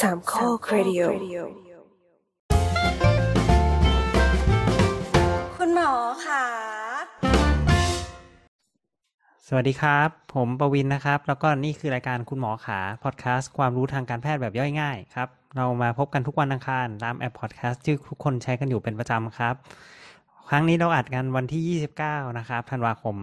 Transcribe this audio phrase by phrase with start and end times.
[0.00, 1.00] สามข้อครดิโอ
[5.56, 5.92] คุณหมอ
[6.26, 6.44] ค่ะ
[9.48, 19.54] สวัสดีครับ ผมประวินนะครับ แล้วก็นี่คือรายการคุณหมอขาพอดแคสต์ความรู้ทางการแพทย์แบบย่อยง่ายครับ เรามาพบกันทุกวันอังคารตามแอปพอดแคสต์ที่ทุกคนใช้กันอยู่เป็นประจำครับ
[20.50, 23.16] ครั้งนี้เราอัดกันวันที่ 29 นะครับธันวาคม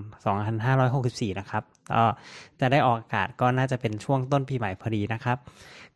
[0.65, 2.03] 2564 นะครับก็
[2.59, 5.37] จะได้ออกอากาศก็น่าจะเป็นช่วงต้นปีใหม่พอดีนะครับ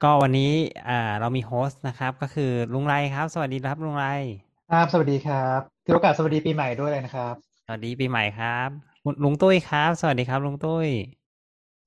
[0.04, 0.52] ก็วันนี้
[0.90, 4.08] อ่าเรามีโฮสต์นะครับ ก็คือลุงไรครับ สวัสดีครับลุงไร
[4.72, 7.36] ครับสวัสดีครับถือโอกาสสวัสดีปีใหม่ด้วยเลยนะครับ
[7.66, 8.70] สวัสดีปีใหม่ครับ
[9.04, 10.88] คุณลุงตุ้ยครับ สวัสดีครับ ลุงตุ้ย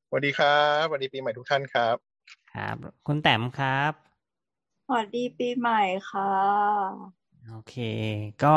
[0.08, 1.96] สวัสดีครับสวัสดีปีใหม่ทุกท่านครับ
[2.54, 2.76] ครับ
[3.06, 3.92] คุณแต้มครับ
[4.86, 6.32] สวัสดีปีใหม่ค่ะ
[7.50, 7.76] โอเค
[8.44, 8.56] ก็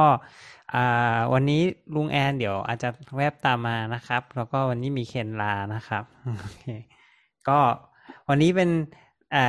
[0.74, 1.62] อ่าวันนี้
[1.96, 6.04] ลุงแอนเดี๋ยวอาจจะแวบตามมานะครับ แล้วก็วันนี้มีเคนลานะครับ
[6.40, 6.66] โอเค
[7.48, 7.60] ก็
[8.30, 8.70] วันนี้เป็น
[9.36, 9.48] อ่า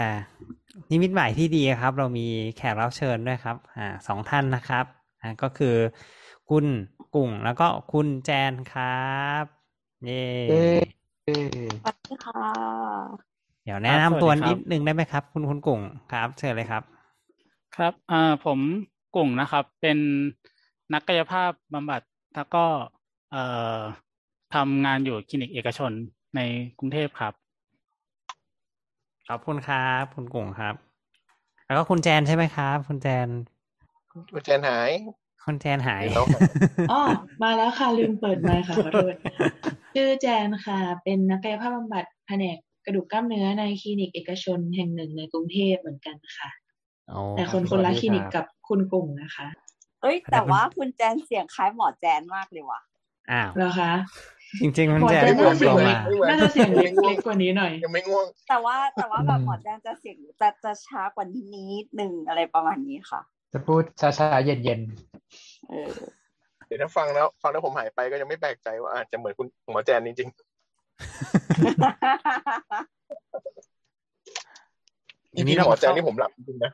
[0.91, 4.85] นิมิตหมายที่ดีครับ เรามีแขกรับเชิญด้วยครับอ่าสองท่านนะครับ
[5.23, 5.75] อ่าก็คือ
[6.49, 6.65] คุณ
[7.15, 9.07] กุ่งแล้วก็คุณแจนครั
[9.43, 9.45] บ
[10.05, 10.25] เย้
[11.27, 11.39] เย้
[11.85, 12.41] สวัสดีค่ะ
[13.65, 15.81] เดี๋ยวแนะนำตัวนิดนึงได้ไหมครับ คุณคุณกุ่ง
[16.13, 16.83] ครับ เชิญเลยครับ
[17.77, 18.59] ครับอ่าผม
[19.17, 19.99] กุ่งนะครับ เป็น
[20.93, 22.01] นักกายภาพบำบัด
[22.35, 22.65] แล้วก็
[23.31, 23.43] เอ่
[23.77, 23.79] อ
[24.55, 25.93] ทำงานอยู่คลินิกเอกชน
[26.37, 26.41] ใน
[26.79, 27.35] กรุงเทพครับ
[29.29, 30.75] ขอบคุณครับคุณกุ่งครับ
[31.67, 33.29] แล้วก็คุณแจนใช่ไหมครับ คุณแจน
[34.33, 34.91] คุณแจนหาย
[35.45, 36.27] คุณแจนหายเดี๋ยว
[36.93, 37.03] อ๋อ
[37.43, 39.15] มาแล้วค่ะลืมเปิดไมค์ค่ะขอโทษ
[39.95, 46.51] ชื่อแจนค่ะ เป็นนักกายภาพบำบัดแผนกกระดูกกล้ามเนื้อในคลินิกเอกชนแห่งหนึ่งในกรุงเทพเหมือนกันค่ะ
[47.09, 49.47] โอ้แต่คนคนละคลินิกกับคุณกุ่งนะคะ
[50.03, 52.81] เอ้ย แต่ว่าคุณแจนเสียงคล้ายหมอแจนมากเลยว่ะ
[53.31, 53.93] อ้าวแล้วคะ
[54.63, 63.21] จริงๆคุณหมอแจนแจนปลน่าอมเสียตังวเล็มากน่าจะเสียงเล็กเล็กกว่านี้หน่อยยังไม่ง่วง แต่ว่าแต่ว่าแบบอืมหมอแจนจะเสียงจะจะช้ากว่านี้นิดหนึ่งอะไรประมาณนี้ค่ะ
[63.53, 64.81] จะพูดช้าๆเย็น
[65.71, 65.93] เออ
[66.67, 70.37] เดี๋ยวถ้าฟังแล้วฟังแล้วผมหายไปก็ยังไม่แปลกใจว่าอาจจะเหมือนคุณหมอแจนจริงๆ
[75.35, 76.73] อันอีนี้พีเราหมอแจนเข้านี่ผมหลับจริงๆนะ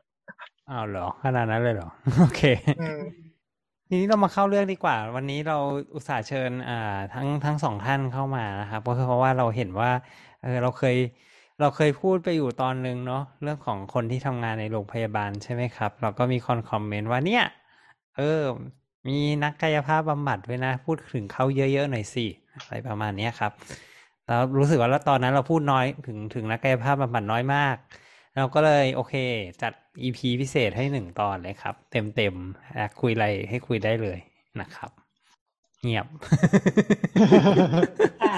[0.71, 1.89] อ้าวเหรอขนาดนั้นเลยเหรอ
[2.21, 2.43] โอเค
[2.81, 3.01] อืม
[3.95, 5.59] ทีนี้เรามาเข้าเรื่องดีกว่า วันนี้เรา
[5.95, 9.91] อุตส่าห์เชิญอ่าทั้งทั้งสองท่านเข้ามานะครับเพราะเพราะว่าเราเห็นว่า
[10.43, 10.97] เออเราเคย
[11.61, 17.45] เราเคยพูดไปอยู่ตอนหนึ่งเนาะเรื่องของคนที่ทำงานในโรงพยาบาลใช่ไหมครับ เราก็มีคนคอมเมนต์ว่าเนี่ย
[18.17, 18.43] เออ
[19.09, 23.53] มีนักกายภาพบำบัดด้วยนะ พูดถึงเขาเยอะๆหน่อยสิอะไรประมาณเนี้ยครับ
[24.27, 27.77] แล้วรู้สึกว่าแล้วตอนนั้นเราพูดน้อยถึงถึงนักกายภาพบำบัดน้อยมาก
[28.37, 29.15] เราก็เลยโอเค
[29.63, 29.73] จัด
[30.03, 34.19] EP พิเศษให้หนึ่งตอนเลยครับ เต็มเต็มๆอยากคุยอะไรให้คุยได้เลย
[34.61, 34.91] นะครับ
[35.83, 36.07] เงียบ
[38.23, 38.35] ค่ะ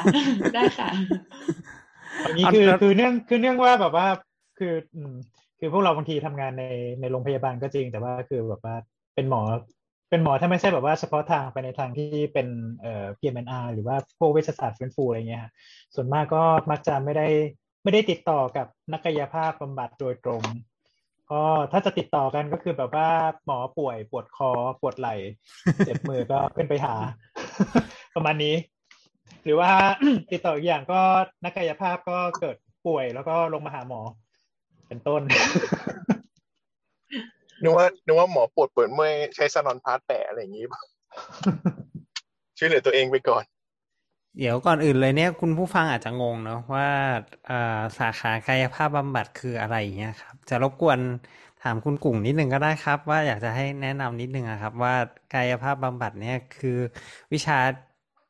[0.54, 4.06] ได้ค่ะๆอันนี้เอาคือแล้วคือเนื่องคือเนื่องว่าแบบว่า
[4.58, 5.14] คืออืม
[5.58, 6.64] คือพวกเราบางทีทำงานใน
[7.00, 8.74] ในโรงพยาบาลก็จริง แต่ว่าคือแบบว่า
[9.14, 9.40] เป็นหมอ
[10.10, 12.48] เป็นหมอถ้าไม่ใช่แบบว่าเฉพาะทางไปในทางที่เป็น
[12.82, 15.52] เอ่อ PMNR หรือว่าพวกเวชศาสตร์ฟื้นฟูอะไรเงี้ยฮะ
[15.94, 17.26] ส่วนมากก็มักจะไม่ได้
[17.84, 20.42] ไม่ได้ติดต่อกับนักกายภาพบำบัดโดยตรง
[21.30, 23.08] ก็ถ้าจะติดต่อกันก็คือแบบว่า
[23.46, 24.50] หมอป่วยปวดคอ
[24.80, 25.14] ปวดไหล่
[25.86, 26.94] เจ็บมือก็ขึ้นไปหา
[28.14, 28.54] ประมาณนี้
[29.44, 29.70] หรือว่า
[30.32, 31.00] ติดต่ออีกอย่างก็
[31.44, 32.56] นักกายภาพก็เกิด
[32.86, 34.00] ป่วยแล้วก็ลงมาหาหมอ
[34.88, 35.22] เป็นต้น
[37.62, 40.80] นึกว่านึกว่าหมอปวดปิดเมื่อยใช้ซานอนพาร์ตแปะอะไรอย่างงี้ป่ะ
[42.58, 43.44] ช่วยเหลือตัวเองไปก่อน
[44.38, 46.86] เดี๋ยวก่อนอื่นเลยเนี่ยคุณผู้ฟังอาจจะงงเนาะว่า
[47.98, 51.00] สาขากายภาพบำบัดคืออะไรอย่างเงี้ยครับ จะรบกวน
[51.58, 54.92] ถามคุณกุ่งนิดนึงก็ได้ครับ ว่าอยากจะให้แนะนำนิดนึงอะครับ ว่า
[55.30, 56.70] กายภาพบำบัดเนี่ยคือ
[57.32, 57.54] วิชา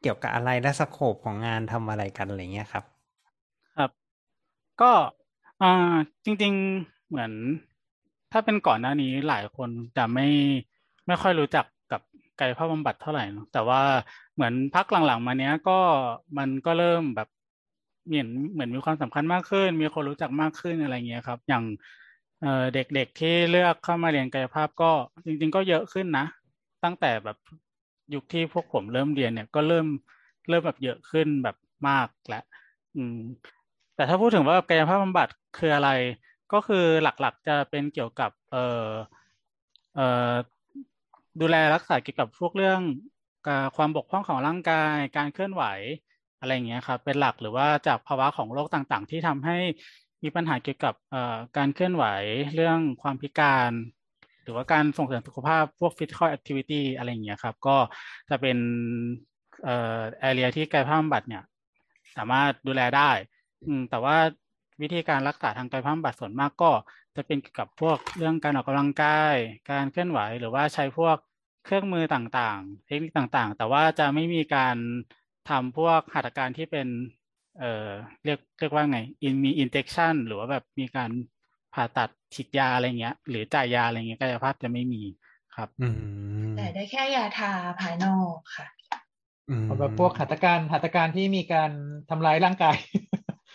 [0.00, 2.84] เกี่ยวกับอะไรและสโคปของงานทำอะไรกันอะไรเงี้ยครับ
[3.74, 3.90] ครับ
[4.80, 4.92] ก็
[5.60, 5.66] อ่า
[6.24, 7.32] จริง ๆเหมือน
[8.32, 10.26] ถ้าเป็นก่อนหน้านี้หลายคนจะไม่
[11.06, 12.00] ไม่ค่อยรู้จักกับ
[12.38, 13.22] กายภาพบำบัดเท่าไหร่
[13.52, 13.80] แต่ว่า
[14.34, 15.72] เหมือนพักหลังๆ มาเนี้ยก็
[16.38, 17.28] มันก็เริ่มแบบ
[18.06, 21.64] เหมือนเหมือนมีความสำคัญมากขึ้น มีคนรู้จักมากขึ้นอะไรเงี้ยครับ อย่าง
[22.74, 24.92] เด็กๆที่เลือกเข้ามาเรียนกายภาพก็
[25.26, 26.24] จริง ๆ ก็เยอะขึ้นนะ
[26.84, 27.36] ตั้งแต่แบบ
[28.14, 29.86] ยุคที่พวกผมเริ่มเรียนเนี่ยก็เริ่ม
[30.48, 31.56] เริ่มแบบเยอะขึ้นแบบ
[31.88, 32.42] มากแล้ว
[32.96, 33.16] อืม
[33.94, 35.88] แต่ถ้าพูดถึงว่ากายภาพบำบัดคืออะไร
[36.52, 38.58] ก็คือหลักๆจะเป็นเกี่ยวกับ เอ่อ
[39.94, 40.34] เอ่อ
[41.40, 42.80] ดูแลรักษาเกี่ยวกับพวกเรื่อง
[43.76, 45.64] ความบกพร่องของร่างกาย การเคลื่อนไหว
[46.40, 49.58] อะไรอย่างเงี้ยครับเป็นหลักหรือว่าจากภาวะของโรคต่างๆ ที่ทำให้
[50.22, 50.94] มีปัญหาเกี่ยวกับ
[51.56, 52.04] การเคลื่อนไหว
[52.54, 53.72] เรื่องความพิการ
[54.42, 57.76] หรือว่าการส่งเสริมสุขภาพพวก physical activity อะไรอย่างเงี้ยครับก็
[58.30, 58.58] จะเป็น
[59.64, 61.42] เอ่อ area ที่กายภาพบำบัดเนี่ย
[62.16, 63.10] สามารถดูแลได้
[63.90, 64.16] แต่ว่า
[64.82, 66.70] วิธีการรักษาทางกายภาพบำบัดส่วนมากก็
[67.16, 69.36] จะเป็นเกี่ยวกับพวกเรื่องการออกกำลังกาย
[69.70, 71.16] การเคลื่อนไหว หรือว่าใช้พวก
[71.64, 74.76] เครื่องมือต่างๆ เทคนิคต่างๆ แต่ว่าจะไม่มีการ
[75.48, 76.88] ทำพวกหัตถการที่เป็น
[77.58, 77.88] เอ่อ
[78.24, 81.10] เรียกเรียกว่าไงอินมีอินเจคชันหรือว่าแบบมีการ
[81.74, 85.02] ผ่าตัดฉีดยาอะไรเงี้ย หรือจ่ายยาอะไรเงี้ยกายภาพจะไม่มี
[85.56, 88.66] ครับอืมแต่ได้แค่ยาทาภายนอกค่ะ
[89.50, 91.70] อืมเอาแบบพวกหัตถการหัตถการที่มีการ
[92.10, 92.76] ทำร้ายร่างกาย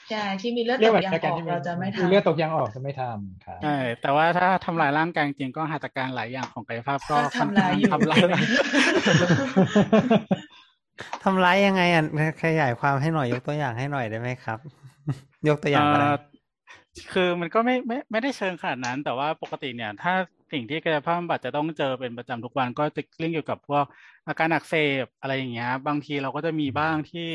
[0.09, 8.37] ใช่ที่มีเลือดเรีตยกกแบบยางหัตถอการอกที่มีเราจะไม่มีทำเลือดตกยางออกจะไม่ทำครับใช่แต่ว่าถ้าทำลายร่างกายจริงๆก็หัตถการหลายอย่างของกายภาพก็ก็ทำลายอยู่ทำลายได้
[11.23, 12.03] ทำร้ายยังไงอะ
[12.43, 14.59] ขยายความให้หน่อยยกตัวอย่างให้หน่อยได้ไหมครับ
[15.47, 16.15] ยกตัวอย่างอะไรเอ่อ
[17.13, 20.13] คือมันก็ไม่ไม่ไม่ได้เชิงขนาดนั้น แต่ว่าปกติเนี่ย ถ้า
[20.51, 23.85] สิ่งที่กายภาพบำบัดจะต้องเจอเป็นประจำทุกวันก็จะเรื่องเกี่ยวกับพวก
[24.27, 27.29] อาการอักเสบอะไรอย่างเงี้ย บางทีเราก็จะมีบ้างที่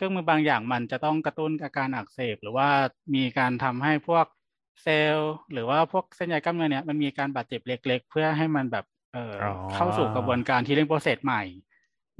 [0.00, 2.68] เครื่องมือบางอย่างมันจะต้องกระตุ้นอาการอักเสบ หรือว่า
[3.14, 4.26] มีการทำให้พวก
[4.82, 11.42] เซลล์หรือว่าพวกเส้นใยกล้ามเนื้อเนี่ยมันมีการบาดเจ็บเล็ก ๆ เพื่อให้มันแบบเอ่อออเข้าสู่กระบวนการที่เรียก process ใหม่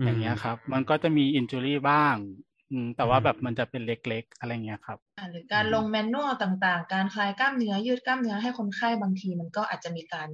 [0.05, 2.17] อย่างเงี้ยครับ มันก็จะมี injury บ้าง
[2.71, 10.29] อืมแต่ว่าแบบมันจะเป็นเล็กๆ อะไรเงี้ยครับอ่าหรือการลง manual ต่างๆ การคลายกล้ามเนื้อยืดกล้ามเนื้อให้คนไข้บางทีมันก็อาจจะมีการ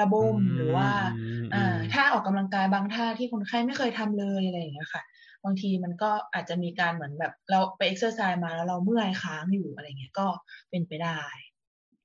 [0.00, 1.02] ระบมหรือว่าอื
[1.42, 5.02] มอ่าอืมถ้าออกกำลังกายบางท่าที่คนไข้ไม่เคยทำเลยอะไรอย่างเงี้ยค่ะ
[5.44, 10.26] บางทีมันก็อาจจะมีการเหมือนแบบเราไปเอ็กซ์ไซส์มาแล้วเราเมื่อยค้างอยู่อะไรเงี้ยก็
[10.70, 11.20] เป็นไปได้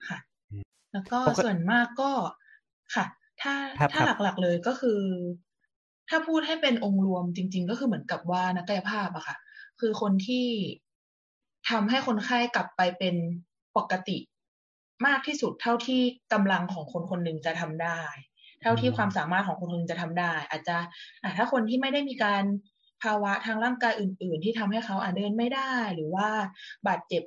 [0.09, 0.19] ค่ะ
[0.93, 2.11] แล้วก็ปกติส่วนมากก็
[2.95, 3.05] ค่ะ
[3.41, 5.01] ถ้าครับถ้าครับหลักๆเลยก็คือ
[6.09, 9.35] ถ้าพูดให้เป็นองค์รวมจริง ๆ ก็คือเหมือนกับว่านักกายภาพอะค่ะ
[9.79, 10.47] คือคนที่
[11.69, 13.15] ทำให้คนไข้กลับไปเป็น
[13.77, 14.17] ปกติ
[15.07, 16.01] มากที่สุดเท่าที่
[16.33, 18.01] กำลังของคนคนหนึ่งจะทำได้
[18.61, 20.77] เท่าที่อืมความสามารถของคนคนหนึ่งจะทำได้ อาจจะ
[21.21, 22.43] อะถ้าคนที่ไม่ได้มีการ
[23.03, 26.29] ภาวะทางร่างกายอื่น ๆ ที่ทำให้เขาอาจเดินไม่ได้ หรือว่า
[26.87, 27.23] บาดเจ็บ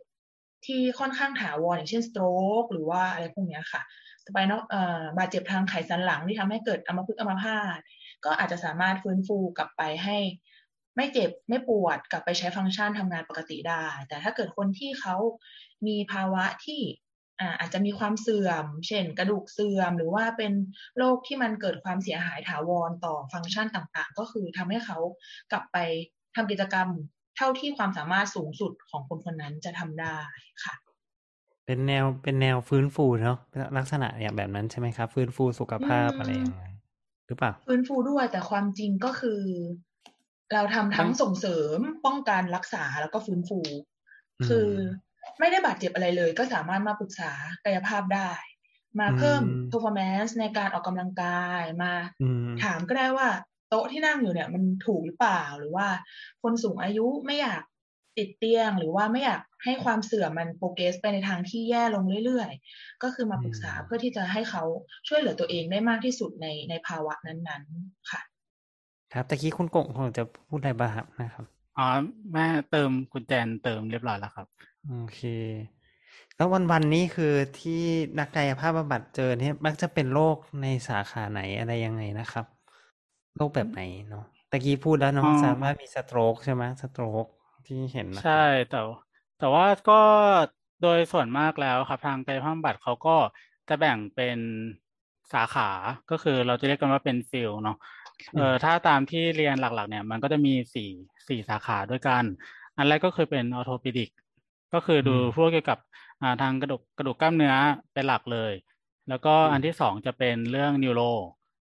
[0.66, 2.24] ที่ค่อนข้างถาวรอย่างเช่นสโตร
[2.62, 3.82] กหรือว่าอะไรพวกนี้ค่ะ
[4.26, 7.78] สไปนอลเอ่อบาดเจ็บทางไขสันหลังที่ทำให้เกิดอัมพฤกษ์อัมพาต
[8.24, 10.18] ก็อาจจะสามารถฟื้นฟูกลับไปให้
[10.96, 15.16] ไม่เจ็บไม่ปวดกลับไปใช้ฟังก์ชันทำงานปกติได้ แต่ถ้าเกิดคนที่เขา
[15.86, 16.80] มีภาวะที่
[17.40, 20.52] อ่าอาจจะมีความเสื่อม เช่น กระดูกเสื่อม หรือว่าเป็น
[20.98, 24.98] โรคที่มันเกิดความเสียหายถาวรต่อฟังก์ชันต่างๆ ก็คือทำให้เขา
[25.52, 25.76] กลับไป
[26.36, 26.88] ทำกิจกรรม
[27.36, 30.18] เท่าที่ความสามารถสูงสุดของคนคนนั้นจะทำได้
[30.64, 30.74] ค่ะ
[31.66, 33.38] เป็นแนวเป็นแนวฟื้นฟูเนาะ
[33.76, 36.74] ลักษณะอย่างแบบนั้นใช่ไหมครับฟื้นฟูสุขภาพอืมอะไรอย่างเงี้ย
[37.26, 39.42] หรือเปล่าฟื้นฟูด้วยแต่ความจริงก็คือ
[40.52, 43.60] เราทำทั้งส่งเสริมป้องกันรักษาแล้วก็ฟื้นฟู
[44.40, 44.68] อืมคือ
[45.40, 47.32] ไม่ได้บาดเจ็บอะไรเลย ก็สามารถมาปรึกษา
[47.64, 48.30] กายภาพได้
[49.00, 51.92] มาเพิ่มอืม performance ในการออกกำลังกายมา
[52.22, 53.28] อืมถามก็ได้ว่า
[53.68, 55.88] โต๊ะที่นั่งอยู่เนี่ยมันถูกหรือเปล่าหรือว่า
[56.42, 57.62] คนสูงอายุไม่อยาก
[58.18, 64.62] ติดเตียงหรือว่าไม่อยากให้ความเสื่อมมันโปรเกรสไปในทางที่แย่ลงเรื่อยๆ ก็คือมาปรึกษาอืมเพื่อที่จะให้เขา
[65.08, 68.20] ช่วยเหลือตัวเองได้มากที่สุดในในภาวะนั้นๆค่ะ
[69.12, 71.44] ครับตะกี้คุณกงคงจะพูดอะไรบ้างครับนะครับ
[71.78, 71.86] อ๋อ
[72.32, 74.46] แม่เติมคุณแจนเติมเรียบร้อยแล้วครับ
[74.86, 75.20] โอเค
[76.36, 77.82] แล้ววันวันๆนี้คือที่
[78.18, 82.46] นักกายภาพบำบัดเจอเนี่ยมักจะเป็นโรคในสาขาไหนอะไรยังไงนะครับ
[83.36, 87.26] โรคแบบไหนเนาะตะกี้พูดแล้วเนาะอ๋อสามารถมีสโตรกใช่ไหมสโตรก
[87.66, 88.76] ที่เห็นนะครับใช่แต่
[89.38, 90.00] แต่ว่าก็
[90.80, 93.16] โดยส่วนมากแล้วครับทางกายภาพบำบัดเขาก็
[93.68, 94.38] จะแบ่งเป็น
[95.32, 95.70] สาขา
[96.10, 97.76] ก็คือเราจะเรียกกันว่าเป็นฟิลเนาะ
[98.34, 100.88] เออถ้าตามที่เรียนหลักๆ เนี่ย มันก็จะมีสี่
[101.28, 102.24] สี่สาขาด้วยกัน
[102.76, 104.10] อันแรกก็คือเป็น orthopedic
[104.72, 105.78] ก็คือดูอืมพวกเกี่ยวกับ
[106.20, 107.54] อ่าทางกระดูกกระดูกกล้ามเนื้อ
[107.92, 108.52] เป็นหลักเลย
[109.08, 111.00] แล้วก็อืมอันที่สองจะเป็นเรื่อง neuro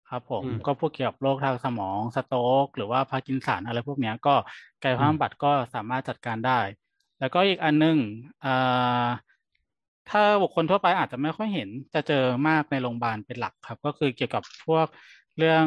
[0.09, 4.35] ครับผมอืมก็พวกเกี่ยวกับโรคทางสมอง stroke หรือว่าพาร์กินสันอะไรพวกเนี้ยก็
[4.83, 6.61] กายภาพบำบัดก็สามารถจัดการได้
[7.19, 7.97] แล้วก็อีกอันหนึง
[8.45, 8.49] อ่า
[10.11, 14.87] ถ้าบุคคลทั่วไปอาจจะไม่ค่อยเห็นจะเจอมากในโรงพยาบาลเป็นหลักครับ ก็คือเกี่ยวกับพวก
[15.39, 15.67] เรื่อง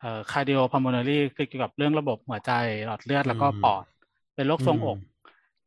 [0.00, 2.50] เอ่อ cardiopulmonary คือเกี่ยวกับเรื่องระบบหัวใจ
[2.86, 3.84] หลอดเลือดแล้วก็อืมปอด
[4.34, 4.98] เป็นโรคทรงอก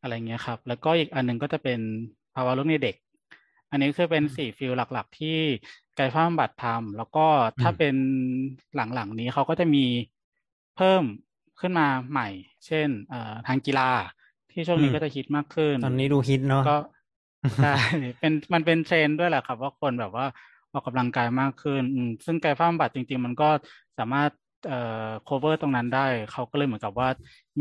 [0.01, 1.79] อืมอะไรเงี้ยครับ แล้วก็อีกอันหนึงก็จะเป็น
[2.36, 2.96] ภาวะลูกในเด็ก
[3.72, 5.38] อันนี้คือเป็นสี่ฟิลหลัก ๆ ที่
[5.98, 7.25] กายภาพบำบัดทำแล้วก็
[7.62, 7.96] ถ้าอืมเป็น
[8.75, 9.86] หลังๆนี้เขาก็จะมี
[10.75, 11.03] เพิ่ม
[11.60, 12.27] ขึ้นมาใหม่
[12.65, 13.89] เช่นเอ่อทางกีฬา
[14.51, 16.75] ที่ช่วงนี้ก็จะฮิตมากขึ้น ตอนนี้ดูฮิตเนาะก็
[17.62, 17.74] ใช่
[18.20, 20.25] เป็นมันเป็นเทรนด์ด้วยแหละครับ ว่าคนแบบว่า
[20.74, 23.50] ออกกำลังกายมากขึ้นอืมซึ่งกายภาพบำบัดจริง ๆ มันก็
[23.98, 24.31] สามารถ
[24.68, 27.10] เอ่อ cover ตรงนั้นได้ เขาก็เลยเหมือนกับว่า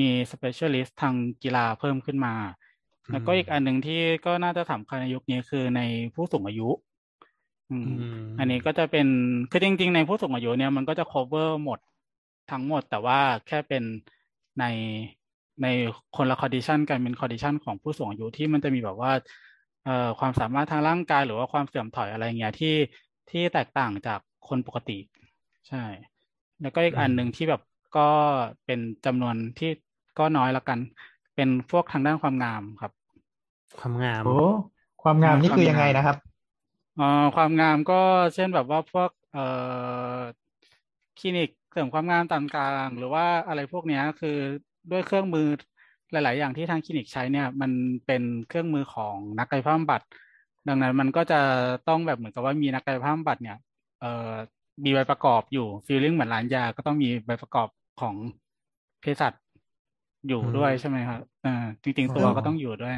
[0.00, 2.34] มี specialist ทางกีฬาเพิ่มขึ้นมา
[3.10, 5.80] แล้วก็อีกอันหนึ่งที่ก็น่าจะสำคัญในยุคนี้คือใน
[6.14, 6.68] ผู้สูงอายุ
[7.70, 9.06] อืมอืมอันนี้ก็จะเป็น
[9.50, 11.78] คือจริง ๆ ในผู้สูงอายุเนี่ยมันก็จะ cover หมด
[12.50, 13.82] ทั้งหมด แต่ว่าแค่เป็น
[14.60, 14.64] ใน
[15.62, 15.66] ใน
[16.16, 19.12] คนละ condition กันเป็น condition ของผู้สูงอายุที่มันจะมีแบบว่า
[19.84, 22.74] เอ่อความสามารถทางร่างกายหรือว่าความเสื่อมถอยอะไรเงี้ยที่
[23.30, 24.98] ที่แตกต่างจากคนปกติ
[25.68, 25.84] ใช่
[26.60, 27.60] แล้วก็อีกอันหนึ่งที่แบบ
[27.96, 28.00] ก็
[28.64, 29.68] เป็นจำนวนที่
[30.18, 30.78] ก็น้อยละกัน
[31.34, 32.92] เป็นพวกทางด้านความงามครับ
[33.78, 34.46] ความงามโอ้
[35.02, 36.16] ความงามนี่คือยังไงนะครับ
[36.96, 37.94] เอ่อความงามก็
[38.34, 39.40] เช่นแบบว่าพวกเอ่อ
[41.18, 44.36] คลินิกเสริมความงามต่างๆ หรือว่าอะไรพวกเนี้ยคือ
[44.90, 45.46] ด้วยเครื่องมือ
[46.10, 47.72] หลาย ๆ อย่างที่ทางคลินิกใช้เนี่ย มัน
[48.06, 50.00] เป็นเครื่องมือของนักกายภาพบำบัด
[50.68, 51.36] ดังนั้นมันก็จะ
[51.88, 53.56] ต้องแบบเหมือนกับว่ามีนักกายภาพบำบัดเนี่ย
[53.98, 54.06] เอ่อ
[54.84, 58.16] มีใบประกอบอยู่ฟีลลิ่งเหมือนร้านยาก็ต้องมีใบประกอบของ
[59.00, 59.32] เภสัช
[60.26, 61.50] อยู่อืมด้วยใช่ไหมครับเอ่า
[61.84, 62.92] จริง ๆ ตัวอ๋อก็ต้องอยู่ด้วย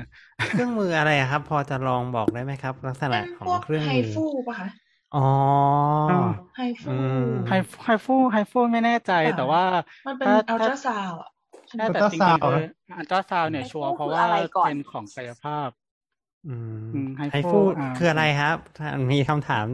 [0.51, 4.69] เครื่องมืออะไรอะครับ พอจะลองบอกได้ไหมครับ ลักษณะเป็นของพวกเครื่องไฮมือฟูปะคะ
[5.13, 5.21] อ๋อ
[6.55, 7.53] ไฮฟูอืมไฮ
[7.85, 9.63] ไฮฟูไฮฟูไม่แน่ใจค่ะแต่ว่า
[10.07, 11.31] มันเป็นถ้าอัลตถ้าราซาวด์อะ
[11.71, 12.57] ใช่แต่จริง Ultrasound ๆคือ
[12.97, 15.71] อัลตราซาวเนี่ยไฮฟูชัวร์เพราะคือว่าอะไรก่อนเป็นของกายภาพ
[16.45, 19.67] อืมอืมไฮไฮฟูฟูอ่าคืออะไรครับถ้ามีคำถาม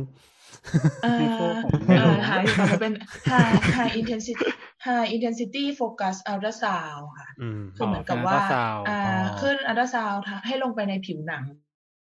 [1.02, 2.94] เอ่อไฮฟูผมไม่เอ่รู้อหาอยู่ค่ะมันเป็น
[3.30, 4.48] high high intensity
[4.86, 11.44] high intensity focus ultrasound ค่ะอืมคือเหมือนกับเป็นว่า ultrasound อ่าอ๋อขึ้นอัลตราซาวด์ให้ลงไปในผิวหนัง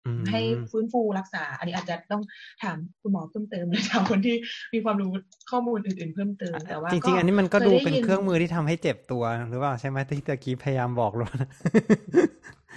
[0.07, 2.23] อืมให้ฟื้นฟูรักษา อันนี้อาจจะต้อง
[2.63, 4.35] ถามคุณหมอเพิ่มเติมหรือถามคนที่
[4.73, 5.11] มีความรู้
[5.51, 11.49] ข้อมูลอื่นๆเพิ่มเติมแต่ว่าจริงๆอันนี้มันก็คยดูไยิเป็นเครื่องมือที่ทำให้เจ็บตัวหรือเปล่าใช่ไหมที่ตะกี้พยายามบอกแล้วนะ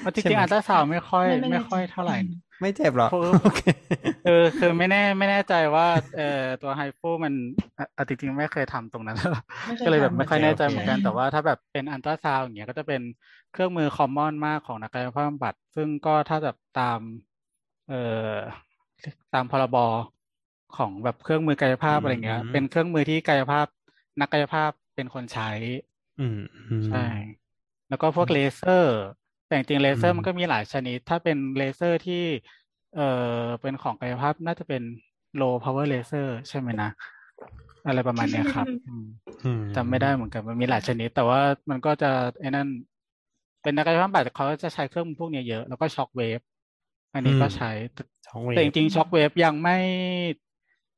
[0.04, 2.16] ว่าจใช่ริงไหมๆอัลตราซาวไม่ค่อยไม่ไม่แน่ใจค่อยเท่าไหร่
[2.60, 3.60] ไม่เจ็บหรอคือโอเค
[4.24, 6.22] เออคือไม่แน่ไม่แน่ใจว่าเอ่อ
[6.60, 7.34] ตัวไฮฟูมัน
[7.78, 9.16] อะอะจริงๆไม่เคยทำตรงนั้น
[9.66, 13.02] ไม่เคยก็เลยแบบทำไม่ค่อยแน่ใจเหมือนกันใช่แต่ว่าถ้าแบบเป็นอัลตราซาวอย่างเงี้ยก็จะเป็น
[13.50, 17.00] เครื่องมือ common มากของนักกายภาพบำบัดซึ่งก็ถ้าแบบตาม
[17.86, 17.94] เอ่อ
[19.34, 19.76] ตามพรบ
[20.76, 23.66] ของแบบเครื่องมือกายภาพอะไรเงี้ยอืมเป็นเครื่องมือที่กายภาพ
[24.20, 25.50] นักกายภาพเป็นคนใช้
[26.18, 26.38] อืม
[26.70, 27.04] อืมใช่
[27.88, 28.94] แล้วก็พวกเลเซอร์
[29.54, 32.22] แต่จริงๆเลเซออืร์มมันก็มีหลายชนิด ถ้าเป็นเลเซอร์ที่
[32.94, 33.08] เอ่
[33.42, 34.82] อเป็นของกายภาพน่าจะเป็น
[35.40, 36.90] low power laser ใช่ไหมนะ
[37.86, 39.06] อะไรประมาณเนี้ยครับอืม
[39.44, 42.68] อืมจำไม่ได้เหมือนกันมันมีหลายชนิด แต่ว่ามันก็จะไอ้นั่น
[43.62, 46.40] เป็นนักกายภาพบำบัดเขาจะใช้เครื่องมือพวกเนี้ยเยอะ แล้วก็ช็อคเวฟ
[47.12, 47.70] อันนี้ก็ใช้
[48.26, 49.76] ช่องเวแต่จฟริงๆช็อคเวฟยังไม่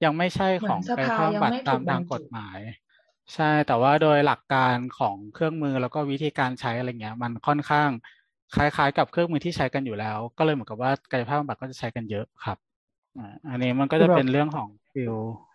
[0.04, 2.58] ยังไม่ใช่เหมืขออนงสกายภาภาพยังบำบัดไม่ตาถูมกบรทารงจุกฎหมาย
[3.34, 7.90] ใช่แต่ว่าโดยหลักการของเครื่องมือแล้วก็วิธีการใช้อะไรเงี้ย มันค่อนข้าง
[8.54, 12.58] คล้ายๆ กับเครื่องมือที่ใช้กันอยู่แล้ว ก็เลยเหมือนกับว่ากายภาพบำบัดก็จะใช้กันเยอะครับ
[13.18, 15.14] อ่าอันนี้มันก็คือจะแบบเป็นเรื่องของฟิล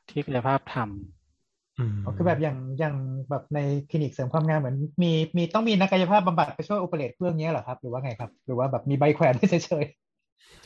[0.09, 2.95] ที่กายภาพทำอืมคือแบบอย่างอย่าง
[3.29, 9.85] แบบในคลินิกเสริมความงามเหมือนมีมีต้องมีนักกายภาพบำบัดไปช่วยโอเปเรตเครื่องเนี้ยเหรอครับ หรือว่าไงครับ หรือว่าแบบมีใบแขวนให้เฉย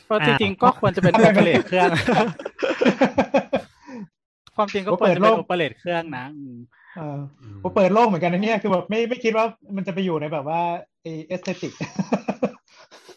[0.04, 1.96] เพราะจริงๆก็ควรจะเป็นอะโอไรเปมันเรตเครื่องๆ
[4.56, 6.56] ความจริงก็โอ้ควรเปิดจะโลเป็นกโอเปเรตเครื่องนะอืม
[6.96, 7.18] เออ
[7.62, 10.60] ผมเปิดโลกเหมือนกันนะเนี่ยคือแบบไม่ไม่คิดว่ามันจะไปอยู่ในแบบว่า
[11.06, 11.72] เอเอสเตติก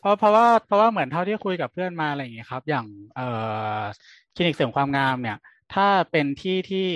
[0.02, 3.28] เพราะเพราะว่าเพราะว่าเหมือนเท่าที่คุยกับเพื่อนมาอะไรอย่างเงี้ยครับ อย่างเอ่
[3.80, 3.82] อ
[4.36, 5.38] คลินิกเสริมความงามเนี่ย
[5.74, 6.88] ถ้าเป็นที่ที่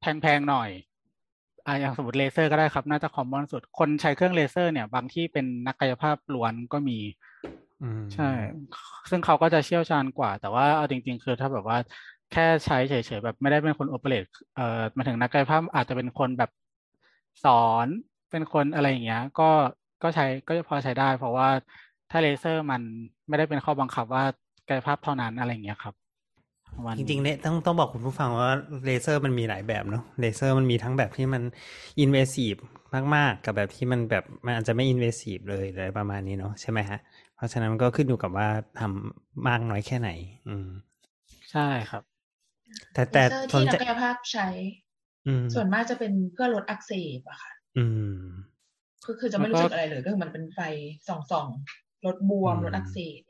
[0.00, 0.70] แพงๆหน่อย
[1.66, 6.98] อ่าอย่างสมมติเลเซอร์ก็ได้ครับ น่าจะ common สุด คนใช้เครื่องเลเซอร์เนี่ย บางที่เป็นนักกายภาพล้วนก็มี
[7.82, 8.30] อืมใช่
[9.10, 11.78] ซึ่งเขาก็จะเชี่ยวชาญกว่า แต่ว่าเอาจริง ๆ คือถ้าแบบว่า
[12.32, 16.50] แค่ใช้เฉยๆแบบไม่ได้เป็นคน operate เอ่อหมายถึงนักกายภาพอาจจะเป็นคนแบบ
[17.44, 17.86] สอน
[18.30, 19.50] เป็นคนอะไรอย่างเงี้ย ก็
[20.02, 21.48] ก็ใช้ก็พอใช้ได้ เพราะว่า
[22.10, 22.82] ถ้าเลเซอร์มัน
[23.28, 24.24] ไม่ได้เป็นข้อบังคับว่า
[24.68, 25.94] กายภาพเท่านั้นอะไรอย่างเงี้ยครับ
[26.76, 28.50] ประมาณจนี้ริงๆเนี่ยต้องต้องบอกคุณผู้ฟังว่า
[28.86, 31.42] เลเซอร์มันมีหลายแบบเนาะเลเซอร์มันมีทั้งแบบที่มัน
[32.00, 32.54] อินเวสีฟ
[33.14, 36.98] มาก ๆ กับแบบที่มันแบบมันอาจจะไม่อินเวสีฟเลยอะไรประมาณนี้เนาะใช่ไหมฮะ
[37.36, 38.48] เพราะฉะนั้นมันก็ขึ้นอยู่กับว่า
[38.78, 40.10] ทำมากน้อยแค่ไหน
[40.48, 40.68] อืม
[41.50, 42.02] ใช่ครับ
[42.94, 44.48] แต่เลแต่เซอร์สนที่นัใจกกายภาพใช้
[45.26, 47.84] อืมส่วนมากจะเป็นเพื่อลดอักเสบอะค่ะ อื
[48.20, 48.22] ม
[49.06, 50.60] ก็คือจะไม่แล้วก็รู้สึกอะไรเลยก็คือมันเป็นไฟ
[51.08, 53.22] ส่องๆลดบวมอืมลดอักเสบ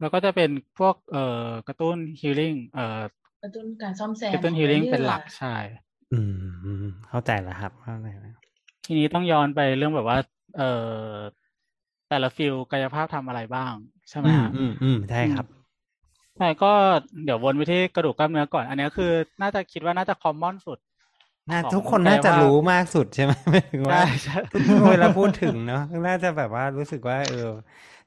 [0.00, 3.00] แล้วก็จะเป็นพวกเอ่อกระตุ้นฮีลิ่งเอ่อ
[3.44, 5.54] กระตุ้นการซ่อมแซมกระตุ้นของฮีลิ่งยื่อเป็นหลักใช่
[6.12, 6.32] อืม
[6.64, 8.34] อืมเข้าใจแล้วครับเข้าใจแล้ว
[8.86, 10.18] ทีนี้ต้องย้อนไปเรื่องแบบว่า
[10.56, 10.70] เอ่
[11.10, 11.14] อ
[12.08, 13.72] แต่ละฟิลกายภาพทำอะไรบ้าง
[14.08, 15.46] ใช่ไหมอืมฮะอืมอืมใช่ครับ
[16.36, 16.72] ใช่ก็
[17.24, 20.78] เดี๋ยววนไปที่กระดูกกล้ามเนื้อก่อน อันนี้คือน่าจะคิดว่าน่าจะคอมมอนสุด
[21.50, 24.38] น่าของทุกคนน่าจะกายภาพรู้มากสุดใช่ไหมหมายถึงว่าใช่ใช่
[24.90, 27.48] เวลาพูดถึงเนาะน่าจะแบบว่ารู้สึกว่าเออ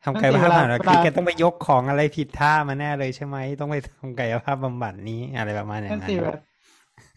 [0.03, 6.39] ทำกายนั่นสิภาพเวลาบำบัดเวลาคือแกต้องไปยกของอะไรผิดท่ามาแน่เลยใช่ไหมต้องไปทำกายภาพบำบัดนี้อะไรประมาณอย่างนั่นนั้สินแบบ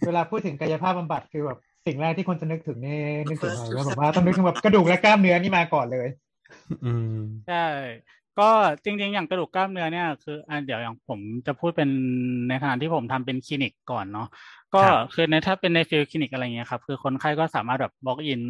[0.06, 6.08] เวลาพูดถึงกายภาพบำบัดคือแบบสิ่งแรกที่คนจะนึกถึงนี่นึกถึงอะไรว่าแบบว่าต้องนึกถึงแบบกระดูกและกล้ามเนื้อนี่มาก่อนเลย
[6.84, 7.66] อืมใช่
[8.40, 8.50] ก็
[8.84, 11.88] จริง ๆ อย่างกระดูกกล้ามเนื้อเนี่ยคืออะเดี๋ยวอย่างผมจะพูดเป็น
[12.48, 14.28] ในขณะที่ผมทำเป็นคลินิกก่อนเนาะ
[14.74, 18.40] ก็ครับคือในถ้าเป็นใน field คลินิกอะไรเงี้ยครับ คือคนไข้ก็สามารถแบบ walk in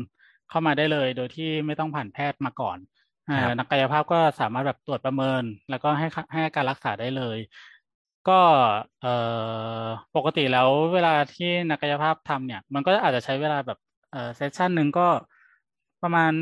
[0.48, 2.78] เข้ามาได้เลย โดยที่ไม่ต้องผ่านแพทย์มาก่อน
[3.28, 7.38] อ่าครับนักกายภาพก็สามารถแบบตรวจประเมิน แล้วก็ให้ค่าให้การรักษาได้เลย
[8.28, 8.32] ก็
[9.00, 9.08] เอ่อ
[10.16, 13.78] ปกติแล้วเวลาที่นักกายภาพทำเนี่ย มันก็อาจจะใช้เวลาแบบ
[14.10, 15.02] เอ่อ session หนึ่งก็
[16.02, 16.32] ประมาณ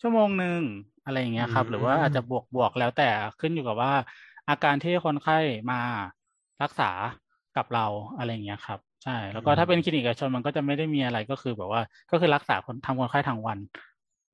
[0.00, 0.60] ชั่วโมงหนึ่ง
[1.04, 3.08] อะไรอย่างเงี้ยครับ หรือว่าอาจจะบวกบวกแล้วแต่
[3.40, 3.92] ขึ้นอยู่กับว่า
[4.48, 5.34] อาการที่คนไข้
[5.70, 5.80] มา
[6.62, 6.90] รักษา
[7.56, 13.58] กับเราอะไรอย่างเงี้ยครับ ใช่ แล้วก็ถ้าเป็นคลินิกเอกชนมันก็จะไม่ได้มีอะไรก็คือแบบว่าก็คือรักษาคนทำคนไข้ทั้งวัน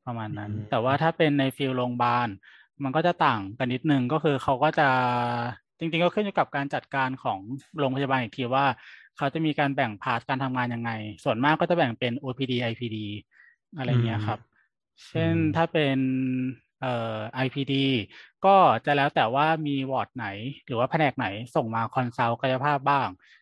[0.07, 2.29] ประมาณนั้นอืมแต่ว่าถ้าเป็นใน field โรงพยาบาล
[2.85, 4.89] มันก็จะต่างกันนิดนึงก็คือเขาก็จะ
[5.79, 7.39] จริงๆก็ขึ้นอยู่กับการจัดการของ
[7.79, 8.67] โรงพยาบาลอีกทีว่า
[9.17, 10.91] เขาจะมีการแบ่ง part การทำงานยังไง
[11.25, 13.07] ส่วนมากก็จะแบ่งเป็น OPD IPD
[13.77, 14.39] อะไรเงี้ยครับ
[15.11, 15.99] เช่นอืมถ้าเป็น
[16.81, 17.73] เอ่อ IPD
[18.45, 20.27] ก็จะแล้วแต่ว่ามีวอร์ดไหน
[20.67, 23.09] หรือว่าแผนกไหนส่งมา consult กายภาพบ้าง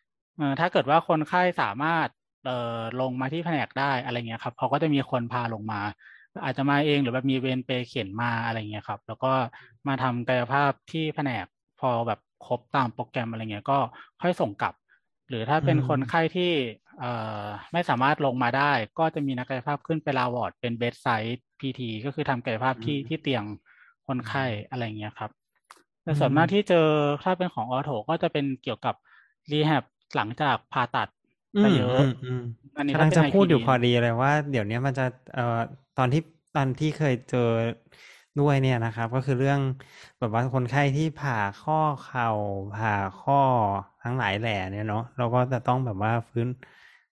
[0.59, 2.07] ถ้าเกิดว่าคนไข้สามารถ
[2.45, 5.81] เอ่อลงมาที่แผนกได้อะไรเงี้ยครับเขาก็จะมีคนพาลงมา
[6.43, 9.31] อาจจะมาเองหรือแบบมีเวรเปรย์เข็นมาอะไรเงี้ยครับ แล้วก็
[9.87, 11.45] มาทำกายภาพที่แผนก
[11.79, 13.79] พอแบบครบตามโปรแกรมอะไรเงี้ยก็
[14.21, 14.73] ค่อยส่งกลับ
[15.29, 16.51] หรือถ้าเป็นอืมคนไข้ที่
[16.99, 23.43] เอ่อไม่สามารถลงมาได้ ก็จะมีนักกายภาพขึ้นไปลาวอร์ดเป็นเบสไซต์พีทีก็คือทำกายภาพที่ที่เตียง
[24.07, 25.31] คนไข้อะไรเงี้ยครับ
[26.03, 26.87] แต่ส่วนมากที่เจอ
[27.23, 28.95] ถ้าเป็นของออโถก็จะเป็นเกี่ยวกับ
[29.51, 29.83] รีแฮบ
[30.15, 31.07] หลังจากผ่าตัด
[31.55, 32.39] อืไปมเยอะอืมอืม
[32.77, 35.03] อันนี้กำลังถ้าเป็นจะพูดอยู่ IPD พอดีเลยว่า เดี๋ยวนี้มันจะ
[35.33, 35.59] เอ่อ
[35.97, 36.21] ตอนที่
[36.55, 37.39] ตอนที่เคยเจอ
[38.39, 39.59] ด้วยเนี่ยนะครับ ก็คือเรื่อง
[40.19, 42.27] แบบว่าคนไข้ที่ผ่าข้อเข่า
[42.73, 42.89] ผ่า
[43.21, 43.35] ข้อ
[44.03, 46.47] ทั้งหลายแหล่เนี่ยเนาะเราก็จะต้องแบบว่าฟื้น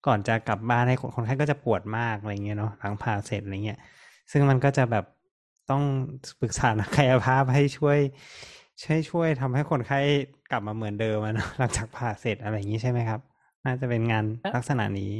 [0.05, 3.79] ก่อนจะกลับบ้านให้คนคนไข้ก็จะปวดมากอะไรเงี้ยเนาะหลังผ่าเสร็จอะไรเงี้ย
[4.31, 5.05] ซึ่งมันก็จะแบบ
[5.69, 5.83] ต้อง
[6.39, 7.99] ปรึกษานักกายภาพให้ช่วย
[8.83, 9.99] ช่วยช่วยทำให้คนไข้
[10.51, 13.19] กลับมาเหมือนเดิมอะเนอะหลังจากผ่าเสร็จอะไรอย่างนี้ใช่ไหมครับ
[13.65, 15.13] น่าจะเป็นงานลักษณะนี้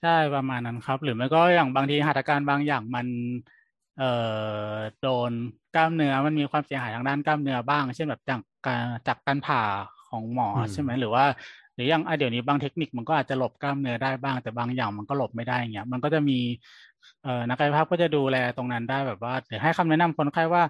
[0.00, 3.06] ใช่ประมาณนั้นครับ หรือไม่ก็อย่างบางทีหัตถการบางอย่างมัน
[3.96, 4.04] เอ่อ
[5.00, 5.32] โดน
[5.74, 9.62] กล้ามเนื้อมันมีความเสียหายทางด้านกล้ามเนื้อบ้าง เช่นแบบจากการจากการผ่า
[10.08, 11.24] ของหมออืมใช่ไหมหรือว่า
[11.74, 16.38] หรืออย่างอะเดี๋ยวนี้บางเทคนิคมันก็อาจจะหลบกล้ามเนื้อได้บ้าง แต่บางอย่างมันก็หลบไม่ได้อย่างเงี้ยมันก็จะมี
[17.22, 20.62] เอ่อนักกายภาพก็จะดูแลตรงนั้นได้แบบว่าหรือให้คำแนะนำคนไข้ว่า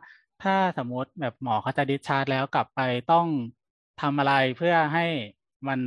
[0.44, 2.80] ถ้าสมมติแบบหมอเขาจะดิชาร์จแล้วกลับไป
[3.12, 3.26] ต้อง
[4.02, 5.06] ทำอะไรเพื่อให้
[5.68, 5.80] มัน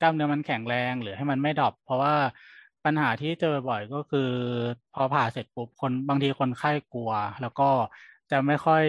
[0.00, 2.14] กล้ามเนื้อมันแข็งแรงหรือให้มันไม่ดรอปเพราะว่า
[2.84, 4.30] ปัญหาที่เจอบ่อยก็คือ
[4.94, 7.70] พอผ่าเสร็จปุ๊บคนบางทีคนไข้กลัว แล้วก็
[8.30, 8.84] จะไม่ค่อย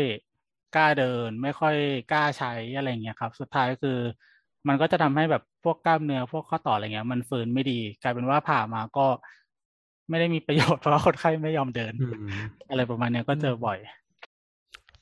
[0.75, 1.75] กล้าเดิน ไม่ค่อย
[2.11, 3.99] กล้าใช้อะไรเงี้ยครับ สุดท้ายคือ
[4.67, 9.07] มันก็จะทำให้แบบพวกกล้ามเนื้อพวกข้อต่ออะไรเงี้ย มันฟื้นไม่ดี กลายเป็นว่าผ่ามาก็
[10.09, 13.77] ไม่ได้มีประโยชน์เพราะว่าคนไข้ไม่ยอมเดินอืมอะไรประมาณเนี้ยก็เจอบ่อย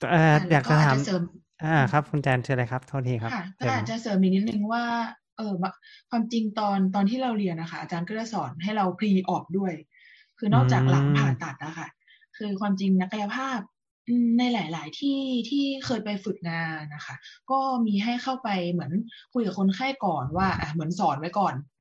[0.10, 1.22] เอ่ออะอยากจะแล้วก็ถามอาจจะเสริม
[1.64, 4.84] อ่าครับคุณแจนเชิญเลยครับโทษทีครับค่ะเชิก็ญอาจจะเสริมอีกนิดนึงว่า
[5.38, 5.72] เออว่า
[6.10, 9.74] ความจริงตอนตอนที่เราเรียนนะคะอาจารย์ก็จะสอนให้เราพรีออกด้วย
[10.38, 11.88] คือนอกจากหลังผ่าตัดอะค่ะ
[12.38, 13.60] คือความจริงนักกายภาพ
[14.08, 17.16] อืมในหลาย ๆ ที่ที่เคยไปฝึกงานนะคะ
[17.52, 18.92] ก็มีให้เข้าไปเหมือน
[19.34, 21.81] คุยกับคนไข้ก่อนว่าอะเหมือนสอนไว้ก่อนอืม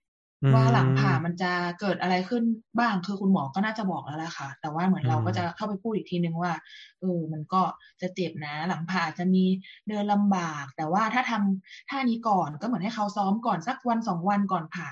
[0.54, 2.44] ว่าหลังผ่ามันจะเกิดอะไรขึ้น
[2.78, 6.52] บ้างคือคุณหมอก็น่าจะบอกแล้วแหละค่ะ แต่ว่าเหมือนเราก็จะเข้าไปพูดอีกทีนึงว่า
[7.00, 7.62] เออมันก็
[8.00, 9.44] จะเจ็บนะ หลังผ่าอาจจะมี
[9.88, 14.88] เดินลำบาก แต่ว่าถ้าทำท่านี้ก่อนก็เหมือนให้เขาซ้อมก่อนสักวันสองวันก่อนผ่า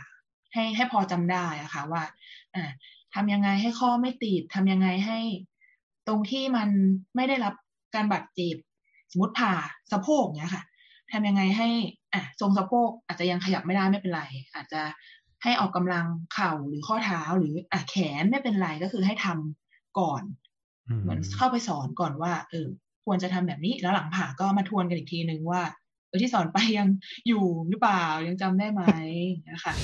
[0.52, 2.02] ให้ให้พอจำได้อะค่ะว่า
[2.54, 2.70] อ่า
[3.14, 5.18] ทำยังไงให้ข้อไม่ติดทำยังไงให้
[6.08, 6.68] ตรงที่มัน
[7.16, 7.54] ไม่ได้รับ
[7.94, 8.56] การบาดเจ็บ
[9.10, 9.52] สมมติผ่า
[9.92, 10.64] สะโพกเนี้ยค่ะ
[11.12, 11.68] ทำยังไงให้
[12.14, 14.22] อะทรงสะโพกอาจจะยังขยับไม่ได้ไม่เป็นไร
[14.54, 14.82] อาจจะ
[15.42, 20.22] ให้ออกกำลังเข่าหรือข้อเท้าหรืออะแขนไม่เป็นไรก็คือให้ทำก่อน
[21.02, 22.66] เหมือนเข้าไปสอนก่อนว่า เออ
[23.04, 25.62] ควรจะทำแบบนี้ แล้วหลังผ่าก็มาทวนกันอีกทีนึงว่า
[26.08, 26.88] เออที่สอนไปยัง
[27.28, 28.82] อยู่หรือเปล่ายังจำได้ไหม
[29.50, 29.74] นะคะ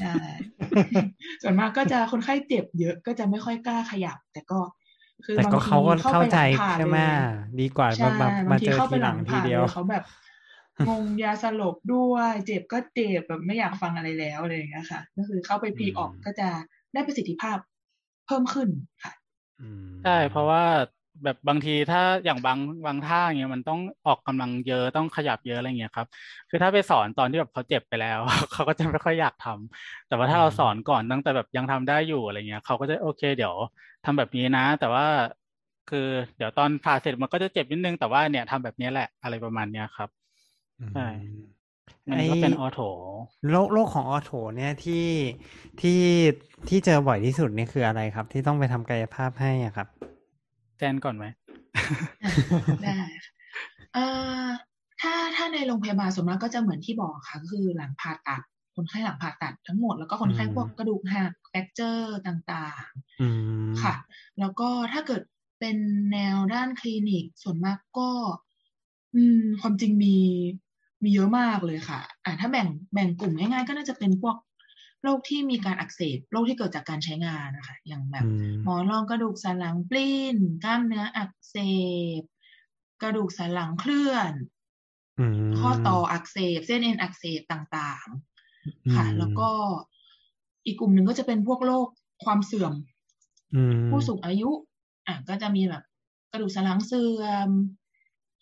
[0.00, 0.14] ใช่
[1.42, 4.60] ส่วนมากก็จะคนไข้เจ็บเยอะก็จะไม่ค่อยกล้าขยับ แต่ก็
[5.24, 7.16] คือแต่บางก็ทีเขาก็เข้าเข้าไปหใจลังผ่าใช่ไหมเลย
[7.60, 10.04] ดีกว่าใช่มามาบางมาทีเจอเข้าไปทีหหลัลังงทีผ่าเดีเลยวยเขาแบบ
[10.88, 16.48] งงยาสลบด้วย เจ็บก็เจ็บแบบไม่อยากฟังอะไรแล้วอะไรอย่างเงี้ยค่ะ ก็คือเข้าไปพรีออกก็จะ
[16.92, 17.58] ได้ประสิทธิภาพ
[18.26, 18.68] เพิ่มขึ้น
[19.04, 19.12] ค่ะ
[19.60, 20.64] อืมใช่เพราะว่า
[21.24, 26.06] แบบบางทีถ้าอย่างบางบางท่าอย่างเงี้ยมันต้องออกกำลังเยอะต้องขยับเยอะอะไรเงี้ยครับ
[26.50, 28.18] คือถ้าไปสอนตอนที่แบบเขาเจ็บไปแล้ว
[28.52, 33.54] เขาก็จะไม่ค่อยอยากทำแต่ว่าถ้าเราสอนก่อนตั้งแต่แบบยังทำได้อยู่อะไรเงี้ยเขาก็จะโอเค เดี๋ยว
[34.04, 35.06] ทำแบบนี้นะ แต่ว่า
[35.90, 36.06] คือ
[36.36, 40.08] เดี๋ยวตอนผ่าเสร็จมันก็จะเจ็บนิดนึงแต่ว่าเนี่ยทำแบบนี้แหละอะไรประมาณเนี้ยครับ
[40.94, 41.08] ใช่
[42.10, 42.80] มันก็เป็นออโถ
[43.50, 45.06] โรคโรคของออโถเนี่ยที่
[45.80, 46.00] ที่
[46.68, 49.88] ที่เจอบ่อยที่สุดนี่คืออะไรครับ ที่ต้องไปทำกายภาพให้อะครับ
[50.78, 51.24] แจนก่อนไหม
[52.24, 52.32] อะ
[52.84, 53.32] ได้ค่ะ
[53.94, 54.04] เอ่
[54.42, 54.44] อ
[55.00, 58.40] ถ้าถ้าในโรงพยาบาลส่วนมากก็จะเหมือนที่บอกค่ะก็คือหลังผ่าตัด
[58.74, 62.86] คนไข้หลังผ่าตัดทั้งหมดแล้วก็คนไข้อืมพวกกระดูกหักแฟกเจอร์ต่าง
[63.20, 63.28] อื
[63.70, 63.94] มๆค่ะ
[64.40, 65.22] แล้วก็ถ้าเกิด
[65.60, 65.76] เป็น
[66.12, 68.10] แนวด้านคลินิกส่วนมากก็
[69.14, 70.16] อืม ความจริงมี
[71.02, 74.36] มีเยอะมากเลยค่ะ อ่าถ้าแบ่งแบ่งกลุ่มง่ายๆ ก็น่าจะเป็นพวก
[75.02, 81.56] โรคที่มีการอักเสบโรคที่เกิดจากการใช้งานนะคะ อย่างแบบอืมหมอนรองกระดูกสันหลังปลิ้นกล้ามเนื้ออักเส
[82.20, 82.22] บ
[83.02, 84.32] กระดูกสันหลังเคลื่อน
[85.18, 89.48] อืมข้อต่ออักเสบ เส้นเอ็นอักเสบต่างๆ ค่ะอืมแล้วก็
[90.64, 91.88] อีกกลุ่มหนึ่งก็จะเป็นพวกโรค
[92.24, 92.72] ความเสื่อม
[93.54, 94.50] อืมผู้สูงอายุ
[95.06, 95.82] อะก็จะมีแบบ
[96.32, 97.50] กระดูกสันหลังเสื่อม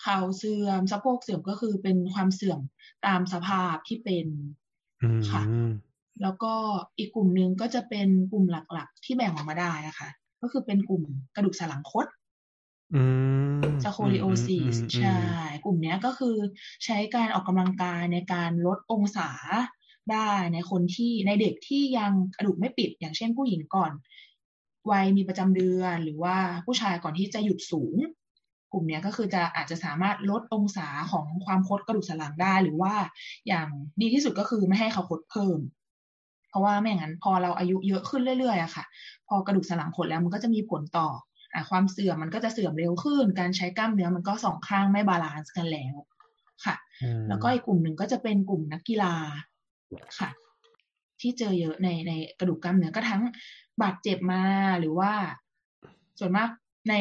[0.02, 2.60] เข่าเสื่อมสะโพกเสื่อมก็คือเป็นความเสื่อม
[3.06, 4.26] ตามสภาพที่เป็น
[5.02, 5.42] อืมค่ะ
[6.22, 6.54] แล้วก็
[6.98, 10.10] อีกกลุ่มหนึ่งก็จะเป็นกลุ่มหลักๆ ที่แบ่งออกมาได้อะค่ะ
[10.42, 11.02] ก็คือเป็นกลุ่ม
[11.36, 12.06] กระดูกสันหลังคด
[12.94, 13.02] อื
[13.62, 15.18] มสโคลิโอซิสอืมอืมอืมใช่
[15.64, 16.36] กลุ่มเนี้ยก็คือ
[16.84, 19.30] ใช้การออกกำลังกายในการลดองศา
[20.12, 23.92] ได้ในคนที่ในเด็กที่ยังกระดูกไม่ปิด อย่างเช่นผู้หญิงก่อน
[24.90, 26.36] วัยมีประจำเดือน หรือว่า
[26.66, 27.96] ผู้ชายก่อนที่จะหยุดสูง
[28.72, 32.94] กลุ่มเนี้ยก็คือจะอาจจะสามารถลดองศาของความคดกระดูกสันหลังได้หรือว่า
[33.48, 33.68] อย่าง
[34.00, 35.58] ดีที่สุดก็คือไม่ให้เขาคดเพิ่ม
[36.48, 38.84] เพราะว่าไม่อย่างนั้นพอเราอายุเยอะขึ้นเรื่อยๆอะค่ะ
[39.28, 41.08] พอกระดูกสันหลังคดแล้วมันก็จะมีผลต่อ
[41.54, 45.94] อะความเสื่อมมันก็จะเสื่อมเร็วขึ้น การใช้กล้ามเนื้อมันก็สองข้างไม่ balance กันแล้ว
[46.64, 49.14] ค่ะอืมแล้วก็อีกกลุ่มหนึ่งก็จะเป็นกลุ่มนักกีฬา
[50.18, 50.28] ค่ะ
[51.20, 53.22] ที่เจอเยอะในในกระดูกกล้ามเนื้อก็ทั้ง
[53.82, 54.42] บาดเจ็บมา
[54.80, 55.12] หรือว่า
[56.18, 56.48] ส่วนมาก
[56.88, 56.94] ใน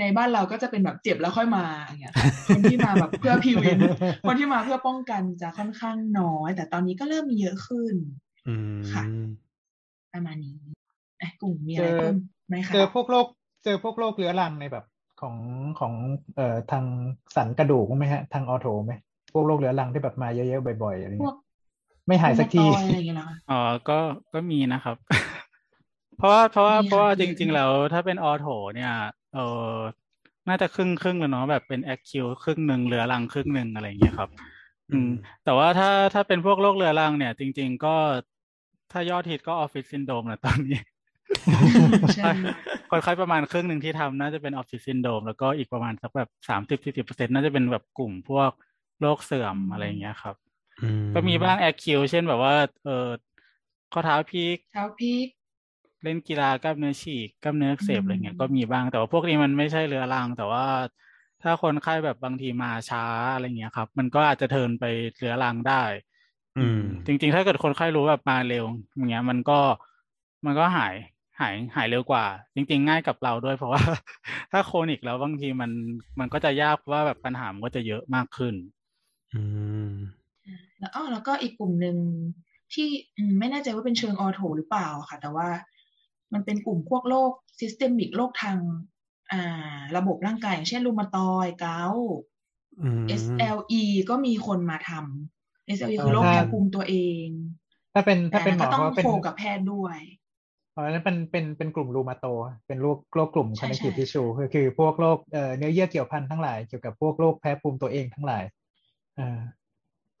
[0.00, 3.78] ในบ้านเราก็จะเป็นแบบเจ็บแล้วค่อยมาอย่างเงี้ยค่ะคนที่มาแบบเพื่อพิวิน
[4.26, 7.94] คนที่มาเพื่อป้องกันจะค่อนข้างน้อย แต่ตอนนี้ก็เริ่มมีเยอะขึ้น
[8.48, 9.04] อืมค่ะ
[10.12, 10.56] ประมาณนี้
[11.20, 12.14] อะกลุ่มมีอะไรเจอเพิ่ม
[12.48, 13.26] ไหมคะเจอพวกโรค
[13.64, 14.84] เจอพวกโรคเรื้อรังในแบบ
[15.20, 15.36] ของ
[15.80, 15.92] ของ
[16.36, 16.84] เอ่อทาง
[17.36, 18.92] สันกระดูกบ้างไหมฮะ ทางออโถไหม
[19.32, 21.36] พวกโรคเรื้อรังที่แบบมาเยอะๆบ่อยๆอะไรพวเงี้ย
[22.06, 23.98] ไม่หายสักทีรูมาตอยอะไรอย่างเงี้ยเหรอคะอ๋อก็
[24.34, 24.96] ก็มีนะครับ
[26.18, 28.92] เพราะว่าเพราะว่ามีเพราะว่าค่ะจเยอะมากจริงๆแล้วถ้าเป็น ortho เนี่ย
[29.34, 29.38] เอ
[29.76, 29.78] อ
[30.48, 34.30] น่าจะครึ่งครึ่งแล้วเนาะแบบเป็น acute ครึ่งหนึ่งเรื้อรังครึ่งหนึ่งอะไรอย่างเงี้ยครับ
[34.92, 35.10] อืม
[35.44, 37.94] แต่ว่าถ้าถ้าเป็นพวกโรคเรื้อรังเนี่ย จริง ๆ ก็
[38.92, 40.80] ถ้ายอดฮิตก็ออฟฟิศซินโดรมนะตอนนี้
[42.16, 42.30] ใช่
[42.90, 48.50] คนไข้ประมาณครึ่งหนึ่งที่ทำน่าจะเป็นออฟฟิศซินโดรมแล้วก็อีกประมาณสักแบบสามสิบสี่สิบเปอร์เซ็นต์น่าจะเป็นแบบกลุ่มพวก
[49.00, 50.34] โรคเสื่อมอะไรอย่างเงี้ยครับ
[50.82, 53.08] อืก็มีบ้าง acute เช่นแบบว่า เออ
[53.92, 55.26] ข้อเท้าพลิกเท้าพลิก
[56.04, 60.64] เล่นกีฬากล้ามเนื้อฉีกกล้ามเนื้ออักเสบอืมอะไรเงี้ยก็มีบ้างแต่ว่าพวกนี้มันไม่ใช่เรื้อรังแต่ว่า
[61.42, 64.84] ถ้าคนไข้แบบบางทีมาช้าอะไรเงี้ยครับ มันก็อาจจะ turn ไป
[65.16, 65.82] เรื้อรังได้
[66.56, 68.64] อืม จริง ๆ ถ้าเกิดคนไข้รู้แบบมาเร็ว
[68.96, 69.58] อย่างเงี้ย มันก็
[70.46, 70.94] มันก็หาย
[71.40, 73.82] หายหายเร็วกว่า จริง ๆ ง่ายกับเราด้วยเพราะว่า
[74.52, 75.70] ถ้า chronic แล้วบางทีมัน
[76.20, 78.54] มันก็จะยากเพราะว่าแบบปัญหามันก็จะเยอะมากขึ้น
[79.32, 79.42] อื
[79.92, 79.94] ม
[80.78, 81.96] แล้วอ๋อแล้วก็อีกกลุ่มหนึ่ง
[82.74, 85.48] ที่อืมไม่แน่ใจว่าเป็นเชิง ortho หรือเปล่าค่ะ แต่ว่า
[86.32, 88.58] มันเป็นกลุ่มพวกโรค systemic โรคทาง
[89.32, 92.08] อ่า ระบบร่างกายอย่างเช่นรูมาตอยด์เกาต์
[92.80, 97.26] อืม SLE ก็มีคนมาทำ SLE คือโรคถ้าแพ้ภูมิตัวเอง
[97.94, 99.98] ถ้าเป็นถ้าเป็นก็ต้องก็เป็น co กับหมอแพทย์ด้วย
[100.74, 102.26] อ๋อนั้นเป็นเป็นเป็นกลุ่มรูมาโต
[102.66, 108.44] เป็นโรคโรคกลุ่มใช่ connective ใช่ tissue คือคือพวกโรคเอ่อเนื้อเยื่อเกี่ยวพันทั้งหลาย เกี่ยวกับพวกโรคแพ้ภูมิตัวเองทั้งหลาย
[109.18, 109.40] อ่า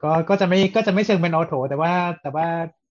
[0.02, 1.92] ก็ก็จะไม่ก็จะไม่เชิงเป็นออโถแต่ว่า
[2.22, 2.46] แต่ว่า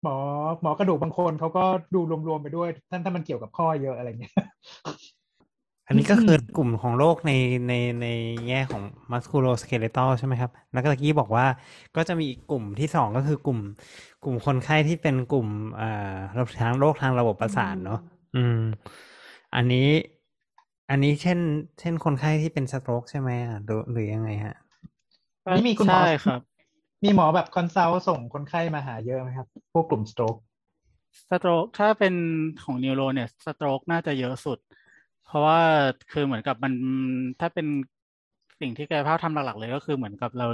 [0.03, 0.15] หมอ
[0.61, 1.63] หมอกระดูกบางคนเขาก็
[1.93, 4.33] ดูรวมๆไปด้วยท่านถ้ามันเกี่ยวกับข้อเยอะอะไรเงี้ย
[5.87, 7.31] อันนี้ก็คือกลุ่มของโรคใน
[7.67, 8.07] ในใน
[8.47, 11.45] แง่ของ musculoskeletal ใช่ไหมครับ แล้วก็ตะกี้บอกว่า
[11.95, 13.59] ก็จะมีอีกกลุ่มที่สองก็คือกลุ่ม
[14.23, 15.47] กลุ่มคนไข้ที่เป็นกลุ่ม
[15.81, 16.17] อ่า
[16.61, 17.99] ทางโรคทางระบบประสาทเนาะ
[18.35, 18.59] อืม
[19.55, 19.87] อันนี้
[20.89, 21.39] อันนี้เช่น
[21.79, 24.55] เช่นคนไข้ที่เป็น stroke ใช่ไหมอะหรือหรือยังไงฮะ
[25.55, 26.39] นี่มีคุณหมอใช่ครับ
[27.03, 30.35] มีหมอแบบ consult ส่งคนไข้มาหาเยอะไหมครับ พวกกลุ่ม stroke
[31.29, 32.13] stroke ถ้าเป็น
[32.63, 34.59] ของ neuro เนี่ย stroke น่าจะเยอะสุด
[35.25, 35.59] เพราะว่า
[36.11, 36.73] คือเหมือนกับมัน
[37.39, 37.67] ถ้าเป็น
[38.61, 40.47] สิ่งที่กายภาพทำหลักๆเลยก็คือเหมือนกับเรา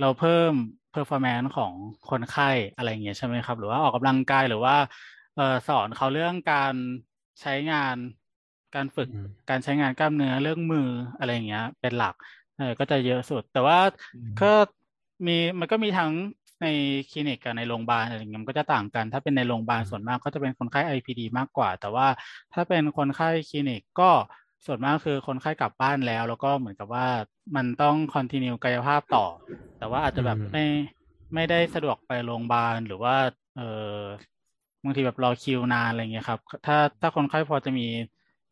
[0.00, 0.52] เราเพิ่ม
[0.94, 1.72] performance ของ
[2.10, 4.76] คนไข้อะไรอย่างเงี้ยใช่ไหมครับ หรือว่าออกกำลังกายหรือว่า
[5.36, 6.74] เออสอนเขาเรื่องการ
[7.40, 7.96] ใช้งาน
[8.74, 12.14] การฝึกอืมการใช้งานกล้ามเนื้อเรื่องมืออะไรอย่างเงี้ย เป็นหลัก
[12.58, 13.78] เออก็จะเยอะสุด แต่ว่า
[14.14, 14.52] อืมก็
[15.26, 16.12] มีมันก็มีทั้ง
[16.62, 16.66] ใน
[17.10, 22.06] คลินิกกับในโรงพยาบาลอะไรอย่างเงี้ยมันก็จะต่างกัน ถ้าเป็นในโรงพยาบาลส่วนมากก็จะเป็นคนไข้ IPD มากกว่า แต่ว่า
[22.54, 24.10] ถ้าเป็นคนไข้คลินิกก็
[24.66, 27.06] ส่วนมากคือคนไข้กลับบ้านแล้ว แล้วก็เหมือนกับว่า
[27.56, 29.26] มันต้องคอนติเนียกายภาพต่อ
[29.78, 30.64] แต่ว่าอาจจะแบบอืมไม่
[31.34, 33.16] ไม่ได้สะดวกไปโรงพยาบาลหรือว่า
[33.56, 33.62] เอ
[33.96, 33.98] อ
[34.84, 37.86] บางทีแบบรอคิวนานอะไรเงี้ยครับ ถ้าถ้าคนไข้พอจะมี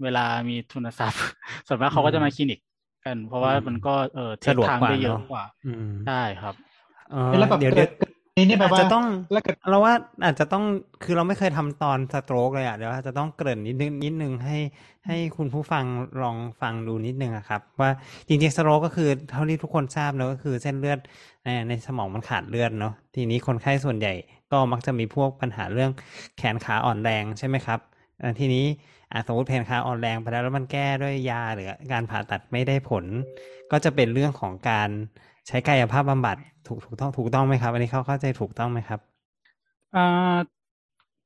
[0.03, 1.23] เวลามีทุนทรัพย์
[1.67, 2.61] ส่วนมากเขาก็จะมาคลินิก
[3.07, 6.55] กัน เพราะว่ามันก็เออเทคสะดวกทางกว่าได้เยอะเนอะกว่าอืมได้ครับ
[7.11, 10.65] เอ่อแล้วแบบเดี๋ยวเกิเดี๋ยวดกรณีนี่นี่แปลอาจว่าจะต้องแล้วเกิดเราว่าอาจจะต้อง
[11.03, 14.57] คือเราไม่เคยทำตอนสโตรกเลยอะเดี๋ยวอาจจะต้องเกริ่นนิดนึงนิดนึงให้
[15.07, 15.85] ให้คุณผู้ฟัง
[16.23, 17.91] ลองฟังดูนิดนึงอะครับ ว่า
[18.29, 20.99] จริงๆสโตรกก็คือเท่าที่ทุกคนทราบเนอะก็คือเส้นเลือด
[21.45, 24.13] ในในสมองมันขาดเลือดเนาะทีนี้คนไข้ส่วนใหญ่
[24.53, 25.91] ก็มักจะมีพวกปัญหาเรื่อง
[26.39, 27.79] แขนขาอ่อนแรงใช่ไหมครับ
[28.23, 28.65] อ่าทีนี้
[29.11, 33.07] อ่าสมมติแขนขาอ่อนแรงไปแล้วแล้วมันแก้ด้วยยาหรือการผ่าตัดไม่ได้ผล
[33.71, 34.91] ก็จะเป็นเรื่องของการ
[35.49, 39.01] ใช้กายภาพบำบัดถูกถูกต้องถูกต้องไหมครับ อันนี้เขาเข้าใจถูกต้องไหมครับ
[39.95, 40.01] อ่า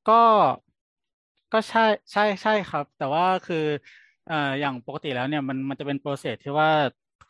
[0.07, 0.14] ก็
[1.53, 1.81] ก็ใช่
[2.12, 3.57] ใช่ใช่ครับ แต่ว่าคือ
[4.29, 6.70] อ่ออย่างปกติแล้วเนี่ยมันมันจะเป็นโปรเซสที่ว่า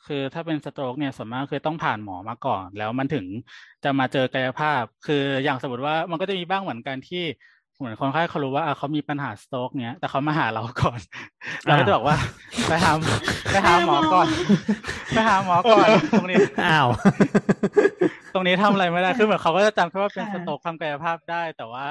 [0.04, 3.26] คือถ้าเป็นสโตรกเนี่ยส่วนมากคือต้องผ่านหมอมาก่อน แล้วมันถึง
[3.82, 5.14] จะมาเจอกายภาพ คือ
[5.44, 7.18] อย่างสมมติว่ามันก็จะมีบ้างเหมือนกันที่
[7.78, 10.98] เหมือนคนไข้เขารู้ว่าอะเขามีปัญหาสโตรกเนี้ยแต่เขามาหาเราก่อน
[11.64, 12.16] เราก็จะบอกว่า
[12.68, 12.92] ไปหา
[13.50, 14.28] ไปหาหมอก่อน
[15.14, 16.88] ไปหาหมอก่อนตรงนี้อ้าว
[18.34, 21.84] ตรงนี้ทำอะไรไม่ได้คือเหมือนเขาก็จะจำแค่ว่าเป็นค่ะ stroke ทำกายภาพได้ แต่ว่า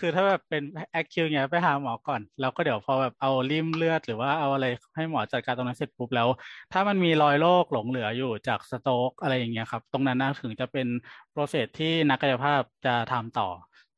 [0.00, 6.28] คือถ้าแบบเป็น acute เงี้ยไปหาหมอก่อนแล้วก็เดี๋ยวพอแบบเอาลิ่มเลือด หรือว่าเอาอะไรให้หมอจัดการตรงนั้นเสร็จปุ๊บแล้ว
[6.72, 10.86] ถ้ามันมีรอยโรคหลงเหลืออยู่จาก stroke อะไรอย่างเงี้ยครับ ตรงนั้นนะถึงจะเป็น
[11.32, 13.48] process ที่นักกายภาพจะทำต่อ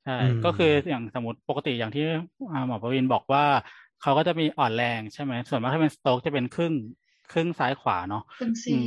[0.09, 2.03] ใช่อืมก็คืออย่างสมมติปกติอย่างที่
[2.51, 3.44] อ่าหมอประวินบอกว่า
[4.01, 6.75] เขาก็จะมีอ่อนแรงใช่ไหม ส่วนมากถ้าเป็น stroke จะเป็นครึ่ง
[7.31, 8.87] ครึ่งซ้ายขวาเนาะเป็นซีอืม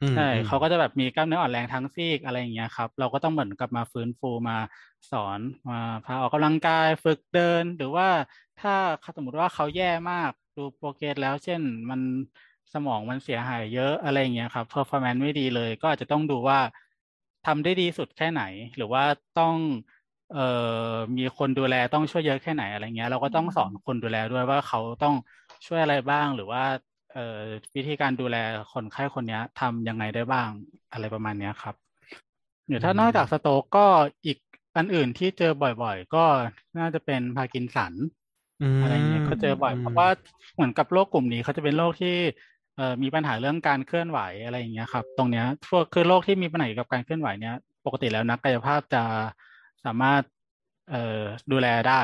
[0.00, 4.56] อืมใช่อืมเขาก็จะแบบมีกล้ามเนื้ออ่อนแรงทั้งซีกอะไรอย่างเงี้ยครับ เราก็ต้องเหมือนกับมาฟื้นฟูมา
[5.10, 8.08] สอนมาพาออกกำลังกายฝึกเดิน หรือว่า
[8.58, 8.72] ถ้า
[9.16, 12.00] สมมติว่าเขาแย่มากดู progress แล้ว เช่นมัน
[12.72, 16.58] สมองมันเสียหายเยอะอะไรอย่างเงี้ยครับ performance ไม่ดีเลย ก็อาจจะต้องดูว่า
[17.46, 18.42] ทำได้ดีสุดแค่ไหน
[18.76, 19.04] หรือว่า
[19.38, 19.56] ต้อง
[20.30, 20.38] เอ่
[20.92, 25.14] อมีคนดูแลต้องช่วยเยอะแค่ไหนอะไรเงี้ย เราก็ต้องสอนคนดูแลด้วยว่าเขาต้อง
[25.66, 26.62] ช่วยอะไรบ้างหรือว่า
[27.12, 27.20] เอ่อ
[27.76, 28.36] วิธีการดูแล
[28.72, 30.48] คนไข้คนเนี้ยทำยังไงได้บ้าง
[30.92, 31.74] อะไรประมาณเนี้ยครับ
[32.68, 33.86] หรือถ้านอกจาก stroke ก็
[34.26, 34.38] อีก
[34.76, 36.24] อันอื่นที่เจอบ่อยๆ ก็
[36.78, 37.96] น่าจะเป็นพาร์กินสันม
[38.80, 40.08] อะไรเงี้ยก็เจอบ่อยมเพราะว่า
[40.54, 42.16] เหมือนกับโรคกลุ่มนี้เขาจะเป็นโรคที่
[42.76, 49.02] เอ่อมีปัญหาเรื่องการเคลื่อนไหวอะไรอย่างเงี้ยครับ ตรงเนี้ยพวกคือโรคที่มีปัญหาเกี่ยวกับการเคลื่อนไหวเนี้ยปกติแล้วนักกายภาพจะ
[49.84, 50.22] สามารถ
[50.90, 52.02] เอ่อดูแลได้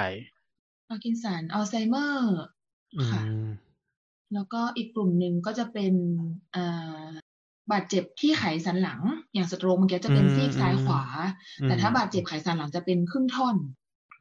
[0.88, 2.36] พาร์กินสันอัลไซเมอร์
[2.94, 3.48] อืค่ะม
[4.34, 5.94] แล้วก็อีกกลุ่มหนึ่งก็จะเป็น
[6.56, 7.06] อ่า
[7.72, 9.00] บาดเจ็บที่ไขสันหลัง
[9.34, 11.04] อย่าง stroke เมื่อกี้จะเป็นอืมซีกซ้ายอืมขวา
[11.60, 13.56] อืมแต่ถ้าบาดเจ็บไขสันหลังจะเป็นครึ่งท่อน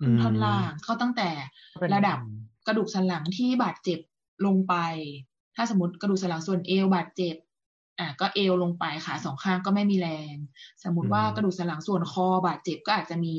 [0.02, 1.30] ครึ่งท่อนล่างเขาตั้งแต่
[1.80, 2.20] เป็นระดับ
[2.68, 4.00] กระดูกสันหลังที่บาดเจ็บ
[4.46, 4.76] ลงไป
[5.56, 7.36] ถ้าสมมติกระดูกสันหลังส่วนเอวบาดเจ็บ
[8.00, 10.36] อะก็เอวลงไปขาสองข้างก็ไม่มีแรง
[10.84, 13.34] สมมติว่ากระดูกสันหลังส่วนคอบาดเจ็บก็อาจจะมี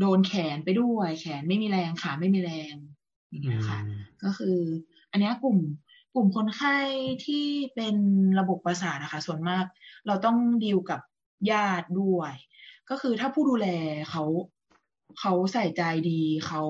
[0.00, 2.74] โดนแขนไปด้วย แขนไม่มีแรงขาไม่มีแรง
[3.30, 4.58] อย่างอืเงี้ยค่ะมก็คือ
[5.10, 5.58] อันเนี้ยกลุ่ม
[6.14, 6.76] กลุ่มคนไข้
[7.26, 7.96] ที่เป็น
[8.38, 9.64] ระบบประสาทนะคะ ส่วนมาก
[10.06, 11.00] เราต้องดีลกับ
[11.50, 12.32] ญาติด้วย
[12.90, 13.68] ก็คือถ้าผู้ดูแล
[14.10, 14.24] เขา
[15.20, 16.62] เขาใส่ใจดีเขา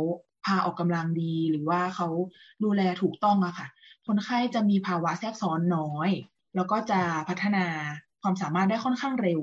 [0.45, 2.09] พาออกกำลังดีหรือว่าเขา
[2.65, 3.69] ดูแลถูกต้องอะค่ะ
[4.07, 6.11] คนไข้จะมีภาวะแทรกซ้อนน้อย
[6.57, 7.65] แล้วก็จะพัฒนา
[8.23, 9.41] ความสามารถได้ค่อนข้างเร็ว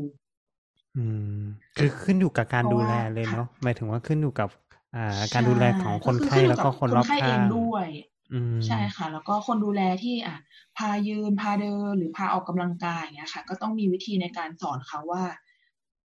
[0.97, 1.05] อื
[1.37, 1.41] ม
[1.77, 4.49] คือขึ้นอยู่กับการเพราะดูว่าแลเลยค่ะเนาะหมายถึงว่าขึ้นอยู่กับ
[4.95, 7.87] อ่า การดูแลของคนใช่ไข้ก็แล้วก็อคนรอบไข้เอข้างงด้วย
[8.33, 10.37] อืมใช่ค่ะ แล้วก็คนดูแลที่อะ
[10.77, 15.23] พายืนพาเดินหรือพาออกกำลังกายอย่างเงี้ยค่ะ ก็ต้องมีวิธีในการสอนเขาว่า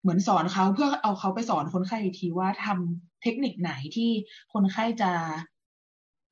[0.02, 4.10] เหมือนสอนเขาเพื่อเอาเขาไปสอนคนไข้อีกทีว่าทำเทคนิคไหนที่
[4.54, 5.12] คนไข้จะ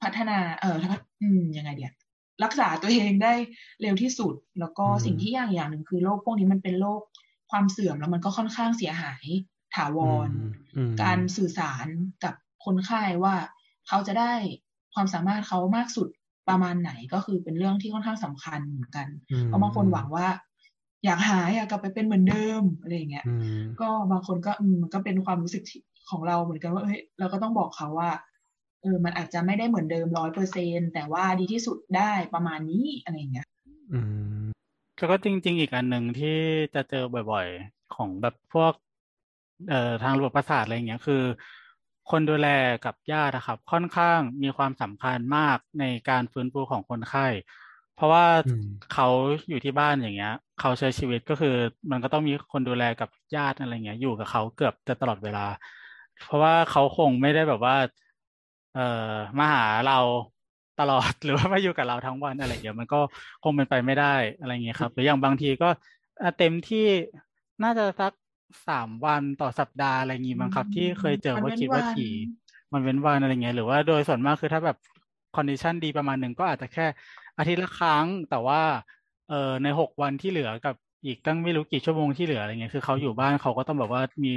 [0.03, 0.77] พัฒนา เออ
[1.21, 1.91] อืมยังไงเดีย
[2.43, 3.34] รักษาตัวเองได้
[3.82, 7.01] เร็วที่สุด แล้วก็อืมสิ่งที่อย่างอย่างหนึ่งคือโรคพวกนี้มันเป็นโรค
[7.51, 9.25] ความเสื่อมแล้วมันก็ค่อนข้างเสียหาย
[9.75, 11.88] ถาวรอืมอืมการสื่อสาร
[12.23, 12.34] กับ
[12.65, 13.36] คนไข้ว่า
[13.88, 14.34] เขาจะได้
[14.93, 16.08] ความสามารถเขามากสุด
[16.49, 20.27] ประมาณไหนก็คือเป็นเรื่องที่ค่อนข้างสำคัญเหมือนกันอืมเพราะบางคนหวังว่า
[21.06, 28.10] อยากหายอยากกลับไปเป็นเหมือนเดิมอะไรอย่างเงี้ยอืมก็บางคนก็อืมมันก็เป็นความรู้สึกที่ของเราเหมือนกันว่าเอ้ยเราก็ต้องบอกเขาว่า
[28.82, 33.48] เออมันอาจจะไม่ได้เหมือนเดิมร้อยเปอร์เซนแต่ว่าดีที่สุดได้ประมาณนี้อะไรอย่างเงี้ย
[33.91, 34.00] อื
[34.41, 34.44] ม
[34.98, 36.38] แล้วก็จริง ๆ อีกอันหนึ่งที่
[36.76, 38.74] จะเจอบ่อย ๆ ของแบบพวก
[39.70, 41.24] เอ่อทางระบบประสาทอะไรอย่างเงี้ย คือ
[42.12, 42.48] คนดูแล
[42.86, 47.28] กับญาตินะครับ ค่อนข้างมีความสำคัญมากในการฟื้นฟูของคนไข้
[47.96, 49.08] เพราะว่าอืมเขา
[49.50, 51.56] อยู่ที่บ้านอย่างเงี้ย เขาใช้ชีวิตก็คือ
[51.91, 55.46] มันก็ต้องมีคนดูแลกับญาติอะไรเงี้ย อยู่กับเขาเกือบจะตลอดเวลา
[56.26, 57.76] เพราะว่าเขาคงไม่ได้แบบว่า
[58.71, 58.81] เอ่อ
[59.39, 59.97] มาหาเรา
[60.77, 62.97] ตลอดหรือว่ามาอยู่กับเราทั้งวันอะไรอย่างเงี้ยมันก็
[63.43, 64.05] คงเป็นไปไม่ได้
[64.38, 65.69] อะไรอย่างเงี้ยครับ หรืออย่างบางทีก็
[66.21, 66.79] อะเต็มที่
[67.63, 68.13] น่าจะสัก
[68.67, 72.05] สามวันต่อสัปดาห์อะไรอย่างงี้มั้งครับ ที่เคยเจอวันว่าเว้นคิดว่าวันถี่
[72.73, 74.77] มันเว้นวันอะไรเงี้ยหรือว่าโดยส่วนมากคือถ้าแบบ
[75.36, 76.86] condition ดีประมาณหนึ่งก็อาจจะแค่
[77.38, 78.62] อาทิตย์ละครั้ง แต่ว่า
[79.27, 84.29] เอ่อในหกวันที่เหลือกับอีกตั้งไม่รู้กี่ชั่วโมงที่เหลืออะไรเงี้ยคือเขาอยู่บ้านเขาก็ต้องแบบว่ามี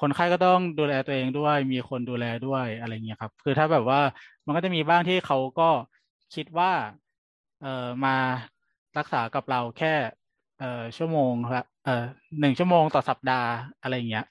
[0.00, 4.00] คนไข้ก็ต้องดูแลตัวเองด้วย มีคนดูแลด้วยอะไรเงี้ยครับ คือถ้าแบบว่า
[4.46, 5.68] มันก็จะมีบ้างที่เขาก็
[6.34, 6.72] คิดว่า
[7.62, 8.16] เอ่อมา
[8.98, 9.94] รักษากับเราแค่
[10.58, 12.04] เอ่อชั่วโมงละเอ่อ
[12.40, 13.50] หนึ่งชั่วโมงต่อสัปดาห์
[13.82, 14.24] อะไรเงี้ย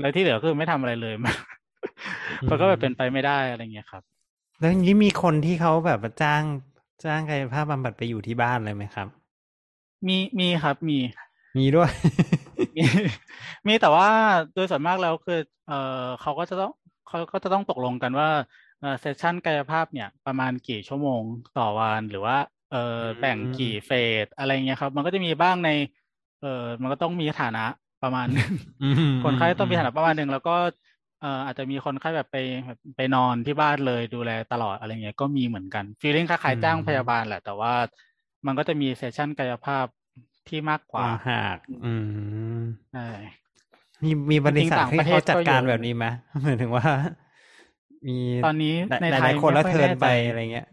[0.00, 1.34] แล้วที่เหลือคือไม่ทำอะไรเลยมัน
[2.48, 4.02] มันก็แบบเป็นไปไม่ได้อะไรเงี้ยครับ
[4.58, 6.42] แล้วอย่างนี้มีคนที่เขาแบบว่าจ้าง
[7.04, 9.08] จ้างกายภาพบำบัดไปอยู่ที่บ้านเลยไหมครับ
[10.06, 10.98] มีมีครับมี
[11.58, 11.90] มีด้วย
[12.76, 12.82] มี
[13.68, 14.08] มีแต่ว่า
[14.54, 15.38] โดยส่วนมากแล้วคือ
[15.68, 16.72] เออเขาก็จะต้อง
[17.08, 18.28] เขาก็จะต้องตกลงกันว่า
[18.80, 21.22] เออเซสชันกายภาพเนี่ยประมาณกี่ชั่วโมง
[21.58, 22.36] ต่อวันหรือว่า
[22.72, 23.90] เออแบ่งกี่เฟ
[24.24, 25.70] สอะไรเงี้ยครับ มันก็จะมีบ้างใน
[26.40, 27.64] เออมันก็ต้องมีฐานะ
[28.02, 30.56] ประมาณหนึงอืมคนไข้ต้องมีอืมฐานะประมาณหนึ่งแล้วก็
[31.20, 37.74] เอ่ออาจจะมีคนไข้แบบไปแบบไปนอนที่บ้านเลยดูแลตลอดอะไรเงี้ยก็มีเหมือนกันฟีลลิ่งคล้ายๆจ้างพยาบาลแหละ แต่ว่า
[38.46, 39.86] มันก็จะมีเซสชันกายภาพ
[40.48, 41.92] ที่มากกว่าต่างหากอื
[42.58, 43.06] มใช่
[44.04, 46.06] มีมีบริษัทจริงๆต่างที่ประเทเขาศจัดก็เยอะการแบบนี้ไหม
[46.42, 46.86] หมายถึงว่า
[48.06, 50.66] มีตอนนี้หลายในหไทลายยๆคนแล้วไม่ค่อยเทิร์นแน่ใจไปอะไรเงี้ย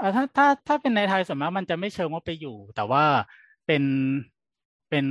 [0.00, 3.04] อ่าถ้าถ้าถ้าเป็นในไทยส่วนมากมันจะไม่เชิงว่าไปอยู่ แต่ว่า
[3.66, 3.82] เป็น
[4.90, 5.06] เป็น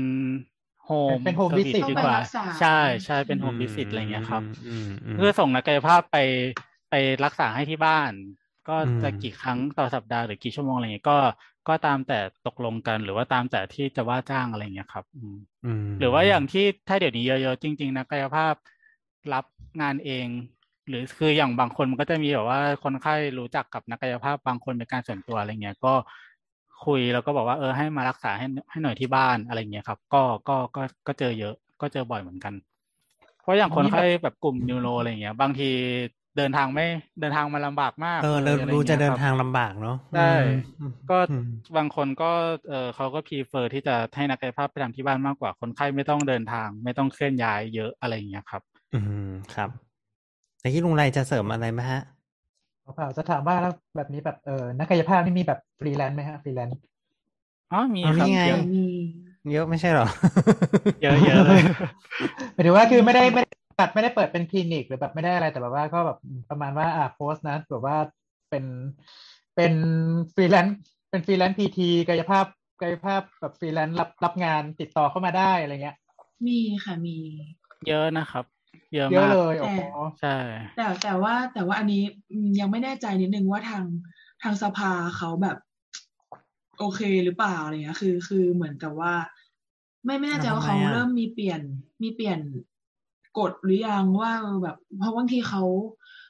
[0.85, 6.17] โฮมเป็น home visit ดีกว่าเข้าไปรักษาใช่ใช่เป็นโฮมวิสิตอะไรเงี้ยครับอืมอืมเพื่อส่งนักกายภาพไป
[6.89, 6.95] ไป
[7.25, 8.11] รักษาให้ที่บ้าน
[8.69, 11.17] ก็อืมจะกี่ครั้งต่อสัปดาห์หรือกี่ชั่วโมงอะไรเงี้ยก็
[11.67, 18.53] ก็ตามแต่ตกลงกัน หรือว่าตามแต่ที่จะว่าจ้างอะไรเงี้ยครับอืมอืมหรือว่าอย่างที่ถ้าเดี๋ยวนี้เยอะๆจริง ๆนักกายภาพ
[19.33, 19.45] รับ
[19.81, 20.27] งานเอง
[20.87, 25.93] หรือคืออย่างบางคนมันก็จะมีแบบว่าคนไข้รู้จักกับนักกายภาพบางคนเป็นการส่วนตัวอะไรเงี้ยก็
[26.85, 32.53] คุยแล้วก็บอกว่าเออให้มารักษาให้ให้หน่อยที่บ้านอะไรเงี้ยครับ ก็ก็ก็ก็เจอเยอะ ก็เจอบ่อยเหมือนกัน
[33.41, 35.69] เพราะอย่างคนไข้แบบกลุ่มนิวโรอะไรเงี้ย บางที
[36.37, 36.85] เดินทางไม่
[37.19, 40.31] เดินทางมาลำบากมาก เออลเรายอไรู้จะงี้ยเดินครับทางลำบากเนาะใช่
[40.79, 41.45] อืมก็อืม
[41.77, 42.31] บางคนก็
[42.69, 48.61] เออเขาก็พรีเฟอร์ที่จะให้นักกายภาพไปทำที่บ้านมากกว่า คนไข้ไม่ต้องเดินทาง ไม่ต้องเคลื่อนย้ายเยอะอะไรอย่างเงี้ยครับ
[48.93, 49.69] อืมครับ
[50.59, 52.01] แต่ที่ลุงไรจะเสริมอะไรไหมฮะ
[52.95, 56.77] เปล่าจะถามว่าแล้วแบบนี้แบบเออนักกายภาพนี่มีแบบฟรีแลนซ์ไหมฮะฟรีแลนซ์
[57.71, 58.83] อ๋อมีเอาครับนี่ไงเยอะมี
[59.53, 60.07] เยอะไม่ใช่เหรอ
[61.01, 61.61] เยอะเยอะเลย
[62.53, 66.17] หมายถึงว่าคือไม่ได้ไม่ได้ ตัดไม่ได้เปิดเป็นคลินิกหรือแบบไม่ได้อะไรแต่แบบว่าก็แบบ
[66.49, 67.97] ประมาณว่าอ่าโพสต์นะแบบว่า
[68.49, 68.65] เป็น
[69.55, 69.73] เป็น
[70.33, 70.77] ฟรีแลนซ์
[71.09, 72.45] เป็นฟรีแลนซ์ PT กายภาพ
[72.81, 75.97] กายภาพแบบฟรีแลนซ์รับรับงานติดต่อเข้ามาได้อะไรเงี้ย
[76.47, 77.17] มีค่ะมี
[77.87, 78.45] เยอะนะครับ
[78.95, 79.81] เยอะเยอะมากเลยโอ้โห
[80.21, 80.35] ใช่
[80.77, 83.85] แต่แต่ว่าแต่ว่าอันนี้อืมยังไม่แน่ใจนิดนึงว่าทาง
[84.43, 85.57] ทางสภาเขาแบบ
[86.79, 89.13] โอเคหรือเปล่าอะไรเงี้ย คือ คือเหมือนกับว่า
[90.05, 91.61] ไม่ไม่แน่ใจว่าทำไมเขาอะเริ่มมีเปลี่ยน
[92.03, 92.39] มีเปลี่ยน
[93.39, 94.31] กฎหรือยังว่า
[94.63, 95.63] แบบ เพราะบางทีเขา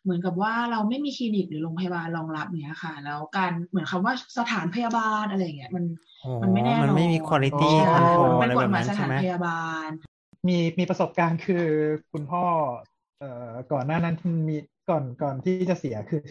[0.04, 5.86] เหมือนกับว่าเราไม่มีคลินิกหรือโรงพยาบาลรองรับเนี้ยค่ะ แล้วการเหมือนคำว่าสถานพยาบาลอะไรอย่างเงี้ยมัน
[6.22, 7.62] โอ้มันไม่แน่นอนมันไม่มีคุณภาพอ๋อ
[7.94, 9.90] คอนโทรลมัอะไรนกแบฎบหมายนั้นสใช่ถานไหมพยาบาล
[10.48, 11.66] มีมีประสบการณ์คือ
[12.14, 12.44] คุณพ่อ
[13.20, 14.16] เอ่อก่อนหน้านั้น
[14.50, 14.56] มี
[14.90, 16.22] ก่อนก่อนที่จะเสียคือ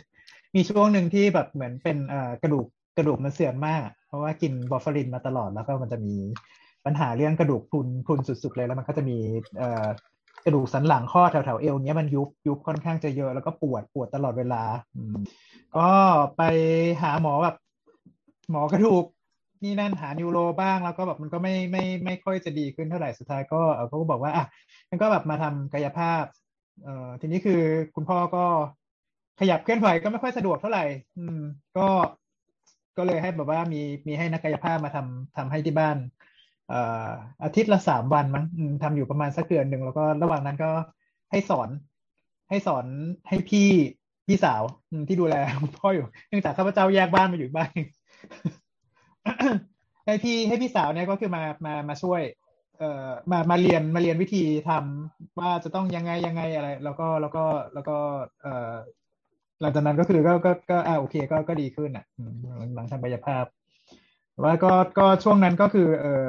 [0.55, 6.15] มีช่วงหนึ่งที่แบบเหมือนเป็นเอ่อกระดูกกระดูกมันเสื่อมมาก เพราะว่ากินบอฟฟารินมาตลอดแล้วก็มันจะมี
[6.87, 9.17] ปัญหาเรื่องกระดูกพรุนพรุนสุด ๆ เลยแล้วมันก็จะมี
[9.59, 9.87] เอ่อ
[10.45, 14.63] กระดูกสันหลังข้อแถวแถวๆเอวเนี้ยมันยุบยุบค่อนข้างจะเยอะแล้วก็ปวดปวดตลอดเวลา
[15.77, 15.89] ก็
[16.37, 16.43] ไป
[17.03, 17.57] หาหมอแบบ
[18.51, 19.05] หมอกระดูก
[19.65, 24.45] นี่นั่นหานิวโรบ้างแล้วก็แบบมันก็ไม่ไม่ไม่ค่อยจะดีขึ้นเท่าไหร่สุดท้ายก็เออเขาก็บอกว่าอะ
[24.91, 26.25] มันก็แบบมาทำกายภาพ
[26.85, 27.61] เอ่อทีนี้คือ
[27.95, 28.45] คุณพ่อก็
[29.41, 30.85] ขยับเคลื่อนไหวก็ไม่ค่อยสะดวกเท่าไหร่
[31.19, 31.41] อืม
[31.77, 31.89] ก็
[32.97, 35.97] ก็เลยให้แบบว่ามีมีให้นักกายภาพมาทำทำให้ที่บ้าน
[37.43, 38.45] อาทิตย์ละสามวันมั้ง
[38.83, 40.71] ทำอยู่ประมาณสักเดือนหนึ่งแล้วก็ระหว่างนั้นก็
[41.31, 41.69] ให้สอน
[42.51, 42.85] ให้สอน
[43.29, 43.69] ให้พี่
[44.27, 44.63] พี่สาว
[45.09, 45.35] ที่ดูแล
[45.77, 47.71] พ่ออยู่เนื่องจากข้าพเจ้าแยกบ้านมาอยู่บ้าน
[50.07, 52.23] ให้พี่ให้พี่สาวเนี่ยก็คือมามามาช่วย
[52.79, 57.97] เอ่อมามาเรียนมาเรียนวิธีทำว่าจะต้องยังไงยังไงอะไร แล้วก็แล้วก็แล้วก็
[58.43, 58.75] เอ่อ
[59.61, 62.05] หลังจากนั้นก็คือก็ก็ก็อ่าโอเค ก็ก็ดีขึ้นอะ
[62.57, 63.45] หลังหลังทำกายภาพ
[64.33, 66.25] แต่ว่าก็ก็ช่วงนั้นก็คือ เออ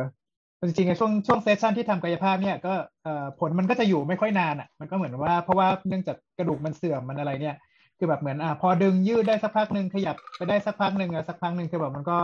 [0.67, 7.55] จริงๆในช่วงช่วงเซสชันที่ทำกายภาพเนี่ยก็เอ่อผลมันก็จะอยู่ไม่ค่อยนานอะ มันก็เหมือนว่าเพราะว่าเนื่องจากกระดูกมันเสื่อมมันอะไรเนี่ย
[7.97, 12.17] คือแบบเหมือนอ่าพอดึงยืดได้สักพักหนึ่งขยับไปได้สักพักหนึ่งอะสักพักหนึ่งคือแบบมันก็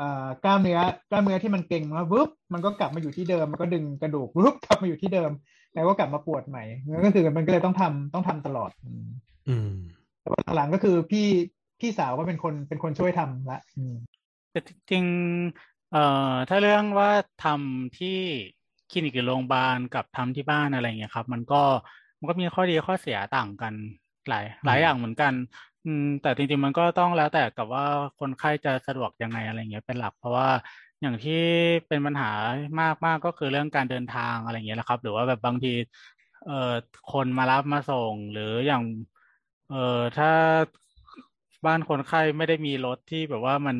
[0.00, 5.30] อ่ากล้ามเนื้อกล้ามเนื้อที่มันเกร็งมาวุบมันก็กลับมาอยู่ที่เดิม มันก็ดึงกระดูกวุบกลับมาอยู่ที่เดิม
[5.74, 9.06] แล้วก็กลับมาปวดใหม่นั่นก็คือมันก็เลยต้องทำต้องทำตลอดอืม
[9.48, 9.72] อืม
[10.20, 11.26] แต่ว่าหลังๆก็คือพี่
[11.80, 13.94] พี่สาวก็เป็นคนเป็นคนช่วยทำละอืม
[14.50, 17.10] แต่จริงๆ เอ่อถ้าเรื่องว่า
[17.44, 18.18] ทำที่
[18.90, 21.62] คลินิกหรือโรงพยาบาลกับทำที่บ้านอะไรเงี้ยครับ มันก็
[22.18, 23.74] มันก็มีข้อดีข้อเสียต่างกัน
[24.28, 25.32] หลายหลายอย่างเหมือนกัน
[25.84, 27.84] อืมแต่จริงๆมันก็ต้องแล้วแต่กับว่า
[28.18, 30.48] คนไข้จะสะดวกยังไงอะไรเงี้ยเป็นหลัก เพราะว่า
[31.00, 31.32] อย่างที่
[31.88, 32.30] เป็นปัญหา
[32.80, 35.72] มากมากก็คือเรื่องการเดินทางอะไรอย่างเงี้ยแหละครับ หรือว่าแบบบางที
[36.46, 36.72] เอ่อ
[37.12, 38.82] คนมารับมาส่ง หรืออย่าง
[39.68, 40.30] เอ่อถ้า
[41.66, 43.76] บ้านคนไข้ไม่ได้มีรถที่แบบว่ามัน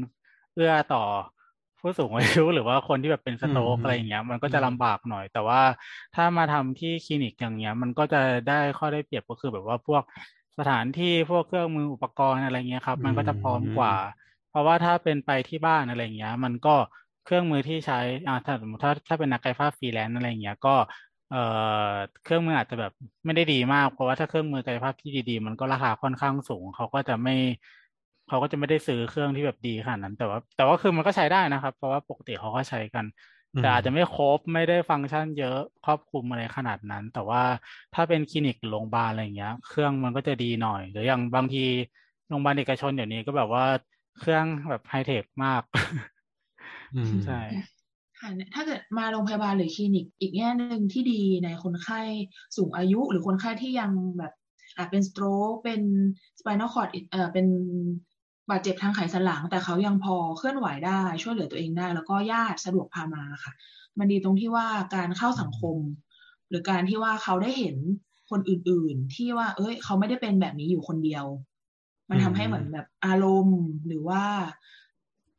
[0.54, 1.04] เอื้อต่อ
[1.80, 5.60] ผู้สูงอายุหรือว่าคนที่แบบเป็นสโตรกอืมอะไรอย่างเงี้ย มันก็จะอืมลำบากหน่อย แต่ว่า
[6.14, 8.18] ถ้ามาทำที่คลินิกอย่างเงี้ย มันก็จะ
[8.48, 10.02] ได้ข้อได้เปรียบก็คือแบบว่าพวก
[10.58, 13.94] สถานที่พวกเครื่องมืออุปกรณ์อะไรเงี้ยครับ มันก็จะพร้อมกว่า
[14.50, 16.74] เพราะว่าถ้าเป็นไปที่บ้านอะไรเงี้ย มันก็
[17.24, 20.74] เครื่องมือที่ใช้อ่าถ้าสมมติถ้าถ้าเป็นนักกายภาพฟรีแลนซ์อะไรเงี้ยก็
[21.30, 21.42] เอ่
[21.90, 21.92] อ
[22.24, 22.92] เครื่องมืออาจจะแบบ
[23.24, 27.34] ไม่ได้ดีมาก เพราะว่าถ้าเครื่องมือกายภาพที่ดีๆ มันก็ราคาค่อนข้างสูง เขาก็จะไม่
[28.30, 33.04] เขาก็จะไม่ได้ซื้อเครื่องที่แบบดีขนาดนั้น แต่ว่า แต่ว่าคือมันก็ใช้ได้นะครับ เพราะว่าปกติเขาก็ใช้กัน
[33.60, 37.42] แต่อาจจะไม่ครบไม่ได้ฟังก์ชันเยอะครอบคลุมอะไรขนาดนั้น แต่ว่า
[37.94, 41.64] ถ้าเป็นคลินิกหรือโรงพยาบาลอะไรอย่างเงี้ย เครื่องมันก็จะดีหน่อย หรืออย่างบางที
[42.28, 43.64] โรงพยาบาลเอกชนเดี๋ยวนี้ก็แบบว่า
[44.18, 45.62] เครื่องแบบไฮเทคมาก
[46.94, 47.40] อืมใช่
[48.20, 52.00] ค่ะเนี่ยถ้าเกิดมาโรงพยาบาลหรือคลินิก อีกแง่หนึ่งที่ดีในคนไข้
[52.56, 54.32] สูงอายุหรือคนไข้ที่ยังแบบ
[54.76, 55.82] อาจเป็นสโตรกเป็น
[56.40, 57.46] spinal cord เอ่อเป็น
[58.50, 63.52] บาดเจ็บทางไขสันหลัง แต่เขายังพอเคลื่อนไหวได้ ช่วยเหลือตัวเองได้ แล้วก็ญาติสะดวกพามาค่ะ
[63.98, 65.78] มันดีตรงที่ว่าการเข้าสังคม
[66.48, 67.76] หรือการที่ว่าเขาได้เห็น
[68.30, 71.24] คนอื่น ๆ ที่ว่า เอ้ย เขาไม่ได้เป็นแบบนี้อยู่คนเดียว
[72.10, 74.22] มันทำให้เหมือนแบบอารมณ์หรือว่า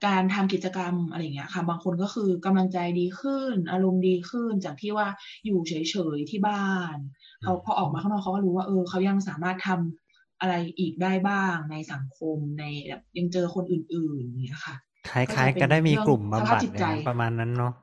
[0.05, 5.07] การทำกิจกรรมอะไรเงี้ยค่ะ บางคนก็คือกำลังใจดีขึ้น อารมณ์ดีขึ้นจากที่ว่า
[5.45, 6.95] อยู่เฉย ๆ ที่บ้าน
[7.41, 10.00] เขาพอออกมาข้างนอกเขาก็รู้ว่า เออ เขายังสามารถทำ
[10.41, 14.75] อะไรอีกได้บ้างในสังคมในแบบยังเจอคนอื่นๆอย่างเงี้ยค่ะ
[15.09, 17.73] คล้ายๆก็ได้มีกลุ่มบำสบัภาดพจิตใจเนี่ยนะประมาณนั้นเนาะ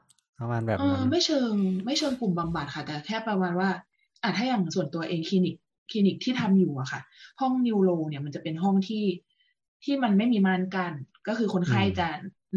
[0.40, 1.52] ประมาณแบบเอนั้อนไม่เชิง
[1.84, 3.68] ไม่เชิงกลุ่มบำบัดค่ะ แต่แค่ประมาณว่า
[4.22, 5.56] อะถ้าอย่างส่วนตัวเองคลินิก
[5.90, 7.00] คลินิกที่ทำอยู่อะค่ะ
[7.40, 9.04] ห้องนิวโรเนี่ยมันจะเป็นห้องที่
[9.84, 10.92] ที่มันไม่มีม่านกัน
[11.28, 12.09] ก็คือคนไข้จะ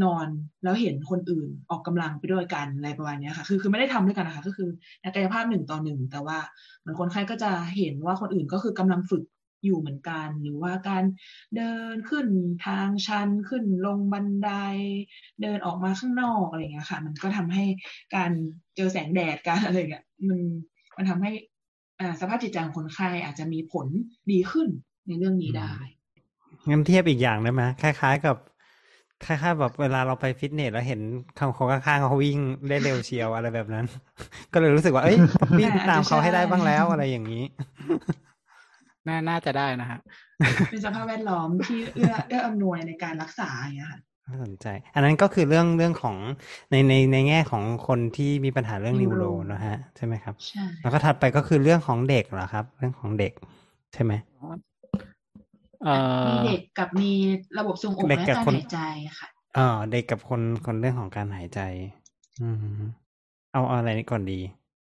[0.04, 0.28] นอน
[0.64, 4.70] แล้วเห็นคนอื่นออกกำลังไปด้วยกันอะไรประมาณเนี้ยค่ะ คือคือไม่ได้ทำด้วยกันนะคะ ก็คือ
[5.04, 6.38] นักกายภาพหนึ่งต่อหนึ่งแต่ว่า
[6.80, 9.24] เหมือนคนไข้ก็จะเห็นว่าคนอื่นก็คือกำลังฝึก
[9.66, 11.04] อยู่เหมือนกัน หรือว่าการ
[11.56, 12.28] เดินขึ้น
[12.66, 14.52] ทางชันขึ้นลงบันได
[15.42, 17.66] เดินออกมาข้างนอกอะไรอย่างเงี้ยค่ะ มันก็ทำให้
[18.16, 18.32] การ
[18.76, 20.40] เจอแสงแดดการอะไรเงี้ยมัน
[20.98, 21.32] มันทำให้
[22.00, 23.88] อ่าสภาพจิตใจของคนไข้อาจจะมีผล
[24.32, 24.68] ดีขึ้น
[25.08, 25.74] ในเรื่องนี้ได้
[26.70, 28.38] งั้นเทียบอีกอย่างได้ไหมคล้าย ๆ กับ
[29.26, 31.02] คล้ายๆแบบเวลาเราไปฟิตเนสแล้วเห็น
[31.36, 32.40] เขาเขาข้างๆเขาวิ่ง
[32.70, 33.86] ได้เร็วเชียวอะไรแบบนั้น
[34.54, 35.18] ก็เลยรู้สึกว่า เอ้ย
[35.60, 37.44] วิ่งอาจจะตามเขาให้ได้บ้างแล้วอะไรอย่างนี้
[39.08, 40.00] น่าน่าจะได้นะฮะ
[40.72, 46.16] เป็นสภาพแวดล้อมที่เอื้อเอื้ออำนวยในการรักษาอย่างเงี้ยค่ะน่าสนใจ อันนั้นก็คือเรื่องเรื่องของ
[46.72, 53.34] ในในในแง่ของคนที่มีปัญหาเรื่องนิวโร Neuro นะฮะใช่ไหมครับใช่แล้วก็ถัดไปก็คือเรื่องของเด็กเหรอครับ เรื่องของเด็ก
[53.94, 54.14] ใช่ไหม
[55.84, 57.12] เอ่อมีเด็กกับมี
[57.60, 58.80] ระบบทรวงอกเด็กและกับการคนหายใจ
[59.20, 59.28] ค่ะ
[59.58, 61.60] อ๋อเด็กกับคนคนเรื่องของการหายใจ
[62.42, 62.82] อืม
[63.52, 64.40] เอาเอาอะไรนี้ก่อนดี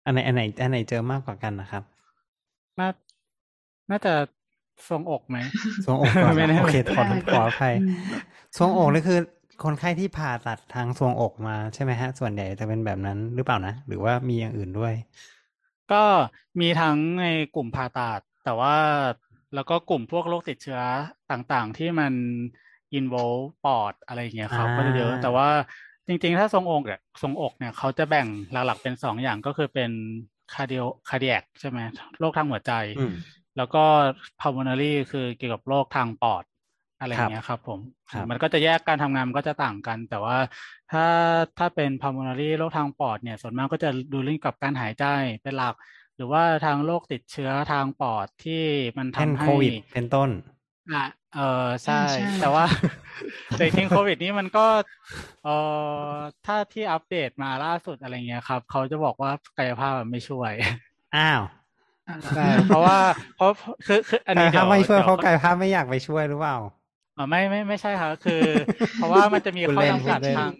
[0.05, 1.83] อันไหนอันไหนอันไหนเจอมากกว่ากันนะครับ
[2.79, 2.89] น่า
[3.91, 4.13] น่าจะ
[4.87, 5.37] ทรวงอกไหม
[5.85, 7.93] ทรวงอกก่อนไม่แน่นะโอเคขอได้ขออภัยอืม
[8.57, 9.19] ทรวงอกนี่คือ
[9.63, 14.93] คนไข้ที่ผ่าตัดทางทรวงอกมาใช่ไหมฮะ ส่วนใหญ่จะเป็นแบบนั้นหรือเปล่านะ หรือว่ามีอย่างอื่นด้วย
[15.91, 16.03] ก็
[16.59, 17.25] มีทั้งใน
[17.55, 18.75] กลุ่มผ่าตัดแต่ว่า
[19.55, 20.81] แล้วก็กลุ่มพวกโรคติดเชื้อ
[21.31, 22.13] ต่างๆ ที่มัน
[22.97, 25.49] involve ปอดอะไรอย่างเงี้ยครับอ่าก็จะเยอะแต่ว่า
[26.07, 29.91] จริงๆ ถ้าทรงอกเนี่ยทรงอกเนี่ยเขาจะแบ่งหลักๆเป็นสองอย่างก็คือเป็น
[30.53, 31.79] cardio cardiac ใช่ไหม
[32.19, 33.11] โรคทางหัวใจอืม
[33.59, 33.83] แล้วก็
[34.41, 36.43] pulmonary คือเกี่ยวกับโรคทางปอด
[36.99, 37.79] อะไรอย่างเงี้ยครับผม
[38.11, 40.37] ครับมันก็จะแยกการทำงานมันก็จะต่างกัน แต่ว่า
[40.91, 41.05] ถ้า
[41.57, 45.05] ถ้าเป็น pulmonary โรคทางปอดเนี่ย ส่วนมากก็จะดูเรื่องกับการหายใจ
[45.41, 45.75] เป็นหลัก
[46.15, 48.63] หรือว่าทางโรคติดเชื้อทางปอดที่
[48.97, 50.29] มันเช่นทำให้โควิดเป็นต้น
[50.93, 51.05] อะ
[51.35, 52.65] เออใช่ใช่แต่ว่า
[53.49, 54.65] แต่จริงๆโควิดนี้มันก็
[55.43, 55.49] เอ
[56.11, 60.51] อถ้าที่อัปเดตมาล่าสุดอะไรเงี้ยครับ เขาจะบอกว่ากายภาพไม่ช่วย
[61.15, 61.58] อ้าวอ่า
[62.35, 62.97] ใช่เพราะว่า
[63.35, 63.49] เพราะ
[63.85, 66.57] คือคืออันกานี้ยเดี๋ภาพยวไม่ช่วยดี๋เพราะกายภาพไม่อยากไปช่วยหรือเปล่า
[67.17, 68.41] อ๋อไม่ไม่ไม่ใช่ครับคือ
[68.95, 70.51] เพราะว่ามันจะมีพูดข้อเล่นจำกัดพูดเล่นทาง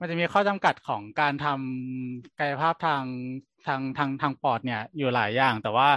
[0.00, 3.04] มันจะมีข้อจำกัดของการทำกายภาพทาง
[3.66, 5.88] ทางทางทางปอดเนี่ยอยู่หลายอย่าง แต่ว่า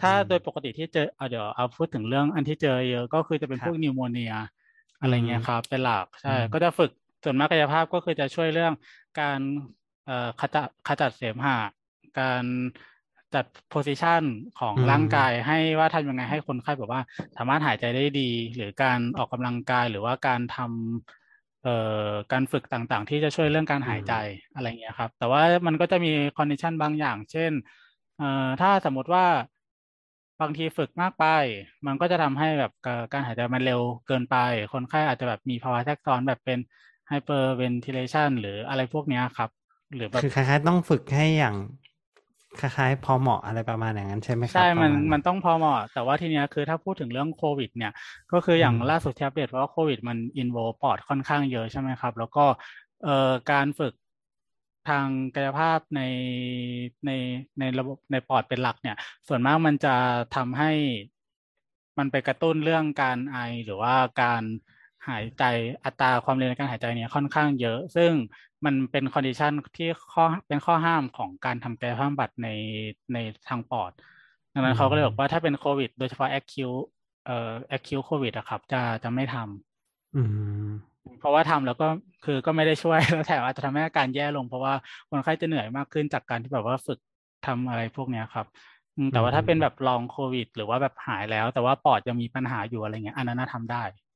[0.00, 4.32] ถ้าโดยปกติที่เจอเอาเดี๋ยวเอาพูดถึงเรื่องอันที่เจอเยอะก็คือจะเป็นพวก pneumonia
[5.00, 6.90] อะไรเงี้ยครับ เป็นหลักใช่อืมก็จะฝึก
[7.24, 8.72] ส่วนมากกายภาพก็คือจะช่วยเรื่อง
[9.20, 9.38] การ
[10.06, 11.58] เอ่อขจัดขจัดเสมหะ
[12.20, 12.44] การ
[13.34, 14.22] จัด position
[14.60, 17.02] ของอืมร่างกายให้ว่าทำยังไงให้คนไข้แบบว่า
[17.36, 21.76] สามารถหายใจได้ดี หรือการออกกำลังกายหรือว่าการทำเอ่
[22.06, 24.12] อการฝึกต่างๆ ที่จะช่วยเรื่องการหายใจ
[24.54, 27.52] อะไรเงี้ยครับ แต่ว่ามันก็จะมี condition บางอย่าง เช่น
[28.18, 29.24] เอ่อถ้าสมมติว่า
[30.40, 31.24] บางทีฝึกมากไป
[31.86, 34.36] มันก็จะทำให้แบบเอ่อการหายใจมันเร็วเกินไป
[34.72, 36.58] คนไข้อาจจะแบบมีภาวะแทรกซ้อนแบบเป็น
[37.10, 39.50] hyperventilation หรืออะไรพวกเนี้ยครับ
[39.96, 41.56] หรือแบบคือคล้ายๆต้องฝึกให้อย่าง
[42.56, 47.90] คล้ายๆ พอเหมาะอะไรประมาณอย่างนั้นใช่ไหมครับใช่ มันประาณมันต้องพอเหมาะ แต่ว่าทีเนี้ยคือถ้าพูดถึงเรื่องโควิด เนี่ย
[48.32, 52.44] ก็คืออย่างอืมล่าสุดที่อัปเดตเพราะว่าโควิด มันอินโวปอดค่อนข้างเยอะใช่ไหมครับ แล้วก็
[53.02, 53.10] เอ่อ
[53.50, 53.92] การฝึก
[54.84, 56.00] ทางกายภาพใน
[57.06, 57.10] ใน
[57.58, 58.96] ในระบบในปอดเป็นหลักเนี่ย
[59.28, 59.94] ส่วนมากมันจะ
[60.36, 60.70] ทำให้
[61.98, 64.42] มันไปกระตุ้นเรื่องการไอหรือว่าการ
[65.08, 65.44] หายใจ
[65.84, 68.12] อัตราความเร็วในการหายใจเนี่ยค่อนข้างเยอะ ซึ่ง
[68.64, 72.48] มันเป็น condition ที่ข้อเป็นข้อห้ามของการทำกายภาพบำบัดใน
[73.14, 73.92] ในทางปอด
[74.52, 76.80] ดังนั้นเขาก็เลยบอกว่าถ้าเป็นโควิด โดยเฉพาะ acute
[77.24, 80.22] เอ่อ acute โควิดอะครับ จะจะไม่ทำอื
[80.66, 80.68] ม
[81.18, 81.86] เพราะว่าทำแล้วก็
[82.24, 84.74] คือก็ไม่ได้ช่วยแล้วแถมอาจจะทำให้อาการแย่ลง เพราะว่า
[85.10, 86.98] คนไข้จะเหนื่อยมากขึ้นจากการที่แบบว่าฝึก
[87.46, 88.46] ทำอะไรพวกเนี้ยครับ
[88.96, 94.07] อืมแต่ว่าถ้าเป็นแบบลองโควิด หรือว่าแบบหายแล้ว แต่ว่าปอดยังมีปัญหาอยู่อะไรเงี้ยอันนั้นน่าทำได้อืม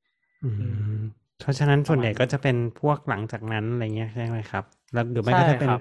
[1.40, 5.80] เพราะฉะนั้นส่วนใหญ่ก็จะเป็นพวกหลังจากนั้นอะไรเงี้ยใช่ไหมครับ แล้วหรือไม่ก็ใช่ถ้าเป็นครับ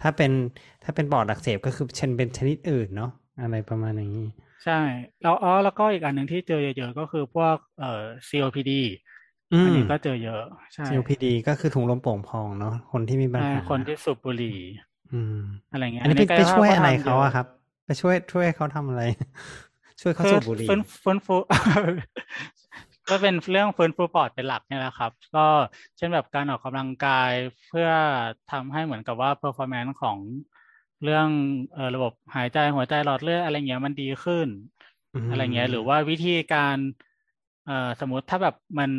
[0.00, 0.30] ถ้าเป็น
[0.84, 3.10] ถ้าเป็นปอดอักเสบก็คือเช่นเป็นชนิดอื่นเนาะ
[3.40, 4.28] อะไรประมาณอย่างนี้
[4.64, 4.72] ใช่
[5.22, 7.86] แล้วอ๋อแล้วก็อีกอันหนึ่งที่เจอเยอะๆก็คือพวกเอ่อ
[8.28, 8.70] COPD
[9.52, 10.40] อือันมนี้ก็เจอเยอะ
[10.74, 14.56] ใช่ COPD ก็คือถุงลมโป่งพองเนาะคนที่มีปัญใช่หาคนที่สูบบุหรี่
[15.12, 15.34] อืม
[15.70, 17.46] อะไรเงี้ยอันนี้ไปกาไปภาพช่วยก็อะไรทำเขายอะครับ
[17.86, 19.02] ไปช่วยช่วยเขาทำอะไร
[20.00, 21.36] ช่วยเขาคืสูอบบุหรี่ฟื้นฟื้นฟู
[23.12, 25.46] ก็เป็นเรื่องฟื้นฟูปอดเป็นหลักเนี่ยแหละครับ ก็
[25.96, 27.30] เช่นแบบการออกกำลังกาย
[27.68, 27.88] เพื่อ
[28.52, 30.18] ทำให้เหมือนกับว่า performance ของ
[31.04, 31.28] เรื่อง
[31.74, 34.48] เอ่อระบบหายใจหัวใจหลอดเลือดอะไรเงี้ยมันดีขึ้น
[35.14, 36.76] มอะไรเงี้ย หรือว่าวิธีการ
[37.66, 38.90] เอ่อสมมติถ้าแบบมัน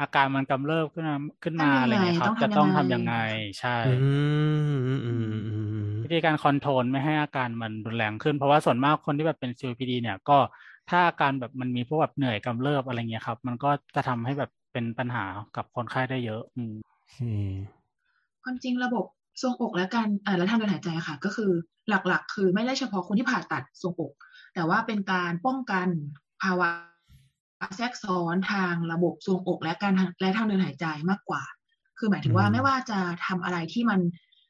[0.00, 3.14] อาการมันกำเริบขึ้นมาขึ้นมาทำยังไงอะไรเงี้ยครับต้องจะทำต้องยังไงทำยังไง
[3.60, 3.94] ใช่อื
[4.72, 10.38] มอืมอืมอืมอืมวิธีการคอนโทรลไม่ให้อาการมันรุนแรงขึ้น เพราะว่าส่วนมากคนที่แบบเป็น COPD เนี่ยก็
[10.90, 15.24] ถ้าอาการแบบมันมีพวกแบบเหนื่อยกำเริบอะไรเงี้ยครับ มันก็จะทำให้แบบเป็นปัญหา
[15.56, 17.18] กับคนไข้ได้เยอะ อืมโอเค
[18.44, 19.04] ความจริงระบบ
[19.40, 21.50] ทรวงอกและการอ่าและทางเดินหายใจค่ะ ก็คือ
[21.88, 24.12] หลักๆ คือไม่ได้เฉพาะคนที่ผ่าตัดทรวงอก
[24.54, 25.88] แต่ว่าเป็นการป้องกัน
[26.42, 26.68] ภาวะ
[27.76, 31.42] แทรกซ้อนทางระบบทรวงอกและการทางและทางเดินหายใจมากกว่า
[31.98, 34.00] คือหมายถึงว่าไม่ว่าจะทำอะไรที่มัน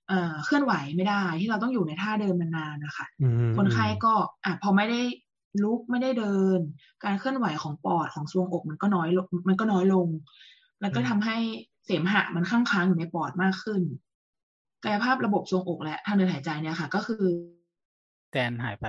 [0.09, 3.25] เอ่อเคลื่อนไหวไม่ได้ที่เราต้องอยู่ในท่าเดิมนานๆนะคะอื
[3.55, 4.15] มคนไข้ก็
[4.45, 5.01] อะพอไม่ได้
[5.65, 6.61] ลุกไม่ได้เดิน
[7.05, 10.09] การเคลื่อนไหวของปอดของทรวงอกมันก็น้อยลงมันก็น้อยลง
[10.81, 11.37] แล้วก็ทำให้
[11.85, 13.83] เสมหะมันข้างค้างอยู่ในปอดมากขึ้น
[14.85, 17.25] กายภาพระบบทรวงอกและทางเดินหายใจเนี่ยค่ะ ก็คือ
[18.33, 18.87] แดนหายไป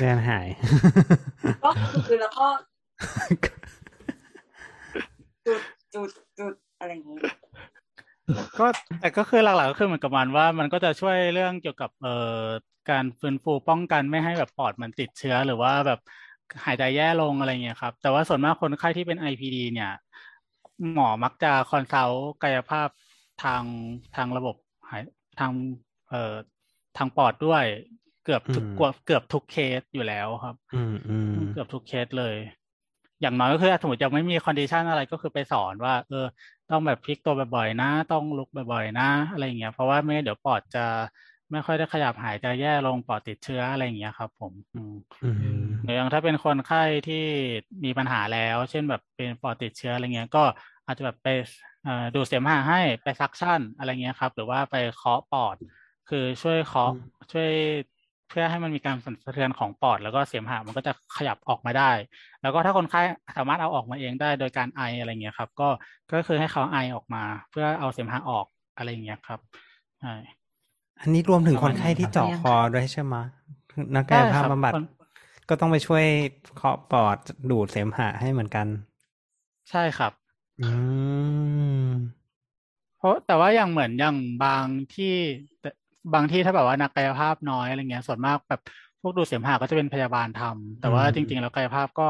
[0.00, 0.46] แดนหาย
[1.64, 1.70] ก็
[2.06, 2.46] คือแล้วก็
[5.46, 5.60] จุด
[5.94, 7.18] จุดจุดอะไรอย่างนี้
[8.58, 8.66] ก็
[9.00, 12.42] แต่ก็คือหลักๆก็คือเหมือนกับมันว่ามันก็จะช่วยเรื่องเกี่ยวกับเอ่อ
[12.90, 15.98] การฟื้นฟูป้องกันไม่ให้แบบปอดมันติดเชื้อหรือว่าแบบ
[16.64, 19.90] หายใจแย่ลงอะไรเงี้ยครับ แต่ว่าส่วนมากคนไข้ที่เป็น IPD เนี่ย
[20.94, 22.88] หมอมักจะ consult กายภาพ
[23.42, 23.62] ทาง
[24.16, 24.56] ทางระบบ
[24.90, 25.02] หาย
[25.38, 25.52] ทาง
[26.08, 26.34] เอ่อ
[26.96, 27.64] ทางปอดด้วย
[28.24, 32.36] เกือบทุกอืมกว่าเกือบทุกเคสอยู่แล้วครับ อืมอืมเกือบทุกเคสเลย
[33.20, 36.26] อย่างน้อยก็คือสมมติยังไม่มี condition อะไรก็คือไปสอนว่า เออ
[36.70, 40.80] ต้องแบบพลิกตัวบ่อยๆนะ ต้องลุกบ่อยๆนะ อะไรอย่างเงี้ยเพราะว่าไม่งั้นเดี๋ยวปอดจะ
[41.52, 44.92] ไม่ค่อยได้ขยับหายใจแย่ลงปอดติดเชื้ออะไรอย่างเงี้ยครับ ผมอืม
[45.22, 45.26] อื
[45.60, 47.14] มหรืออย่างถ้าเป็นคนไข้ที่
[47.84, 50.40] มีปัญหาแล้ว เช่นแบบเป็นปอดติดเชื้ออะไรเงี้ย ก็
[50.86, 51.28] อาจจะแบบไป
[51.82, 55.56] เอ่อดูดเสมหะให้ไปซักชั่นอะไรเงี้ยครับ หรือว่าไปเคาะปอด
[56.06, 56.90] คือช่วยเคาะ
[57.32, 57.50] ช่วย
[58.28, 61.90] เพื่อให้มันมีการสั่นสะเทือนของปอด แล้วก็เสมหะมันก็จะขยับออกมาได้
[62.42, 63.00] แล้วก็ถ้าคนไข้
[63.36, 65.68] สามารถเอาออกมาเองได้โดยการไออะไรเงี้ยครับ ก็
[66.12, 68.46] ก็คือให้เขาไอออกมา เพื่อเอาเสมหะออก
[68.76, 69.40] อะไรเงี้ยครับ
[70.00, 70.14] ใช่
[71.00, 73.14] อันนี้รวมถึงประคมาณนไข้นั้นที่ครับเจาะคอด้วยใช่ไหม
[73.94, 74.84] นักกายภาพใช่ครับบำบัดคน
[75.48, 76.04] ก็ต้องไปช่วย
[76.56, 77.18] เคาะปอด
[77.50, 78.66] ดูดเสมหะให้เหมือนกัน
[79.70, 80.12] ใช่ครับ
[80.60, 80.70] อื
[81.88, 81.90] ม
[82.98, 85.14] เพราะแต่ว่าอย่างเหมือนอย่างบางที่
[85.60, 85.70] แต่
[86.14, 88.60] บางที่ถ้าแบบว่านักกายภาพน้อยอะไรเงี้ยส่วนมากแบบ
[89.00, 92.08] พวกดูดเสมหะก็จะเป็นพยาบาลทำแต่ว่าอืมจริง ๆ แล้วกายภาพก็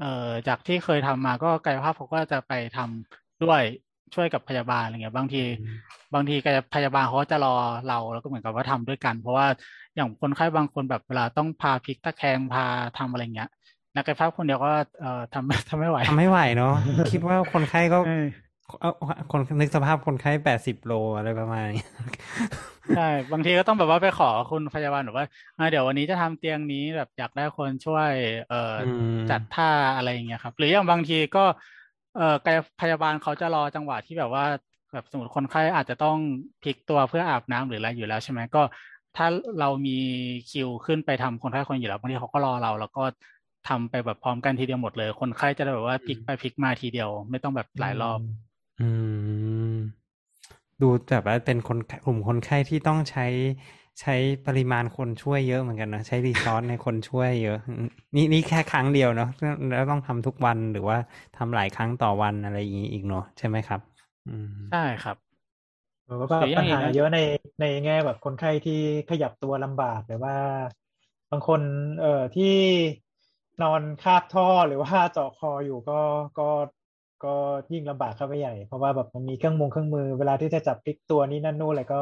[0.00, 3.62] เอ่อจากที่เคยทำมาก็กายภาพเขาก็จะไปทำด้วย
[4.14, 5.42] ช่วยกับพยาบาลอะไรเงี้ย บางที
[6.14, 7.54] บางทีกายพยาบาลเขาก็จะรอ
[7.88, 9.46] เราแล้วก็เหมือนกับว่าทำด้วยกัน เพราะว่า
[9.94, 12.64] อย่างคนไข้บางคนแบบเวลาต้องพาพลิกตะแคงพา
[12.98, 13.50] ทำอะไรเงี้ย
[13.94, 14.70] นักกายภาพคนเดียวก็
[15.00, 16.74] เอ่อทำทำไม่ไหวทำไม่ไหวเนาะ
[17.12, 17.98] คิดว่าคนไข้ก็
[18.80, 21.86] เออเอาคนนึกสภาพคนไข้แปดสิบโลอะไรประมาณนี้
[22.96, 25.26] ใช่บางทีก็ต้องแบบว่าไปขอคุณพยาบาลแบบว่า
[25.58, 28.10] อ่าเดี๋ยววันนี้จะทำเตียงนี้แบบอยากได้คนช่วย
[28.48, 31.44] เอ่ออมจัดท่าอะไรอย่างเงี้ยครับ หรืออย่างบางทีก็
[32.16, 34.44] เอ่อกายพยาบาลเขาจะรอจังหวะที่แบบว่า
[34.92, 36.16] แบบสมมติคนไข้อาจจะต้อง
[36.62, 38.62] พลิกตัวเพื่ออาบน้ำหรืออะไรอยู่แล้วใช่ไหมก็
[39.16, 39.26] ถ้า
[39.60, 39.98] เรามี
[40.50, 43.02] คิวขึ้นไปทำคนไข้คนอยู่แล้วบางทีเขาก็รอเรา แล้วก็
[43.68, 48.18] ทำไปแบบพร้อมกันทีเดียวหมดเลย คนไข้จะได้แบบว่าพลิกไปพลิกมาทีเดียว ไม่ต้องแบบหลายรอบ
[48.78, 48.82] อื
[49.74, 49.76] ม
[50.80, 53.26] ดูแบบว่าเป็นคนกลุ่มคนไข้ที่ต้องใช้
[54.00, 54.14] ใช้
[54.46, 57.58] ปริมาณคนช่วยเยอะเหมือนกันนะใช้รีซอสในคนช่วยเยอะ
[58.16, 59.28] นี่นี่แค่ครั้งเดียวเนาะ
[59.70, 60.96] แล้วต้องทำทุกวันหรือว่า
[61.36, 63.80] ทำหลายครั้งต่อวันอะไรอย่างนี้อีกเนาะใช่ไหมครับ
[64.26, 65.16] อืมใช่ครับ
[66.06, 67.18] แล้วก็หรือยัปังญอีกหานะเยอะใน
[67.60, 68.72] ในแง่แบบคนไข้ที่
[69.08, 70.34] ขยับตัวลำบากหรือว่า
[71.30, 71.60] บางคน
[72.00, 72.44] เอ่อที่
[73.62, 76.00] นอนคาบท่อหรือว่าเจาะคออยู่ก็
[76.38, 76.48] ก็
[77.24, 77.34] ก็
[77.72, 82.00] ยิ่งลำบากเข้าไปใหญ่ เพราะว่าแบบมันมีเครื่องมือเครื่องมือเวลาที่จะจับพลิกตัวนี่นั่นนู่นอะไรก็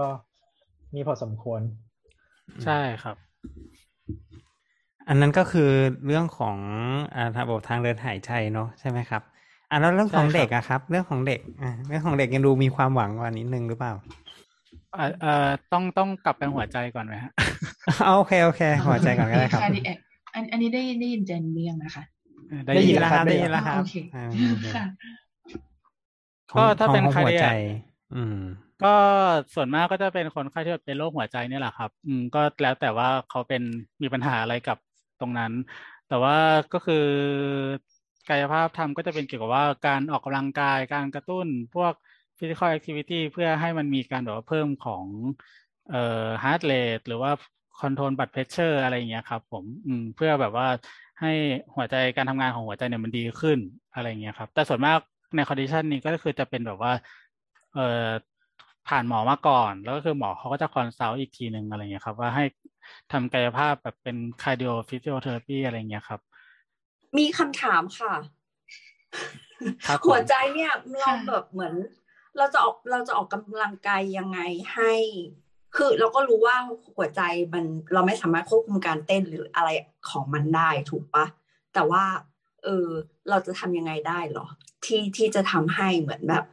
[0.94, 1.60] มีพอสมควร
[2.64, 3.16] ใช่ครับ
[5.08, 5.70] อันนั้นก็คือ
[6.06, 6.56] เรื่องของ
[7.14, 9.22] อ่าระบบทางเดินหายใจเนาะใช่ไหมครับ
[9.70, 13.92] อ่าแล้วเรื่องของใช่ครับเด็กอะครับ เรื่องของเด็กอ่าเรื่องของเด็กยังดูมีความหวังกว่านิดนึงหรือเปล่า
[14.94, 17.32] เอ่อเอ่อต้องต้องกลับไปหัวใจก่อนไหมฮะ
[18.04, 19.98] เอาโอเคโอเค หัวใจก่อนก็ได้ครับ cardiแอค
[20.34, 22.02] อันอันนี้ได้ได้ยินเจนเรียงนะคะ
[22.74, 24.20] ได้ยินแล้แล้ววคครัรับบได้ยินแล้วครับโอเคอ่า
[24.74, 24.84] ค่ะ
[26.52, 27.44] ของก็ถ้าเป็นของหัว cardiac ใจ
[28.14, 28.36] อืม
[28.82, 28.94] ก็
[29.54, 33.62] ส่วนมากก็จะเป็นคนไข้ที่เป็นโรคหัวใจเนี่ยแหละครับ อืม ก็แล้วแต่ว่าเขาเป็น
[34.02, 34.78] มีปัญหาอะไรกับ
[35.20, 35.52] ตรงนั้น
[36.08, 36.36] แต่ว่า
[36.72, 36.96] ก็คือ
[38.28, 41.92] กายภาพทำก็จะเป็นเกี่ยวกับว่าการออกกำลังกายการกระตุ้นพวก
[42.38, 45.04] physical activity เพื่อให้มันมีการแบบว่าเพิ่มของ
[45.90, 47.30] เอ่อ heart rate หรือว่า
[47.80, 50.66] control blood pressure อะไรอย่างเงี้ยครับ ผม อืม เพื่อแบบว่า
[51.20, 51.32] ให้
[51.74, 53.58] หัวใจการทำงานของหัวใจเนี่ยมันดีขึ้น
[53.94, 54.98] อะไรอย่างเงี้ยครับ แต่ส่วนมาก
[55.34, 56.92] ใน condition นี้ก็คือจะเป็นแบบว่า
[57.74, 58.08] เอ่อ
[58.88, 62.44] ผ่านหมอมาก่อน แล้วก็คือหมอเขาก็จะ consult อีกทีหนึ่งอะไรเงี้ยครับ ว่าให้
[63.12, 66.20] ทำกายภาพแบบเป็น cardio physiotherapy อะไรเงี้ยครับ
[67.18, 68.14] มีคำถามค่ะ
[69.86, 71.74] ครับผมหัวใจเนี่ยเราค่ะแบบเหมือน
[72.36, 74.40] เราจะออกเราจะออกกำลังกายยังไง
[74.74, 74.94] ให้
[75.76, 76.56] คือเราก็รู้ว่า
[76.96, 77.20] หัวใจ
[77.52, 79.68] มันเราไม่สามารถควบคุมการเต้นหรืออะไร
[80.10, 81.26] ของมันได้ถูกปะ
[81.74, 82.04] แต่ว่า
[82.64, 82.86] เออ
[83.28, 84.46] เราจะทำยังไงได้เหรอ
[84.84, 86.44] ที่ที่จะทำให้เหมือนแบบ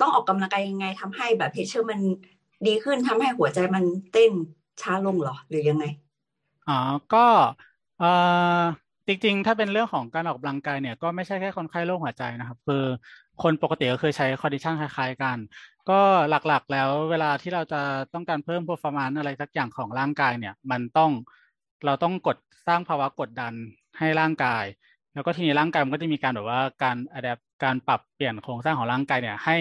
[0.00, 2.00] ต้องออกกำลังกายยังไงทำให้แบบเพชเชอร์มัน
[2.66, 4.32] ดีขึ้นทำให้หัวใจมันเต้น
[4.82, 5.84] ช้าลงเหรอ หรือยังไง
[6.68, 6.78] อ๋อ
[7.14, 7.18] ก็
[7.98, 8.04] เออ
[9.06, 12.84] จริงๆ ถ้าเป็นเรื่องของการออกกำลังกายเนี่ยก็ไม่ใช่แค่คนไข้โรคหัวใจนะครับ คือ
[13.42, 15.38] คนปกติก็คือใช้ condition คล้ายๆกัน
[15.90, 17.80] ก็หลักๆแล้วเวลาที่เราจะ
[18.14, 21.10] ต้องการเพิ่ม performance อะไรสักอย่างของร่างกายเนี่ย มันต้อง
[21.86, 23.52] เราต้องกดสร้างภาวะกดดัน
[23.98, 24.64] ให้ร่างกาย
[25.14, 29.56] แล้วก็ทีนี้ร่างกายมันก็จะมีการแบบว่าการ adapt การปรับเปลี่ยนโครงสร้างของร่างกายเนี่ยให้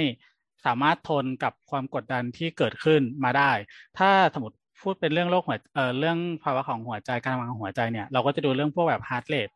[0.65, 3.51] สามารถทนกับความกดดันที่เกิดขึ้นมาได้
[3.97, 9.53] ถ้าสมมติพูดเป็นเรื่องโรคหัวเอ่อเรื่องภาวะของหัวใจการทำงานของหัวใจเนี่ยเราก็จะดูเรื่องพวกแบบ heart rate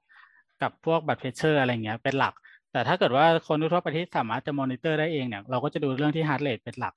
[0.61, 2.33] กับพวก blood pressure อะไรเงี้ยเป็นหลัก
[2.75, 6.93] แต่ถ้าเกิดว่าคนทั่วไปที่สามารถจะมอนิเตอร์ได้เองเนี่ยเราก็จะดูเรื่องที่ heart rate เป็นหลัก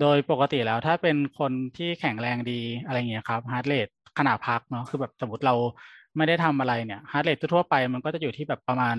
[0.00, 5.54] โดยปกติแล้วถ้าเป็นคนที่แข็งแรงดีอะไรเงี้ยครับ heart rate ขณะพักเนาะคือแบบสมมติเรา
[6.16, 8.96] ไม่ได้ทำอะไรเนี่ย heart rate ทั่วไปมันก็จะอยู่ที่แบบประมาณ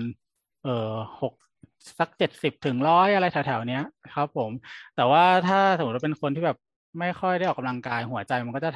[0.64, 1.32] เอ่อหก
[1.98, 4.50] สักเจ็ดสิบถึงร้อยอะไรแถวๆเนี้ยครับผม
[4.96, 6.56] แต่ว่าถ้าสมมติว่าเป็นคนที่แบบ
[6.98, 8.70] ไม่ค่อยได้ออกกำลังกาย หัวใจมันก็จะ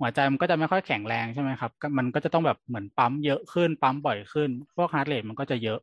[0.00, 5.80] หัวใจมันก็จะไม่ค่อยแข็งแรงใช่ไหมครับ มันก็จะต้องแบบเหมือนปั๊มเยอะขึ้นปั๊มบ่อยขึ้น พวก heart rate มันก็จะเยอะ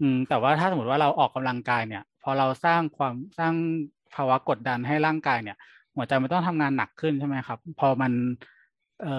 [0.00, 3.54] อืมแต่ว่าถ้าสมมติว่าเราออกกำลังกายเนี่ย พอเราสร้างความสร้าง
[4.14, 5.56] ภาวะกดดันให้ร่างกายเนี่ย
[5.96, 8.12] หัวใจมันต้องทำงานหนักขึ้นใช่ไหมครับ พอมัน
[9.02, 9.16] เอ่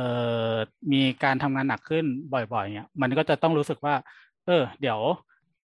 [0.52, 0.54] อ
[0.94, 3.96] มีการทำงานหนักขึ้นบ่อยๆเนี่ยมันก็จะต้องรู้สึกว่า
[4.46, 5.00] เออ เดี๋ยว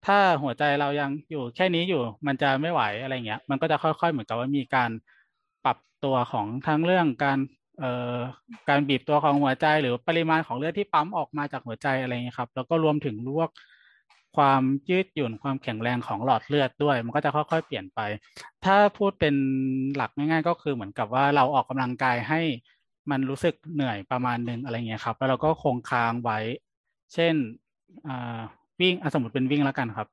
[0.06, 4.90] ถ้าหัวใจเรายังอยู่แค่นี้อยู่ มันจะไม่ไหวอะไรเงี้ย มันก็จะค่อยๆเหมือนกับว่ามีการ
[5.66, 7.40] ปรับตัวของทั้งเรื่องการ
[7.80, 8.18] เอ่อ
[8.70, 13.50] การบีบตัวของหัวใจหรือปริมาณของเลือดที่ปั๊มออกมาจากหัวใจอะไรเงี้ยครับ แล้วก็รวมถึงพวก
[14.38, 18.00] ความยืดหยุ่นความแข็งแรงของหลอดเลือดด้วย มันก็จะค่อยๆ เปลี่ยนไป
[18.66, 19.36] ถ้าพูดเป็น
[19.96, 22.42] หลักง่าย ๆ ก็คือเหมือนกับว่าเราออกกำลังกายให้
[23.12, 26.40] มันรู้สึกเหนื่อยประมาณหนึ่งอะไรเงี้ยครับ แล้วเราก็คงค้างไว้
[27.14, 27.36] เช่น
[28.80, 30.08] วิ่งสมมติเป็นวิ่งแล้วกันครับ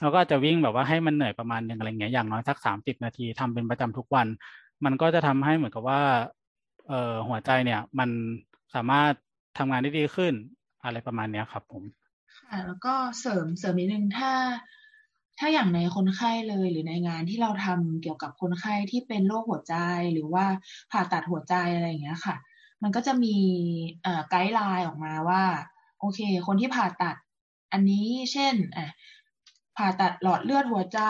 [0.00, 4.26] เราก็จะวิ่งแบบว่าให้มันเหนื่อยประมาณหนึ่งอะไรเงี้ยอย่างน้อยสักสามสิบนาทีทำเป็นประจำทุกวัน
[4.84, 6.00] มันก็จะทำให้เหมือนกับว่า
[6.88, 8.10] เอ่อหัวใจเนี่ยมัน
[8.74, 9.12] สามารถ
[9.58, 10.32] ทำงานได้ดีขึ้น
[10.84, 11.82] อะไรประมาณเนี้ยครับผม
[12.48, 14.32] ค่ะแล้วก็เสริมเสริมนิดนึงถ้า
[15.38, 19.76] ถ้าอย่างในคนไข้เลยหรือในงานที่เราทำเกี่ยวกับคนไข้ที่เป็นโรคหัวใจ
[20.12, 20.44] หรือว่า
[20.90, 22.36] ผ่าตัดหัวใจอะไรอย่างเงี้ยค่ะ
[22.82, 23.36] มันก็จะมี
[24.30, 25.42] guideline ออกมาว่า
[26.00, 27.16] โอเค คนที่ผ่าตัด
[27.72, 28.90] อันนี้เช่นอะ
[29.76, 31.00] ผ่าตัดหลอดเลือดหัวใจ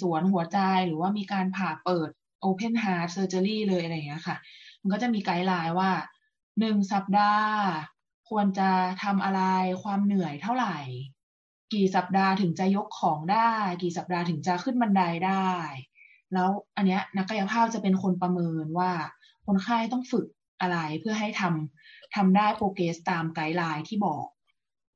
[0.00, 2.10] สวนหัวใจหรือว่ามีการผ่าเปิด
[2.46, 4.36] open heart surgery เลยอะไรอย่างเงี้ยค่ะ
[4.80, 5.90] มันก็จะมี guideline ว่า
[6.60, 7.58] หนึ่งสัปดาห์
[8.30, 8.70] ควรจะ
[9.02, 9.42] ทำอะไร
[9.82, 10.78] ความเหนื่อยเท่าไหร่
[11.72, 13.52] กี่สัปดาห์ถึงจะยกของได้
[13.82, 15.50] กี่สัปดาห์ถึงจะขึ้นบันไดได้
[16.32, 18.90] แล้วอันเนี้ยนักกายภาพจะเป็นคนประเมินว่า
[19.46, 20.26] คนไข้ต้องฝึก
[20.60, 24.26] อะไรเพื่อให้ทำทำได้ progress ตาม guideline ที่บอก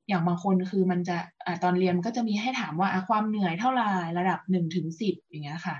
[0.07, 5.77] อย่างบางคนคือมันจะอ่าตอนเรียนก็จะมีให้ถามว่าความเหนื่อยเท่าไหร่ระดับหนึ่งถึงสิบอย่างเงี้ยค่ะ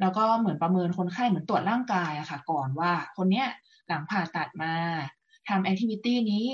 [0.00, 3.48] แล้วก็เหมือนประเมินคนไข้เหมือนตรวจร่างกายอะค่ะ ก่อนว่าคนเนี้ย
[3.88, 4.72] หลังผ่าตัดมา
[5.48, 6.46] ทำ activity นี้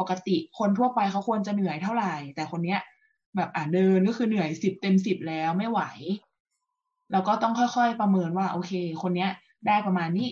[0.00, 2.80] ปกติคนทั่วไปเขาควรจะเหนื่อยเท่าไหร่ แต่คนเนี้ย
[3.36, 5.80] แบบอ่าเดินก็คือเหนื่อยสิบเต็มสิบแล้วไม่ไหว
[7.12, 8.72] แล้วก็ต้องค่อยๆประเมินว่า โอเค
[9.02, 9.30] คนเนี้ย
[9.66, 10.28] ได้ประมาณนี้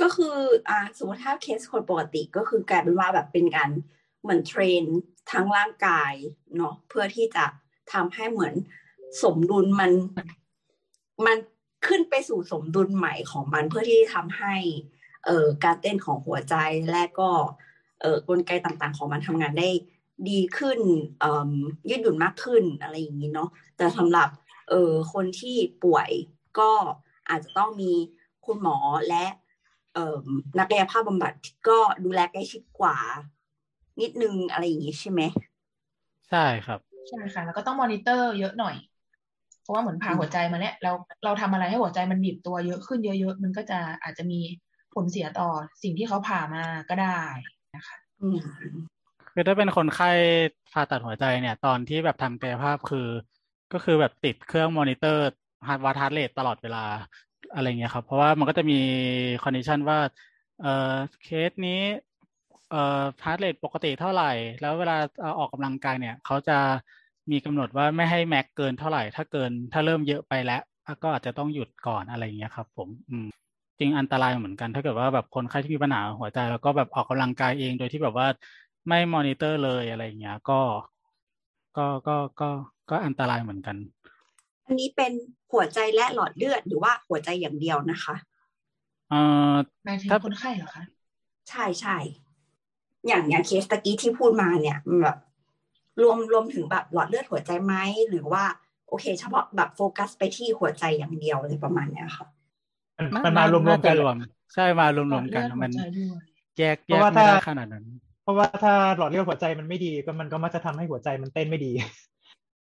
[0.00, 0.36] ก็คือ
[0.68, 3.70] อ่าสมมติถ้าเคสคนปกติก็คือกลายเป็นว่าแบบเป็นการ
[4.22, 4.82] เหมือนเทรน
[5.32, 6.12] ทั้งร่างกาย
[6.56, 7.44] เนาะเพื่อที่จะ
[7.92, 8.54] ทำให้เหมือน
[9.22, 9.90] สมดุลมัน
[11.26, 11.36] มัน
[11.86, 14.54] ขึ้นไปสู่สมดุลใหม่ของมันเพื่อที่จะทำให้
[15.64, 16.54] การเต้นของหัวใจ
[16.90, 17.30] และก็
[18.00, 19.68] เอ่อกลไกต่างๆ ของมันทำงานได้
[20.28, 20.78] ดีขึ้น
[21.20, 21.50] เอ่อ
[21.88, 24.28] ยืดหยุ่นมากขึ้นอะไรอย่างนี้เนาะแต่สำหรับ
[24.68, 26.10] เอ่อคนที่ป่วย
[26.58, 26.70] ก็
[27.28, 27.92] อาจจะต้องมี
[28.46, 28.76] คุณหมอ
[29.08, 29.24] และ
[29.94, 30.16] เอ่อ
[30.58, 31.32] นักกายภาพบำบัด
[31.68, 32.96] ก็ดูแลใกล้ชิดกว่า
[34.00, 35.20] นิดนึงอะไรอย่างนี้ใช่ไหม
[36.28, 38.74] ใช่ครับใช่ค่ะแล้วก็ต้องมอนิเตอร์เยอะหน่อย
[39.60, 40.90] เพราะว่าเหมือนผ่าหัวใจมาเนี่ยเรา
[41.24, 44.36] เราทำอะไรให้หัวใจมันบีบตัวเยอะขึ้นเยอะๆมันก็จะอาจจะมี
[44.94, 45.50] ผลเสียต่อ
[45.82, 47.18] สิ่งที่เขาผ่ามาก็ได้
[47.76, 47.96] นะคะ
[49.32, 50.10] คือถ้าเป็นคนไข้
[50.72, 53.08] ผ่าตัดหัวใจเนี่ย ตอนที่แบบทำกายภาพคือ
[53.72, 56.84] ก็คือแบบติดเครื่อง monitor heart วัด heart rate ตลอดเวลา
[57.54, 58.80] อะไรเงี้ยครับ เพราะว่ามันก็จะมี
[59.42, 59.98] condition ว่า
[60.62, 61.80] เออเคสนี้
[62.70, 66.58] เอ่อ heart rate ปกติเท่าไหร่ แล้วเวลาอาออกกำลังกายเนี่ย เขาจะ
[67.30, 70.62] มีกำหนดว่าไม่ให้ max เกินเท่าไหร่ ถ้าเกินถ้าเริ่มเยอะไปแล้ว
[71.02, 73.28] ก็อาจจะต้องหยุดก่อนอะไรเงี้ยครับ ผม อืม
[73.80, 78.26] จริงอันตรายเหมือนกัน ถ้าเกิดว่าแบบคนไข้ที่มีปัญหาหัวใจ แล้วก็แบบออกกำลังกายเองโดยที่แบบว่า
[78.88, 80.60] ไม่มอนิเตอร์เลยอะไรอย่างเงี้ย ก็
[81.76, 82.48] ก็ก็ก็
[82.90, 83.76] ก็อันตรายเหมือนกัน
[84.66, 85.12] อันนี้เป็น
[85.52, 88.14] หัวใจและหลอดเลือดหรือว่าหัวใจอย่างเดียวนะคะ
[89.10, 89.20] เอ่
[89.50, 89.52] อ
[89.84, 90.84] หมายถึงถ้าคนไข้เหรอคะ
[91.50, 91.96] ใช่ใช่
[93.06, 95.16] อย่างอย่างเคสตะกี้ที่พูดมาเนี่ยมันแบบ
[96.02, 97.74] รวมรวมถึงแบบหลอดเลือดหัวใจไหม
[98.08, 98.44] หรือว่า
[98.88, 102.26] โอเค เฉพาะแบบโฟกัสไปที่หัวใจอย่างเดียวอะไรประมาณเนี้ยค่ะ
[103.00, 104.16] มันมันมารวมๆกันารวม
[104.54, 106.22] ใช่มารวมหลรอวดมเลืกันอดหัวมันใจด้วย
[106.58, 107.84] แยกเพแยราะกว่าไม่ได้ถ้าขนาดนั้น
[108.22, 111.72] เพราะว่าถ้าหลอดเลือดหัวใจมันไม่ดีก็มันก็มักจะทำให้หัวใจมันเต้นไม่ดี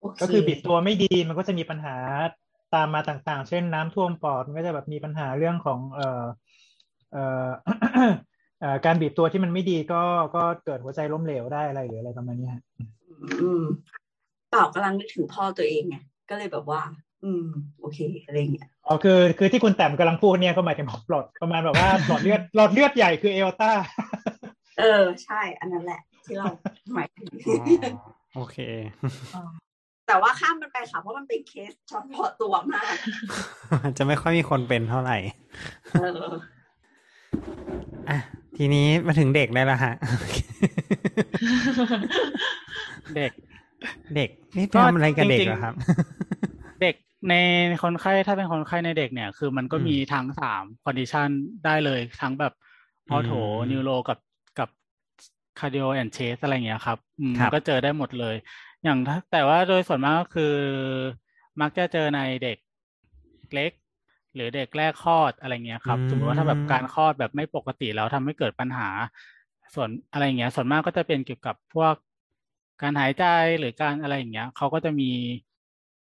[0.01, 1.97] โอเคก็คือบิดตัวไม่ดีมันก็จะมีปัญหา
[2.75, 6.25] ตามมาต่างๆ เช่นน้ำท่วมปอดมันก็จะแบบมีปัญหาเรื่องของเอ่อ
[7.13, 7.49] เอ่อ
[8.61, 10.03] เอ่อการบีบตัวที่มันไม่ดีก็
[10.37, 12.63] ก็เกิดหัวใจล้มเหลวได้อะไรหรืออะไรประมาณนี้ฮะ
[13.41, 13.65] อืม
[14.51, 15.97] เปล่ากำลังนึกถึงพ่อตัวเองไง
[16.31, 16.83] ก็เลยแบบว่า
[17.25, 17.45] อืม
[17.81, 23.71] โอเคอะไรเงี้ย อ๋อคือคือที่คุณแต้มกำลังพูดเนี่ยก็หมายถึงหลอดประมาณแบบว่าหลอดเลือดหลอดเลือดใหญ่คือเอลต้า
[24.79, 26.47] เออใช่ อันนั้นแหละ ที่เรา
[26.95, 27.55] หมายถึงอ๋
[27.93, 28.57] อโอเค
[30.07, 32.95] แต่ว่าข้ามมันไปค่ะ เพราะมันเป็นเคสเฉพาะตัวมาก
[33.99, 35.17] จะไม่ค่อยมีคนเป็นเท่าไหร่
[35.93, 36.31] เออ
[38.09, 38.19] อะ
[38.57, 39.95] ทีนี้มาถึงเด็กได้แล้วฮะ
[43.17, 43.33] เด็ก
[44.17, 45.75] เด็ก นี่ก็ทำอะไรกับเด็กจริงๆเหรอครับ
[46.83, 46.95] เด็ก
[47.29, 47.35] ใน
[47.83, 51.29] คนไข้ถ้าเป็นคนไข้ในเด็กเนี่ย คือมันก็อืมมีทั้งสาม condition
[51.65, 52.53] ได้เลยทั้งแบบ
[53.11, 53.35] ortho อื
[53.69, 54.19] ม neuro กับ
[54.59, 54.69] กับ
[55.59, 58.37] cardio and chest อะไรเงี้ยครับอืมครับก็เจอได้หมดเลย
[58.85, 60.55] อย่างถ้าแต่ว่าโดยส่วนมากก็คือ
[61.61, 62.59] มักจะเจอในเด็ก
[63.55, 63.73] เล็ก
[64.35, 68.89] หรือเด็กแรกคลอดอะไรเงี้ยครับอืมสมมติว่าถ้าแบบการคลอดแบบไม่ปกติแล้วทำให้เกิดปัญหา
[69.75, 71.95] ส่วนอะไรเงี้ย ส่วนมากก็จะเป็นเกี่ยวกับพวก
[72.83, 73.25] การหายใจ
[73.59, 75.11] หรือการอะไรอย่างเงี้ยเขาก็จะมี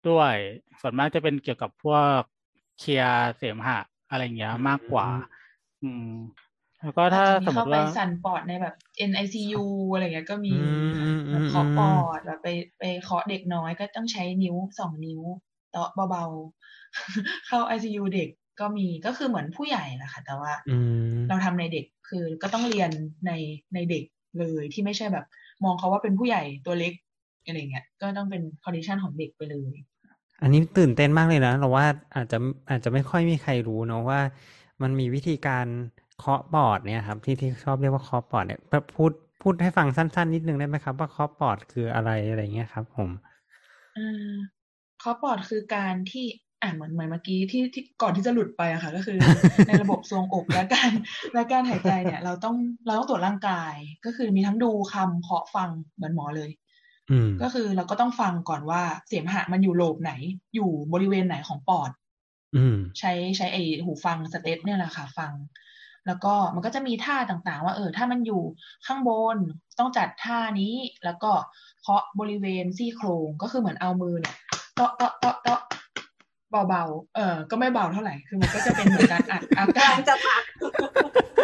[0.09, 0.35] ด้วย
[0.81, 2.19] ส่วนมากจะเป็นเกี่ยวกับพวก
[2.79, 3.79] เคลียร์เสมหะ
[4.09, 5.07] อะไรเงี้ยมากกว่า
[5.83, 6.07] อืม
[6.81, 8.75] แล้วก็ถ้าอาจจะสมมเข้าติไปว่าสั่นปอดในแบบ
[9.09, 12.47] NICU อะไรเงี้ยก็มีอืมอืมอืมแบบเคาะอืมปอดแบบไป
[12.79, 15.21] ไปเคาะเด็กน้อยก็ต้องใช้นิ้วสองนิ้ว
[15.71, 18.29] เตาะเบาๆ เข้า ICU เด็ก
[18.59, 20.77] ก็มีก็คือเหมือนผู้ใหญ่แหละค่ะ แต่ว่าอื
[21.13, 22.91] มเราทำในเด็กคือก็ต้องเรียน
[23.27, 23.31] ใน
[23.73, 24.03] ในเด็ก
[24.39, 25.25] เลยที่ไม่ใช่แบบ
[25.63, 26.93] มองเขาว่าเป็นผู้ใหญ่ตัวเล็ก
[27.45, 29.73] อะไรเงี้ยก็ต้องเป็น condition ของเด็กไปเลย
[30.41, 31.85] อันนี้ตื่นเต้นมากเลยนะ เราว่า
[32.15, 32.37] อาจจะ
[32.69, 34.19] อาจจะไม่ค่อยมีใครรู้เนอะว่า
[34.81, 35.65] มันมีวิธีการ
[36.19, 38.59] เคาะปอดเนี่ยครับที่ที่ชอบเรียกว่าเคาะปอดเนี่ย
[38.95, 39.11] พูด
[39.41, 43.09] พูดให้ฟังสั้น ๆ นิดนึงได้ไหมครับ ว่าเคาะปอดคืออะไรอะไรเงี้ยครับ ผม
[43.95, 44.31] อ่า
[44.99, 46.25] เคาะปอดคือการที่
[46.61, 49.19] อ่าเหมือนเหมือนเมื่อกี้ที่ที่ก่อนที่จะหลุดไปอะค่ะ ก็คือ
[49.67, 50.91] ในระบบทรวงอกและการ
[51.33, 53.75] และการหายใจเนี่ย เราต้องเราต้องตรวจร่างกาย
[54.05, 56.60] ก็คือมีทั้งดูคำเคาะฟังเหมือนหมอเลยอืม
[57.41, 60.11] ก็คือเราก็ต้องฟังก่อนว่าเสมหะมันอยู่โลบไหน
[60.55, 61.91] อยู่บริเวณไหนของปอด
[62.55, 65.31] อืมใช้ใช้ไอหูฟังสเตตเนี่ยแหละค่ะ ฟัง
[66.07, 68.41] แล้วก็มันก็จะมีท่าต่างๆ ว่า เออ ถ้ามันอยู่
[68.85, 69.37] ข้างบน
[69.79, 71.31] ต้องจัดท่านี้ แล้วก็
[71.81, 74.35] เคาะบริเวณซี่โครงก็คือเหมือนเอามือเนี่ย
[74.75, 75.61] เตาะเตาะเตาะเตาะ
[76.51, 80.43] เบาๆ เออก็ไม่เบาเท่าไหร่ คือมันก็จะเป็นเหมือนการอัดอากาศกำลังจะทัก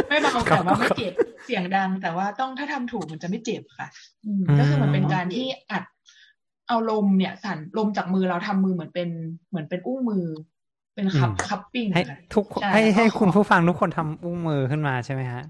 [0.08, 1.14] ไม่เบาแต่ว่าไม่เจ็บ
[1.45, 3.88] เสียงดัง แต่ว่าต้องถ้าทำถูกมันจะไม่เจ็บค่ะ
[4.26, 5.84] อืมก็คือมันเป็นการที่อัด
[6.68, 9.10] เอาลมเนี่ย สั่นลมจากมือเราทำมือเหมือนเป็น
[9.49, 10.26] เหมือนเป็นอุ้งมือ
[10.95, 15.41] เป็นคัพคัพปิ้งให้ค่ะทุกใช่ให้ให้แล้วก็คุณผู้ฟังทุกคนทำอุ้งมือขึ้นมาใช่ไหมฮะ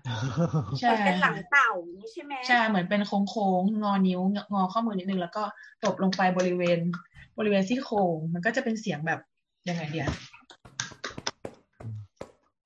[0.80, 4.20] ใช่มันเป็นหลังเต่าอย่างนี้ใช่ไหมใช่เหมือนเป็นโค้งๆงอนิ้ว
[4.54, 5.44] งอข้อมือนิดนึงแล้วก็
[5.84, 6.80] ตบลงไปบริเวณ
[7.38, 9.20] บริเวณซี่โครงมันก็จะเป็นเสียงแบบ
[9.70, 10.08] ยังไงเดีย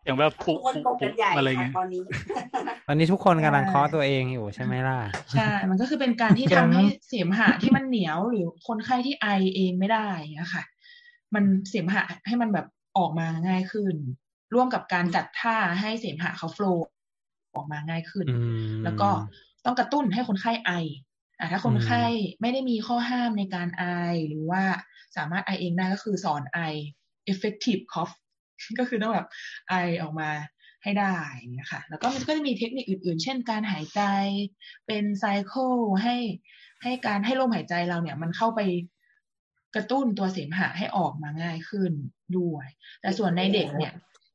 [0.05, 2.01] อย่างแบบทุปุกคนตกกันใหญ่อะไรค่ะเงี้ยตอนนี้
[2.87, 4.99] ตอนนี้ทุกคนกำลังเคาะตัวเองอยู่ใช่ไหมล่ะ
[5.31, 10.63] ใช่ มันก็คือเป็นการที่ยัทำงให้เสมหะที่มันเหนียวหรือคนไข้ที่ไอเองไม่ได้อย่างเงี้ยค่ะ
[11.33, 13.95] มันเสมหะให้มันแบบออกมาง่ายขึ้น
[14.53, 16.85] ร่วมกับการจัดท่าให้เสมหะเขาโฟลว์
[17.55, 18.35] ออกมาง่ายขึ้นอื
[18.79, 19.09] มแล้วก็
[19.65, 21.01] ต้องกระตุ้นให้คนไข้ไออะ
[21.51, 22.03] ถ้าคนไข้
[22.41, 23.83] ไม่ได้มีข้อห้ามในการไอ
[24.29, 24.63] หรือว่า
[25.17, 26.59] สามารถไอเองได้ก็คือสอนไอ
[27.31, 28.13] effective cough
[28.79, 29.27] ก็คือต้องแบบ
[29.69, 30.29] ไอออกมา
[30.83, 34.01] ให้ได้อย่างเงี้ยค่ะ แล้วก็มันก็จะมีเทคนิคอื่นๆ เช่นการหายใจ
[34.87, 35.73] เป็นไซเคิล
[36.03, 36.15] ให้
[36.83, 38.61] ให้การให้ลมหายใจเราเนี่ย มันเข้าไป
[39.75, 41.91] กระตุ้นตัวเสมหะให้ออกมาง่ายขึ้น
[42.37, 42.67] ด้วย
[43.01, 43.93] แต่ส่วนในเด็กเนี่ย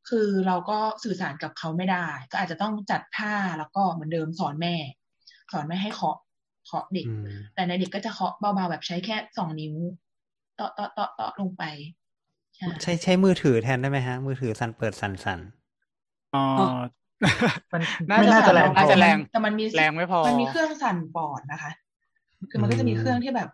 [0.09, 4.75] คือเราก็สื่อสารกับเขาไม่ได้ ก็อาจจะต้องจัดท่าแล้วก็เหมือนเดิมสอนแม่
[5.53, 6.17] สอนแม่ให้เคาะ
[6.67, 9.75] เคาะเด็กอืมแต่ในเด็กก็จะเคาะเบาๆแบบใช้แค่สองนิ้ว
[10.57, 11.62] เตาะเตาะเตาะเตาะลงไป
[12.57, 15.41] ใช่ใช้ใช้มือถือแทนได้ไหมฮะ มือถือสั่นเปิดสั่นสั่น
[16.35, 16.45] อ๋อ
[17.73, 21.73] มันน่าไม่จะน่าจะแรงน่าจะแรงแต่มันมีแรงไม่พอ มันมีเครื่องสั่นปอดนะคะ
[22.51, 23.51] คือมันก็จะมีเครื่องที่แบบ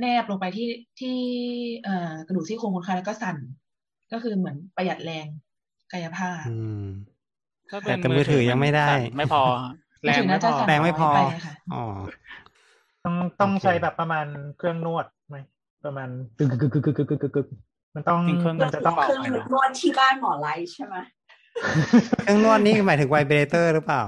[0.00, 0.68] แนบลงไปที่
[1.00, 1.16] ที่
[1.84, 3.36] เอ่อกระดูกซี่โครงคนไข้แล้วก็สั่น
[4.12, 5.26] ก็คือเหมือนประหยัดแรง
[5.92, 6.86] กายภาพอืม
[7.70, 9.42] ถ้าเป็นแต่มือถือยังไม่ได้สั่นไม่พอ
[10.04, 11.08] แรงไม่พอแรงไม่พอ
[11.74, 11.84] อ๋อ
[13.04, 14.26] ต้องต้องใช้แบบประมาณ
[14.58, 15.36] เครื่องนวดไหม
[15.84, 17.46] ประมาณกึกกึกกึกกึกกึกกึก
[17.94, 20.96] มันต้องเครื่องมันจะต้องเครื่องนวดที่บ้านหมอไลใช่ไหม
[22.22, 24.02] เครื่องนวดนี่หมายถึงไวเบรเตอร์หรือเปล่า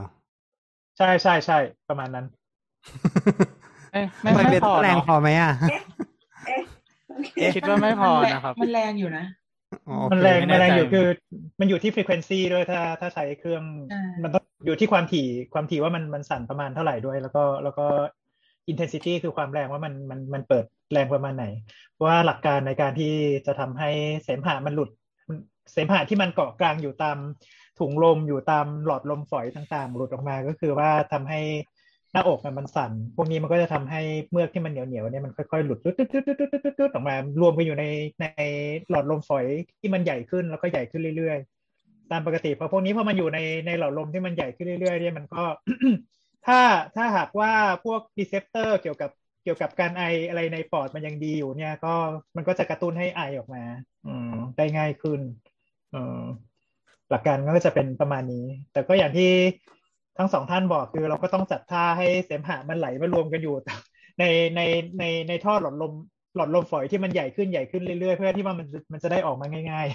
[0.99, 2.27] ใช่ใช่ใช่ประมาณนั้น
[4.23, 5.53] ไม่ไม่พอแรงพอไหมอะ
[6.49, 9.25] เอ๊ะคิดว่าไม่พอนะครับ มันแรงอยู่นะ
[10.12, 11.07] มันแรงไม่มันแน่แรงใจอยู่คือ
[11.61, 17.87] มันอยู่ที่ frequency ด้วยถ้าถ้าใช้เครื่องอ่ามัมันต้องอยู่ที่ความถี่ความถี่ว่ามันมันสั่นประมาณเท่าไหร่ด้วย แล้วก็แล้วก็
[18.71, 21.47] intensity คือความแรงว่ามันมันมันเปิดแรงประมาณไหน
[21.93, 23.12] เพราะว่าหลักการในการที่
[23.47, 23.91] จะทำให้
[24.25, 24.91] เสมหะมันหลุด
[25.73, 27.19] เสมหะที่มันเกาะกลางอยู่ตาม
[27.79, 31.41] ถุงลมอยู่ตามหลอดลมฝอยต่างๆ หลุดออกมาก็คือว่าทำให้
[32.13, 34.01] หน้าอกมันสั่น พวกนี้มันก็จะทำให้
[34.31, 37.85] เมือกที่มันเหนียวๆเนี่ยมันค่อยๆหลุดตุ๊ดตุ๊ดตุ๊ดตุ๊ดตุ๊ดตุ๊ดตุ๊ดออกมารวมกันอยู่ใน
[38.21, 38.27] ใน
[38.91, 39.45] หลอดลมฝอย
[39.81, 45.43] ที่มันใหญ่ขึ้นแล้วก็ใหญ่ขึ้นเรื่อยๆ ตามปกติพอพวกนี้พอมันอยู่ในในหลอดลมที่มันใหญ่ขึ้นเรื่อยๆเนี่ยมันก็
[46.47, 46.61] ถ้า
[46.97, 47.53] ถ้าหากว่า
[47.85, 49.11] พวกรีเซพเตอร์เกี่ยวกับ
[49.43, 51.95] เกี่ยวกับการไออะไรในปอดมันยังดีอยู่เนี่ย ก็
[52.37, 53.63] มันก็จะกระตุ้นให้ไอออกมา
[54.07, 55.21] อืมได้ง่ายขึ้น
[55.91, 56.23] เออ
[57.11, 59.31] หลักการก็จะเป็นประมาณนี้ แต่ก็อย่างที่
[60.19, 63.55] ทั้งสองท่านบอกคือเราก็ต้องจัดท่าให้เสมหะมันไหลมารวมกันอยู่
[64.19, 64.25] ใน
[64.57, 64.61] ใน
[64.99, 65.93] ในในท่อหลอดลม
[66.37, 69.89] หลอดลมฝอยที่มันใหญ่ขึ้นใหญ่ขึ้นเรื่อยๆ เพื่อที่ว่ามันมันจะได้ออกมาง่าย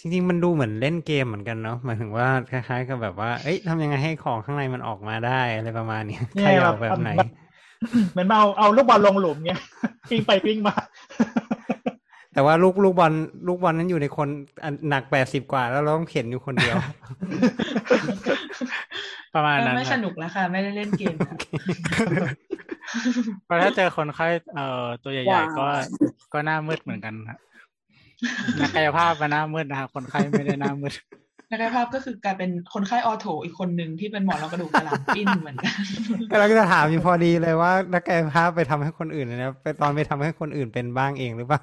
[0.00, 7.30] จริงๆ มันดูเหมือนเล่นเกมเหมือนกันเนาะหมายถึงว่าคล้ายๆกับแบบว่า เอ้ยทำยังไงให้ของข้างในมันออกมาได้อะไรประมาณนี้ๆเนี่ใครยเอาแบบแบบไหนแบบ
[8.12, 9.60] เหมือนเอาเอาลูกบอลลงหลุมเงี้ย
[10.10, 10.74] ปิ้งไปปิ้งมา
[12.34, 13.12] แต่ว่าลูกลูกบอล
[13.46, 14.28] ลูกบอลนั้นอยู่ในคน
[14.64, 16.76] อันหนักแปดสิบกว่าแล้วเราต้องเข็นอยู่คนเดียว
[19.34, 21.36] ประมาณนั้นไม่คสรับนุกแล้วค่ะ ไม่ได้เล่นเกมแล้ว
[23.44, 25.66] เพราะถ้าเจอคนไข้เอ่อตัวใหญ่ๆก็
[26.32, 27.38] ก็หน้ามืดเหมือนกันครับ
[28.60, 30.92] นักกายภาพมาหน้ามืดนะครับคนไข้ไม่ได้หน้ามืด
[31.50, 35.78] นักกายภาพก็คือกลายเป็นคนไข้ออโถอีกคนหนึ่งที่เป็นหมอนรองกระดูกสันหลังปิ้นเหมือนกัน
[36.30, 41.60] ก็เราก็จะถามอยู่พอดีเลยว่านักกายภาพไปทำให้คนอื่นเนยนะไปตอนไปทำให้คนอื่นเป็นบ้างเองหรือเปล่า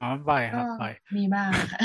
[0.00, 1.80] อ๋อบ่อยครับก็บ่อยมีบ้างค่ะ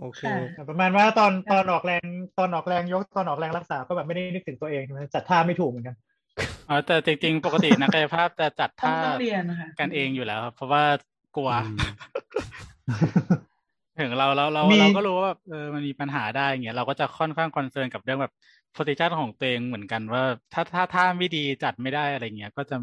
[0.00, 0.22] โอเค
[0.56, 2.02] ค่ะประมาณว่าตอนตอนออกแรง
[2.38, 5.96] ตอนออกแรงยกตอนออกแรงรักษาก็แบบไม่ได้นึกถึงตัวเองมันจัดท่าไม่ถูกเหมือนกัน
[6.68, 10.82] อ๋อแต่จริงๆ ปกตินักกายภาพจะจัดต้องท่าต้องเรียนนะคะกันเองอยู่แล้วครับเพราะว่า
[11.36, 11.78] กลัวอืม
[14.00, 18.32] ถึงเราเราเรามีเราก็รู้ว่าแบบเออมันมีปัญหาได้อย่างเงี้ยเราก็จะค่อนข้างคอนเซิร์นกับเรื่องแบบ
[18.72, 20.22] โพซิชันของตัวเองเหมือนกันว่า
[20.52, 22.76] ถ้าถ้าถ้าไม่ดีจัดไม่ได้อะไรเงี้ย ก็จะ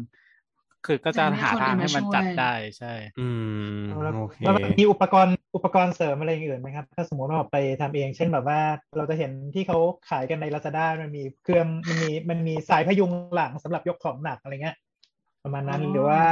[0.86, 3.28] คือก็จะหาทางให้มันจัดได้ใช่ อื
[3.70, 8.60] มแล้วโอเคแล้วมันมีอุปกรณ์อุปกรณ์เสริมอะไรอย่างอื่นไหมครับ ถ้าสมมติว่าไปทำเอง เช่นแบบว่า
[8.96, 9.78] เราจะเห็นที่เขา
[10.10, 14.76] ขายกันใน Lazada มันมีเครื่องมันมีมันมีสายพยุงหลังสำหรับยกของหนักอะไรเงี้ย
[15.44, 16.22] ประมาณนั้นอ๋อหรือว่า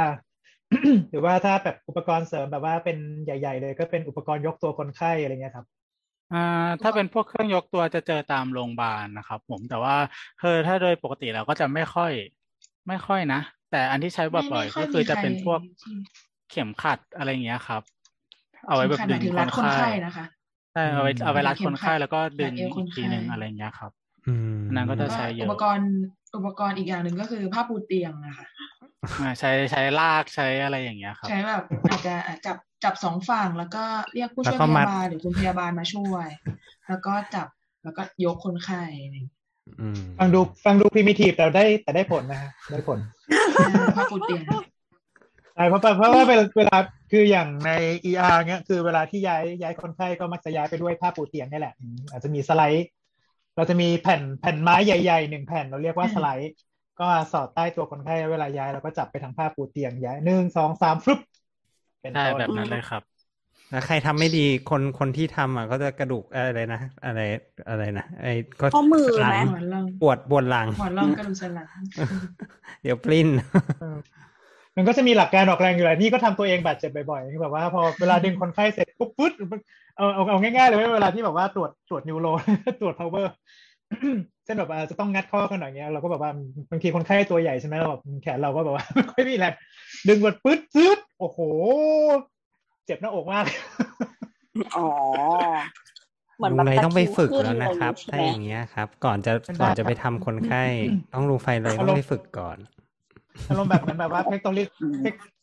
[1.09, 5.65] หรือว่าถ้าแบบอุปกรณ์เสริมแบบว่าเป็นใหญ่ ๆ เลย ก็เป็นอุปกรณ์ยกตัวคนไข้อะไรเงี้ยครับ
[6.33, 9.95] อ่าถ้าเป็นพวกเครื่องยกตัวจะเจอตามโรงพยาบาลนะครับ ผมแต่ว่า
[10.41, 12.11] คือถ้าโดยปกติเราก็จะไม่ค่อย
[12.87, 13.41] ไม่ค่อยนะ
[13.71, 15.95] แต่อันที่ใช้บ่อยไม่ๆค่อยก็คือจะมีใครเป็นพวกที่
[16.51, 17.81] เข็มขัดอะไรเงี้ยครับ
[18.67, 20.25] เอาไว้แบบสำคัญหดึมายงถึงครัดนคนไข้ไข้นะคะ
[20.73, 23.91] ใช่เอาไว้อืมเอาไว้รัดเข็คมนขัไข้ดแล้วก็ดึงรัดเอวคนอีกทีไข้หนึ่งอะไรเงี้ยครับ
[24.27, 25.89] อืมอันนั้นก็จะแล้วใช้เยอะอุปกรณ์
[26.35, 28.45] อุปกรณ์อีกอย่างหนึ่งก็คือผ้าปูเตียงนะคะ
[29.19, 36.27] อ่าใช้ใช้ลากใช้อะไรอย่างเงี้ยครับ ใช้แบบอาจจะอะจับจับสองฝั่งแล้วก็เรียกผู้ช่วยแล้วก็พมัดยาบาลหรือคุณพยาบาลมาช่วย
[36.87, 37.47] แล้วก็จับ
[37.83, 38.83] แล้วก็ยกคนไข้
[39.67, 42.99] อะไรอย่างเงี้ยอืมฟังดูฟังดูพิมิทีฟแต่ได้แต่ได้ผลนะฮะได้ผล
[43.95, 44.41] ผ้าปูเตียง
[45.55, 46.77] ใช่เพราะเพราะว่าเวลาเวลา
[47.11, 47.71] คืออย่างใน
[48.09, 52.87] ER เงี้ยคือเวลาที่ย้ายย้ายคนไข้ก็มักจะย้ายไปด้วยผ้าปูเตียงนี่แหละอืมอาจจะมีสไลด์
[53.55, 56.53] เราจะมีแผ่นแผ่นไม้ใหญ่ๆหนึ่งแผ่นเราเรียกว่าสไลด์
[56.99, 61.19] ก็สอดใต้ตัวคนไข้แล้วเวลาย้ายเราก็จับไปทางผ้าปูเตียงย้ายหนึ่งสองสามฟึบ
[62.01, 63.03] เป็นใช่ต้นแบบนั้นเลยครับ
[63.71, 67.19] แล้วใครทำไม่ดีคนคนที่ทำอะก็จะกระดูกอะไรนะอะไร
[67.69, 71.67] อะไรนะไอ้ก็ข้อมือหลัไหมงหมอนรองปวดปวดหลังหมอนรองกระดูกสันหลัง
[72.83, 73.27] เดี๋ยวปลิ้น
[74.75, 79.33] มันก็จะมีหลักการออกแรงอยู่แหละนี่ก็ทำตัวเองบาดเจ็บบ่อยๆคือแบบว่าพอเวลาดึงคนไข้เสร็จปุ๊บปุ๊บ
[79.97, 82.27] เอาเอาเอาง่ายๆเลยเวลาที่แบบว่าตรวจตรวจนิวโร
[82.81, 83.27] ตรวจ power
[84.45, 86.31] เช่นแบบว่าจะต้องงัดข้อกันหน่อยเงี้ยเราก็แบบว่า
[86.71, 89.53] บางทีคนไข้ตัวใหญ่ใช่ไหมเราแบบแขนเราก็แบบว่าไม่ค่อยมีแรง
[90.07, 91.39] ดึงบดปึ๊ดซึดโอ้โห
[92.85, 93.45] เจ็บหน้าอกมาก
[94.77, 94.87] อ๋อ
[96.37, 100.63] เหมือนลุแบงบไรต้องไปฝึกตะคริแล้วนะครับขึ้ถ้าอะอไรย่างเงี้ยครับ ก่อนจะเป็นก่อนได้จะไปครับทำคนไข้
[101.13, 102.57] ต้องลุงไฟเลยอาต้รอมณ์งไปฝึกก่อน
[103.49, 104.67] อารมณ์แบบเหมือนแบบว่าเพกโตลิส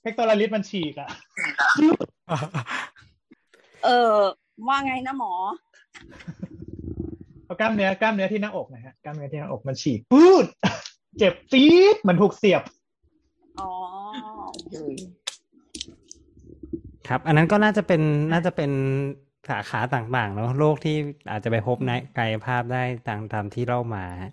[0.02, 1.08] เพกโตลิสมันฉีกอะ
[3.84, 4.16] เออ
[4.68, 5.32] ว่าไงนะหมอ
[7.44, 10.46] เอากล้ามเนื้อกล้ามเนื้อที่หน้าอกนะฮะกล้ามเนื้อที่หน้าอกมันฉีกปื๊ด
[11.18, 12.62] เจ็บจี๊ดเหมือนถูกเสียบ
[13.60, 13.70] อ๋อ
[14.50, 14.74] โอเค
[17.12, 18.02] ครับ อันนั้นก็น่าจะเป็น
[18.32, 18.70] น่าจะเป็น
[19.50, 20.96] สาขาต่างๆเนาะโรคที่
[21.30, 24.32] อาจจะไปพบในกายภาพได้ตามตามที่เล่ามาฮะ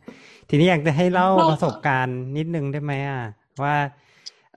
[0.49, 3.23] ทีนี้อยากจะให้เล่าประสบการณ์นิดนึงได้ไหมอะ
[3.63, 3.75] ว่า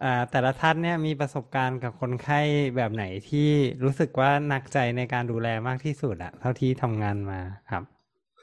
[0.02, 2.40] อ่าแต่ละท่านเนี่ยมีประสบการณ์กับคนไข้
[2.76, 3.48] แบบไหนที่
[3.84, 7.82] รู้สึกว่าหนักใจในการดูแลมากที่สุดอะเท่าที่ทำงานมาครับ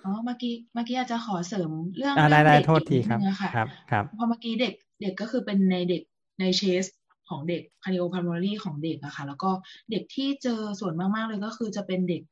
[0.04, 6.02] อ๋อเมื่อกี้เมื่อกี้อาจจะขอเสริมเรื่องอ่าได้เรื่องได้เด็กโทษทีอีกครับนิดนึงอะค่ะครับ ครับพอเมื่อกี้เด็กเด็กก็คือเป็นในเด็ก
[6.40, 6.86] ในเชส
[7.30, 9.50] ของเด็ก cardiopulmonary ของเด็กอะค่ะ แล้วก็
[9.92, 12.24] เด็กที่เจอส่วนมาก ๆ เลยก็คือจะเป็นเด็ก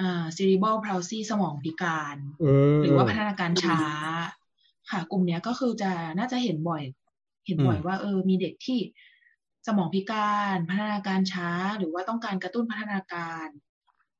[0.00, 2.16] อ่า cerebral palsy สมองพิการ
[2.80, 3.80] หรือว่าพัฒนาการช้า
[4.90, 6.82] ค่ะ กลุ่มเนี้ยก็คือจะน่าจะเห็นบ่อย
[7.46, 8.78] เห็นบ่อยอืมว่า เออ มีเด็กที่
[9.66, 13.48] สมองพิการพัฒนาการช้า หรือว่าต้องการกระตุ้นพัฒนาการ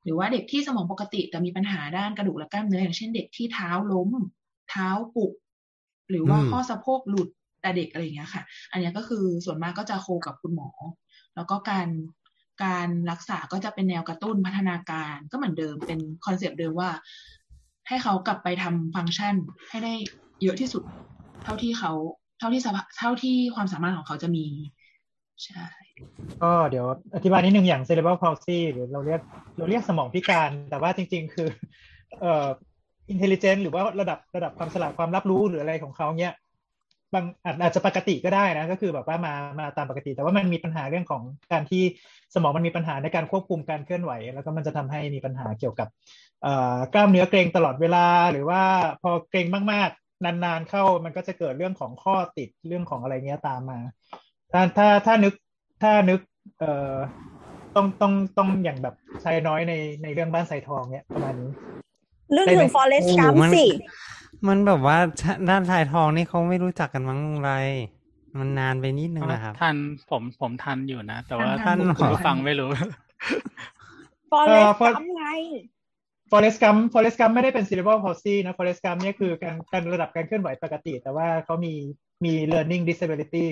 [0.03, 4.09] หรือว่าเด็กที่สมองปกติ แต่มีปัญหาด้านกระดูกและกล้ามเนื้ออย่างเช่นเด็กที่เท้าล้ม
[4.69, 5.33] เท้าปุก
[6.09, 7.29] หรือว่าอืมข้อสะโพกหลุด
[7.63, 10.69] แต่เด็กอะไรอย่างเงี้ยค่ะ อันนี้ก็คือส่วนมากก็จะโคกับคุณหมอ
[11.35, 11.87] แล้วก็การ
[12.63, 16.89] การรักษาก็จะเป็นแนวกระตุ้นพัฒนาการก็เหมือนเดิมเป็นconcept เดิมว่า
[17.87, 19.35] ให้เขากลับไปทำฟังก์ชัน
[19.69, 19.93] ให้ได้
[20.43, 20.83] เยอะที่สุด
[21.43, 21.91] เท่าที่เขา
[22.39, 22.61] เท่าที่
[22.97, 24.45] เท่าที่ความสามารถของเขาจะมี
[25.43, 25.65] ใช่
[26.43, 26.85] ก็เดี๋ยว
[27.15, 29.21] อธิบายนิดนึงอย่าง cerebral palsy หรือเราเรียก
[29.57, 31.47] เราเรียกสมองพิการ แต่ว่าจริง ๆ คือ
[32.21, 32.47] เอ่อ
[33.13, 36.33] intelligent หรือว่าระดับระดับความฉลาดความรับรู้หรืออะไรของเขาเนี้ย
[37.13, 41.83] บางอาจอาจจะปกติก็ได้นะ ก็คือแบบว่ามามาตามปกติ แต่ว่ามันมีปัญหาเรื่องของการที่
[42.33, 45.87] สมองมันมีปัญหาในการควบคุมการเคลื่อนไหว แล้วก็มันจะทำให้มีปัญหาเกี่ยวกับ
[46.43, 48.61] เอ่อกล้ามเนื้อเกร็งตลอดเวลา หรือว่า
[49.01, 53.79] พอเกร็งมากๆ นานๆเข้ามันก็จะเกิดเรื่องของข้อติดเรื่องของอะไรเงี้ยตามมา
[54.51, 55.33] ถ้าถ้าถ้านึก
[55.81, 56.19] ถ้านึก
[56.59, 56.95] เอ่อ
[57.75, 61.51] ต้องต้องต้องอย่างแบบชายน้อยในในเรื่องบ้านใส่ทองเนี้ยประมาณนี้
[62.35, 63.65] นึกได้ไหมถึง Forest โอ้ Gump มันสิ
[64.47, 64.97] มันแบบว่า
[65.49, 67.51] ด้านสายทองนี่เขาไม่รู้จักกันมั้งลุงไร
[68.39, 69.75] มันนานไปนิดนึงนะครับทัน
[70.09, 72.69] ผมผมทันอยู่นะ แต่ว่าทันคุณเหรอผู้ฟังไม่รู้
[74.31, 75.25] Forest เอ่อ For- Gump ไง
[76.31, 81.73] Forest Gump Forest Gump ไม่ได้เป็น cerebral palsy นะ Forest Gump เนี่ยคือการการระดับการเคลื่อนไหวปกติ แต่ว่าเขามี
[82.25, 83.45] มี learning disability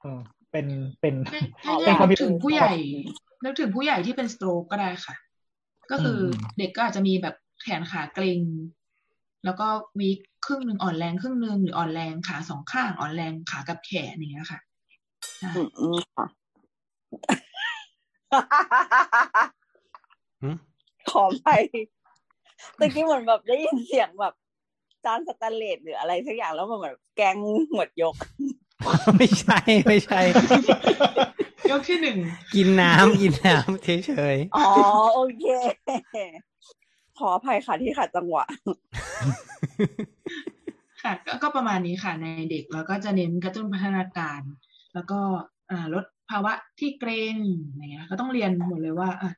[0.00, 0.20] เออ
[0.50, 0.66] เป็น
[1.00, 1.40] เป็นให้
[1.84, 2.72] ให้เป็นนึความผิกดถึงผู้ใหญ่
[3.44, 5.14] นึกถึงผู้ใหญ่ที่เป็นสโตรกก็ได้ค่ะ
[5.90, 8.40] ก็คืออมเด็กก็อาจจะมีแบบแขนขาเกร็ง
[9.44, 9.68] แล้วก็
[9.98, 14.60] วีคครึ่งหนึ่งอ่อนแรงครึ่งหนึ่งหรืออ่อนแรงขาสองข้างอ่อนแรงขากับแขนอย่างเงี้ยค่ะ
[15.38, 16.26] ใช่อืมอืมค่ะ
[20.42, 20.56] หืม
[21.10, 21.48] ขอไป
[22.78, 24.34] ตะกี้เหมือนแบบได้ยินเสียงแบบ
[25.04, 27.36] จานสแตนเลสหรืออะไรสักอย่างแล้วมันเหมือนแกง
[27.74, 28.14] หมดยก
[29.16, 30.20] ไม่ใช่ไม่ใช่
[31.70, 32.18] ยกที่หนึ่ง
[32.54, 34.66] กินน้ำกินน้ำเฉยอ๋อ
[35.14, 35.46] โอเค
[37.18, 38.44] ขออภัยค่ะที่ขัดจังหวะ
[41.02, 44.40] ค่ะก็ก็ประมาณนี้ค่ะในเด็กแล้วก็จะเน้นกระตุ้นพัฒนาการ
[44.94, 45.20] แล้วก็
[45.70, 47.34] อ่าลดภาวะที่เกรง
[47.74, 49.30] อย่างเงี้ยก็ต้องเรียนหมดเลยว่าอะ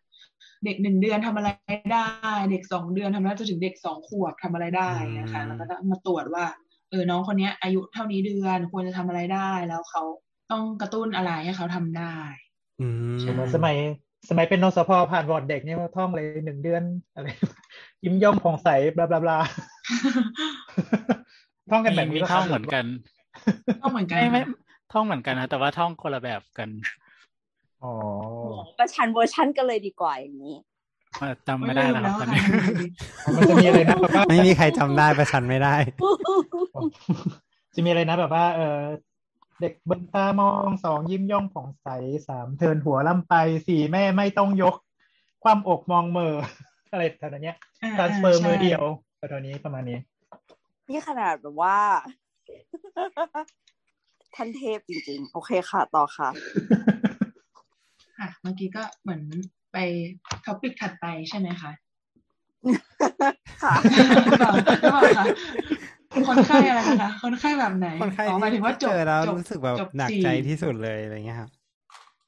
[0.65, 1.49] เด็กหนึ่งเดือนทำอะไร
[1.93, 2.07] ได้
[2.51, 6.47] เด็กสองเดือนทำอะไรจนถึงเด็กสองขวบทำอะไรได้นะคะอืมแล้วก็ต้องมาตรวจว่า
[6.91, 10.03] เออน้องคนเนี้ยอายุเท่านี้เดือนควรจะทำอะไรได้ แล้วเขา
[10.51, 13.77] ต้องกระตุ้นอะไรให้เขาทำได้ๆอืมใช่เหมือนสมัย
[14.29, 16.83] สมัยเป็นนสพผ่านวอร์ดเด็กเนี่ยท่องเลยหนึ่งเดือน
[17.15, 17.27] อะไร
[18.05, 19.39] ยิ้มย่องผ่องใสบลาบลาบลา
[21.71, 22.85] ท่องกันแบบมีนี้มีปะท่องครับเหมือนกัน
[23.83, 24.57] ก็เหมือนกันไม่ไม่ค่ะ
[24.93, 26.69] ท่องเหมือนกันนะแต่ว่าท่องคนละแบบกัน
[27.83, 27.93] อ๋อ
[28.45, 30.55] อ๋อประชันเวอร์ชั่นกันเลยดีกว่าอย่างนี้
[31.19, 32.41] เออจำไม่ได้แล้วครับตอนนี้
[33.37, 35.75] มันจะมีอะไรนะแบบว่าไม่มีใครจำได้ประชันไม่ได้
[37.75, 38.79] จะมีอะไรนะแบบว่า เออ
[39.61, 41.89] เด็กเบนตามองสองยิ้มย่องผ่องใส
[42.29, 43.35] สามเทินหัวล่ำไป
[43.69, 44.75] สี่แม่ไม่ต้องยก
[45.45, 46.35] ความอกมองเมอ
[46.93, 48.83] อะไรแถวๆเนี้ยอ่าทรานสเฟอร์ใช่มือเดียว
[49.17, 49.99] แถวๆนี้ประมาณนี้
[50.89, 51.79] นี่ขนาดแบบว่า
[54.35, 56.29] ท่านเทพจริงๆ โอเคค่ะ ต่อค่ะ
[58.19, 59.23] ค่ะ เมื่อกี้ก็เหมือน
[59.73, 59.77] ไป
[60.45, 61.71] ท็อปิกถัดไปใช่ไหมคะ
[63.63, 63.75] ค่ะ
[64.25, 65.25] หรือเปล่าหรือเปล่าคะ
[66.29, 71.51] คนไข้อะไรนะคะคนไข้แบบไหนคนไข้อ๋อหมายถึงว่าจบเจอแล้วจบรู้สึกแบบจบหนักสี่ใจที่สุดเลยอะไรเงี้ยครับ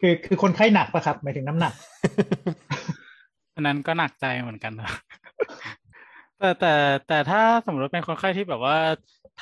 [0.00, 1.72] คือคือคนไข้หนักปะครับหมายถึงน้ำหนัก
[3.54, 4.90] อันนั้นก็หนักใจเหมือนกันนะ
[6.38, 6.72] แต่แต่
[7.08, 8.76] แต่ถ้าสมมติว่าเป็นคนไข้ที่แบบว่า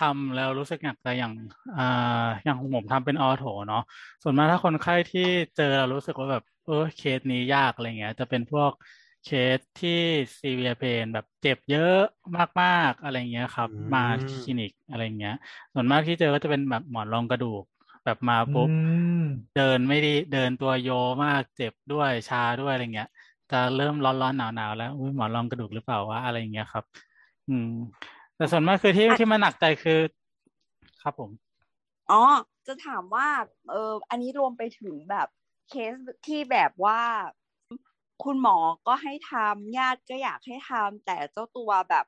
[0.01, 1.32] ทำแล้วรู้สึกหนักใจอย่าง
[1.76, 3.82] อ่าอย่างของผมทำเป็นออโถเนาะ
[4.22, 8.70] ส่วนมากถ้าคนไข้ที่เจอแล้วรู้สึกว่าแบบเออเคสนี้ยากอะไรเงี้ย จะเป็นพวก
[9.27, 9.91] เคสที่
[10.41, 11.95] ซีเวียเพนแบบเจ็บเยอะ
[12.61, 15.33] มากๆอะไรเงี้ยครับอืมมาที่คลินิกอะไรเงี้ย
[15.72, 17.64] ส่วนมากที่เจอก็จะเป็นแบบหมอนรองกระดูก
[18.05, 18.87] แบบมาปุ๊บอื
[19.20, 19.22] ม
[19.55, 20.89] เดินไม่ดีเดินตัวโย
[21.24, 23.09] มากเจ็บด้วยชาด้วยอะไรเงี้ย
[23.51, 26.85] จะเริ่มร้อนร้อนหนาวหนาวๆแล้วอุ้ยหมอนรองกระดูกหรือเปล่าวะอะไรเงี้ยครับ
[27.47, 27.66] อืม
[28.37, 29.93] แต่ส่วนมากคือที่ที่มันหนักใจคือ
[31.03, 31.31] ครับผม
[32.11, 32.22] อ๋อ
[32.66, 33.29] จะถามว่า
[33.68, 35.29] เอออันนี้รวมไปถึงแบบ
[35.68, 35.95] เคส
[36.27, 37.01] ที่แบบว่า
[38.24, 38.56] คุณหมอ
[38.86, 42.06] ก็ให้ทำญาติก็อยากให้ทำแต่เจ้าตัวแบบ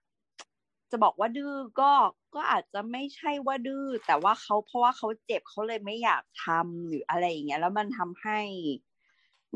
[0.91, 1.93] จะบอกว่าดื้อก็
[2.35, 8.41] ก็อาจจะไม่ใช่ว่าดื้อแต่ว่าเขาเพราะว่าเขาเจ็บเขาเลยไม่อยากทำหรืออะไรอย่างเงี้ย แล้วมันทำให้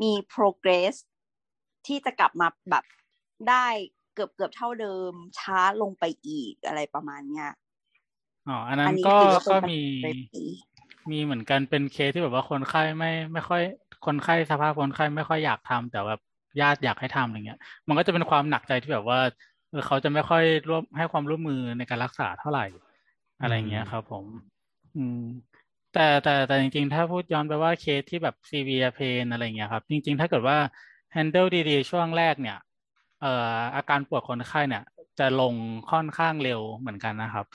[0.01, 0.95] มี progress
[1.87, 2.85] ที่จะกลับมาแบบ
[3.49, 3.65] ได้
[4.13, 7.49] เกือบเกือบเท่าเดิม ช้าลงไปอีกอะไรประมาณเนี้ย
[8.47, 10.43] อ๋ออันนั้อันนนี้ก็ถือว่าเป็นก็ปัญหามีในปี
[11.11, 13.61] มีเหมือนกันเป็นเคสที่แบบว่าคนไข้ไม่ไม่ค่อย
[14.05, 16.21] คนไข้สภาพคนไข้ไม่ค่อยอยากทำแต่แบบ
[16.61, 19.19] ญาติอยากให้ทำอะไรเงี้ย มันก็จะเป็นความหนักใจที่แบบว่า
[19.69, 22.65] เออเขาจะไม่ค่อยร่วมให้ความร่วมมือในการรักษาเท่าไหร่
[23.41, 24.25] อะไรเงี้ยครับผม
[24.95, 25.19] อืม
[25.91, 30.57] แต่แต่แต่จริงๆ ถ้าพูดย้อนไปว่าเคสที่แบบ severe pain อะไรเงี้ยครับ จริง ๆ ถ้าเกิดว่า
[31.15, 32.57] handle ดีๆ ช่วงแรกเนี่ย
[33.19, 33.27] เอ่อ
[33.75, 34.83] อาการปวดคนไข้เนี่ย
[35.19, 35.55] จะลง
[35.91, 37.45] ค่อนข้างเร็วเหมือนกันนะครับ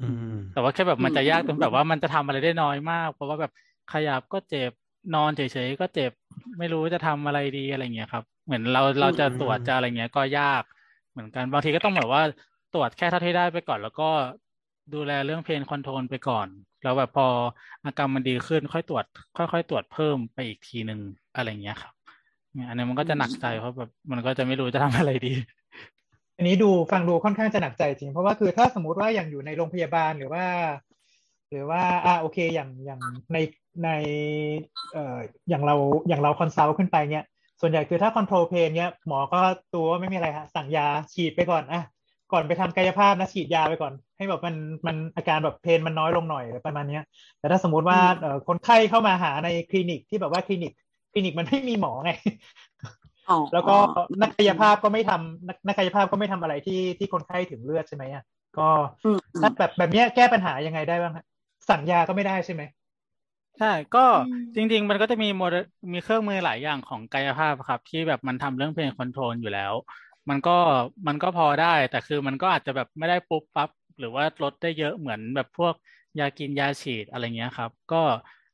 [0.00, 3.52] อืม แต่ว่าแค่แบบมันจะยากตรงอืมแบบว่ามันจะทำอะไรได้น้อยมาก เพราะว่าแบบ
[3.92, 4.72] ขยับก็เจ็บ
[5.14, 6.12] นอนเฉยๆก็เจ็บ
[6.58, 10.62] ไม่รู้จะทำอะไรดีอะไรเงี้ยครับ เหมือนเราเราจะตรวจจะอะไรเงี้ยก็ยาก
[11.10, 12.22] เหมือนกันบางทีก็ต้องแบบว่า
[12.74, 14.10] ตรวจแค่เท่าที่ได้ไปก่อน แล้วก็
[14.94, 16.48] ดูแลเรื่องเพนคอนโทรลไปก่อน
[16.82, 17.26] แล้วแบบพอ
[17.84, 19.04] อาการมันดีขึ้นค่อยตรวจ
[19.36, 21.00] ค่อย ๆ ตรวจเพิ่มไปอีกทีหนึ่ง
[21.34, 21.92] อะไรเงี้ยครับ
[22.54, 25.32] เนี่ยอันนี้มันก็จะหนักใจเพราะแบบมันก็จะไม่รู้จะทำอะไรดี
[26.36, 30.44] อันนี้ดูฟังดูค่อนข้างจะหนักใจจริง เพราะว่าคือถ้าสมมุติว่าอย่างอยู่ในโรงพยาบาลหรือว่า
[31.50, 33.00] หรือว่าอ่าโอเคอย่างอย่าง
[33.32, 33.38] ใน
[33.84, 33.90] ใน
[34.92, 35.18] เอ่อ
[35.48, 35.74] อย่างเรา
[36.08, 37.24] อย่างเรา consult ขึ้นไปเนี่ย
[37.60, 39.40] ส่วนใหญ่คือถ้า control pain เนี่ยหมอก็
[39.74, 41.82] ตัวว่าไม่มีอะไรฮะสั่งยาฉีดไปก่อนอะ
[42.32, 44.56] ก่อนไปทำกายภาพนะฉีดยาไปก่อน ให้แบบมัน
[44.86, 47.02] มันอาการแบบ pain มันน้อยลงหน่อยอะไรประมาณเนี้ย
[47.38, 50.72] แต่ถ้าสมมุติว่าเอ่อคนไข้เข้ามาหาในคลินิกที่แบบว่าคลินิก
[51.12, 52.10] คลินิกมันไม่มีหมอไง
[53.30, 53.76] อ๋อแล้วก็
[54.22, 58.24] นักกายภาพก็ไม่ทำนักนักกายภาพก็ไม่ทำอะไรที่ที่คนไข้ถึงเลือดใช่ไหมอะ
[58.58, 58.68] ก็
[59.04, 61.24] อืมถ้าแบบแบบเนี้ยแก้ปัญหายังไงได้บ้างฮะ
[61.68, 62.62] สั่งยาก็ไม่ได้ใช่ไหม
[63.58, 69.74] ใช่ ก็อืมจริง ๆ มันก็จะมี modality เครื่องมือหลายอย่างของกายภาพครับ ที่แบบมันทำเรื่อง pain control อยู่แล้ว
[70.28, 70.50] มันก็
[71.06, 75.74] มันก็พอได้ แต่คือมันก็อาจจะแบบไม่ได้ปุ๊บปั๊บหรือว่าลดได้เยอะเหมือนแบบพวก
[76.18, 77.96] ยากินยาฉีดอะไรเงี้ยครับ ก็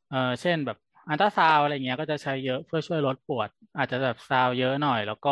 [0.09, 0.77] เออเช่นแบบ
[1.09, 5.31] อัลตราซาวอะไรเงี้ยก็จะใช้เยอะเพื่อช่วยลดปวด อาจจะแบบซาวเยอะหน่อย แล้วก็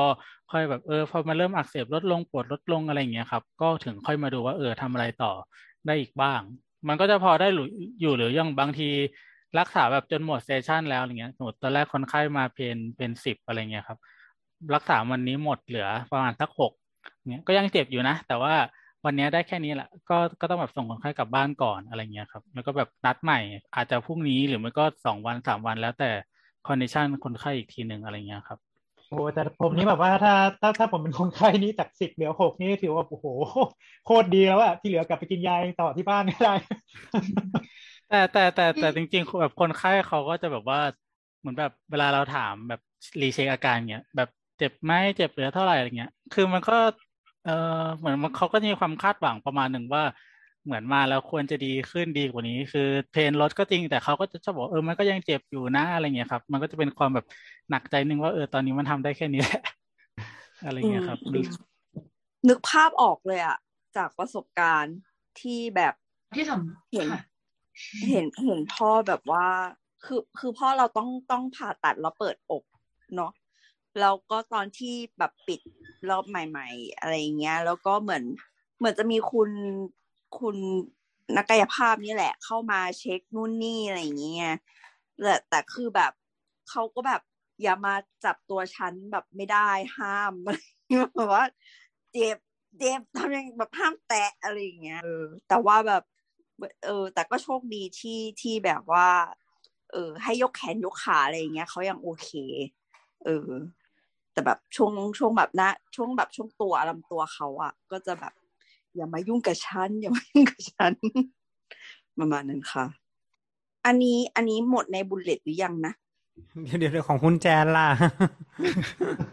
[0.50, 5.32] ค่อยแบบเออพอมันเริ่มอักเสบลดลงปวดลดลงอะไรเงี้ยครับก็ถึงค่อยมาดูว่าเออทำอะไรต่อ
[5.86, 6.40] ได้อีกบ้าง
[6.88, 7.66] มันก็จะพอได้หรือ
[8.00, 8.84] อยู่หรือยังบางที
[9.58, 13.98] รักษาแบบจนหมด session แล้วอะไรเงี้ยสมมติตอนแรกคนไข้มา pain เป็นสิบอะไรเงี้ยครับ
[14.74, 16.72] รักษาวันนี้หมดเหลือประมาณสักหก
[17.30, 18.54] เงี้ยก็ยังเจ็บอยู่นะ แต่ว่า
[19.04, 23.38] วันนี้ได้แค่นี้แหละก็ก็ต้องแบบส่งคนไข้กลับบ้านก่อนอะไรเงี้ยครับ แล้วก็แบบนัดใหม่
[23.74, 26.10] อาจจะพรุ่งนี้หรือไม่ก็สองวันสามวันแล้วแต่
[26.66, 28.58] condition คนไข้อีกทีหนึ่งอะไรเงี้ยครับ
[29.08, 33.26] โอ้แต่ผมนี่แบบว่าถ้าถ้าถ้าผมเป็นคนไข้นี่จากสิบเหลือหกนี่ถือว่าโอ้โห
[34.06, 36.54] โคตรดีแล้วอะที่เหลือกลับไปกินยาเองต่อที่บ้านไม่ได้
[38.12, 40.80] แต่แต่แต่แต่จริงๆแบบคนไข้เขาก็จะแบบว่า
[41.40, 42.80] เหมือนแบบเวลาเราถามแบบ
[43.22, 44.28] recheck อาการเงี้ยแบบ
[44.58, 46.72] เจ็บไหมเจ็บเหลือเท่าไหร่อะไรเงี้ย คือมันก็
[47.44, 47.52] เออ
[47.98, 50.02] เหมือนมันเขาก็มีความคาดหวังประมาณหนึ่งว่า
[50.64, 57.24] เหมือนมาแล้วควรจะดีขึ้นดีกว่านี้ คือเพนลดก็จริงแต่เขาก็จะชอบบอกเออมันก็ยังเจ็บอยู่นะอะไรเงี้ยครับ มันก็จะเป็นความแบบ
[57.70, 59.60] หนักใจหนึ่งว่าเออตอนนี้มันทำได้แค่นี้แหละ
[60.64, 61.48] อะไรเงี้ยครับอืม
[62.48, 63.56] นึกภาพออกเลยอะ
[63.96, 64.96] จากประสบการณ์
[65.40, 65.94] ที่แบบ
[66.34, 66.52] ที่ส
[66.92, 67.20] เห็นำค่ะ
[68.08, 69.46] เห็นเห็นพ่อแบบว่า
[70.04, 72.64] คือคือพ่อเราต้องต้องผ่าตัดแล้วเปิดอก
[73.16, 73.32] เนาะ
[74.00, 75.60] แล้วก็ตอนที่แบบปิด
[76.10, 78.24] รอบใหม่ ๆ อะไรเงี้ย แล้วก็เหมือน
[78.78, 79.50] เหมือนจะมีคุณ
[80.38, 80.56] คุณ
[81.36, 84.52] นักกายภาพนี่แหละ เข้ามาเช็คนู่นนี่อะไรเงี้ย
[85.20, 86.12] แต่แต่คือแบบ
[86.70, 87.22] เขาก็แบบ
[87.62, 87.94] อย่ามา
[88.24, 89.68] จับตัวฉันแบบไม่ได้
[89.98, 90.58] ห้ามอะไร
[91.16, 91.44] แบบว่า
[92.12, 92.36] เจ็บ
[92.78, 95.00] เจ็บทำยังแบบห้ามแตะอะไรอย่างเงี้ย
[95.48, 96.02] แต่ว่าแบบ
[96.86, 99.08] เออ แต่ก็โชคดีที่ที่แบบว่า
[99.92, 102.30] เออ ให้ยกแขนยกขาอะไรอย่างเงี้ยเขายังโอเค
[103.24, 103.50] เออ
[104.32, 108.32] แต่แบบช่วงช่วงแบบนะช่วงแบบช่วงตัวลำตัวเขาอะ ก็จะแบบ
[108.94, 110.92] อย่ามายุ่งกับฉันอย่ามายุ่งกับฉัน
[112.18, 112.84] ประมาณนั้นค่ะ
[113.86, 115.92] อันนี้อันนี้หมดในบุลเลตหรือยังนะ
[116.78, 117.88] เดี๋ยวเดี๋ยวของคุณแจนล่ะ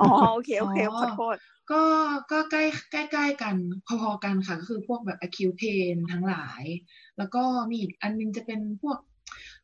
[0.02, 1.36] อ๋อโอเคโอเคขอโทษ
[1.72, 1.84] ก็
[2.32, 3.56] ก็ใกล้ใกล้ใกล้กัน
[4.02, 6.64] พอๆกันค่ะ ก็คือพวกแบบ acute pain ทั้งหลาย
[7.20, 8.98] แล้วก็มีอีกอันนึงจะเป็นพวก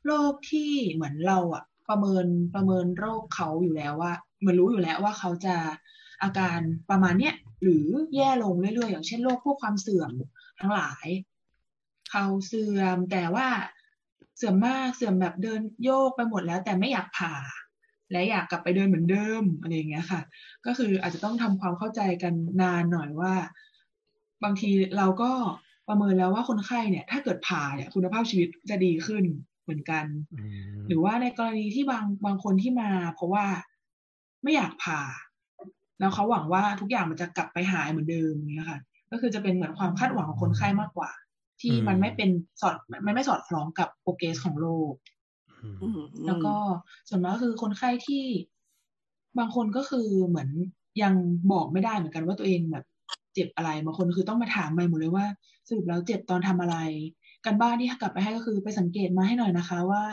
[0.06, 2.26] โรคที่เหมือนเราอะประเมิน
[2.56, 5.56] ประเมินโรคเขาอยู่แล้วว่าเหมือนรู้อยู่แล้วว่าเขาจะ
[6.24, 6.60] อาการ
[6.90, 10.12] ประมาณเนี้ยหรือแย่ลงเรื่อยๆ อย่างเช่นโรคพวกความเสื่อม
[10.60, 11.08] ทั้งหลาย
[12.12, 13.48] เขาเสื่อมแต่ว่า
[14.38, 17.36] เสื่อมมากเสื่อมแบบเดินโยกไปหมดแล้ว แต่ไม่อยากผ่า
[18.12, 20.22] และอยากกลับไปเดินเหมือนเดิมอะไรอย่างเงี้ยค่ะ
[20.66, 23.34] ก็คืออาจจะต้องทำความเข้าใจกันนานหน่อยว่า
[24.44, 25.32] บางทีเราก็
[25.88, 29.24] ประเมินแล้วว่าคนไข้เนี่ย ถ้าเกิดผ่าเนี่ยคุณภาพชีวิตจะดีขึ้น
[29.64, 30.06] เหมือนกัน
[30.88, 33.46] หรือว่าในกรณีที่บางบางคนที่มา เพราะว่า
[34.44, 35.02] ไม่อยากผ่า
[36.00, 38.80] แล้วเขาหวังว่าทุกอย่างมันจะกลับไปหายเหมือนเดิมเนี่ยค่ะ
[39.12, 41.12] ก็คือจะเป็นเหมือนความคาดหวังของคนไข้มากกว่า
[41.62, 42.30] ที่มันไม่เป็น
[42.62, 42.76] สอด
[43.06, 44.94] มันไม่สอดคล้องกับโปรเกรสของโรค
[45.84, 46.54] อืมแล้วก็
[47.10, 48.24] ส่วนมากก็คือคนไข้ที่
[49.38, 50.50] บางคนก็คือเหมือน
[51.02, 51.14] ยัง
[51.52, 52.86] บอกไม่ได้เหมือนกันว่าตัวเองแบบ
[53.36, 55.26] เจ็บอะไรบางคนคือต้องมาถามใหม่หมดเลยว่า
[55.68, 56.78] สรุปแล้วเจ็บตอนทำอะไร
[57.46, 60.04] กันบ้านที่กลับไปให้ก็คือไปสังเกตมาให้หน่อยนะคะว่า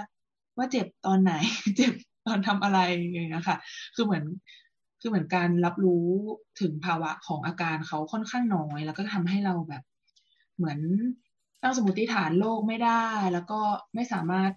[0.57, 1.33] ว่าเจ็บตอนไหน
[1.77, 1.95] เจ็บ
[2.27, 3.57] ตอนทำอะไรอย่างเงี้ยค่ะ
[3.95, 4.25] คือเหมือน
[5.01, 6.07] คือเหมือนการรับรู้
[6.61, 9.83] ถึงภาวะของอาการเขาค่อนข้างน้อย แล้วก็ทำให้เราแบบ
[10.57, 10.79] เหมือน
[11.63, 13.61] ตั้งสมมติฐานโรคไม่ได้ แล้วก็
[13.95, 14.53] ไม่สามารถ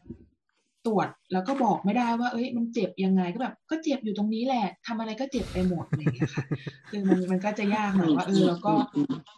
[0.88, 6.45] ตรวจแล้วก็บอกไม่ได้ว่า เอ้ย มันเจ็บยังไงก็แบบ ก็เจ็บอยู่ตรงนี้แหละทำอะไรก็เจ็บไปหมดอะไรอย่างเงี้ยค่ะ
[6.91, 8.74] คือมันมันก็จะยากหน่อยว่าเออแล้วก็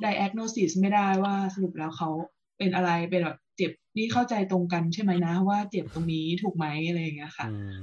[0.03, 2.09] diagnosis ไม่ได้ว่าสรุปแล้วเขา
[2.57, 7.79] เป็นอะไรเป็นแบบเจ็บนี่เข้าใจตรงกันใช่ไหมนะ ว่าเจ็บตรงนี้ถูกไหมอะไรอย่างเงี้ยค่ะอืม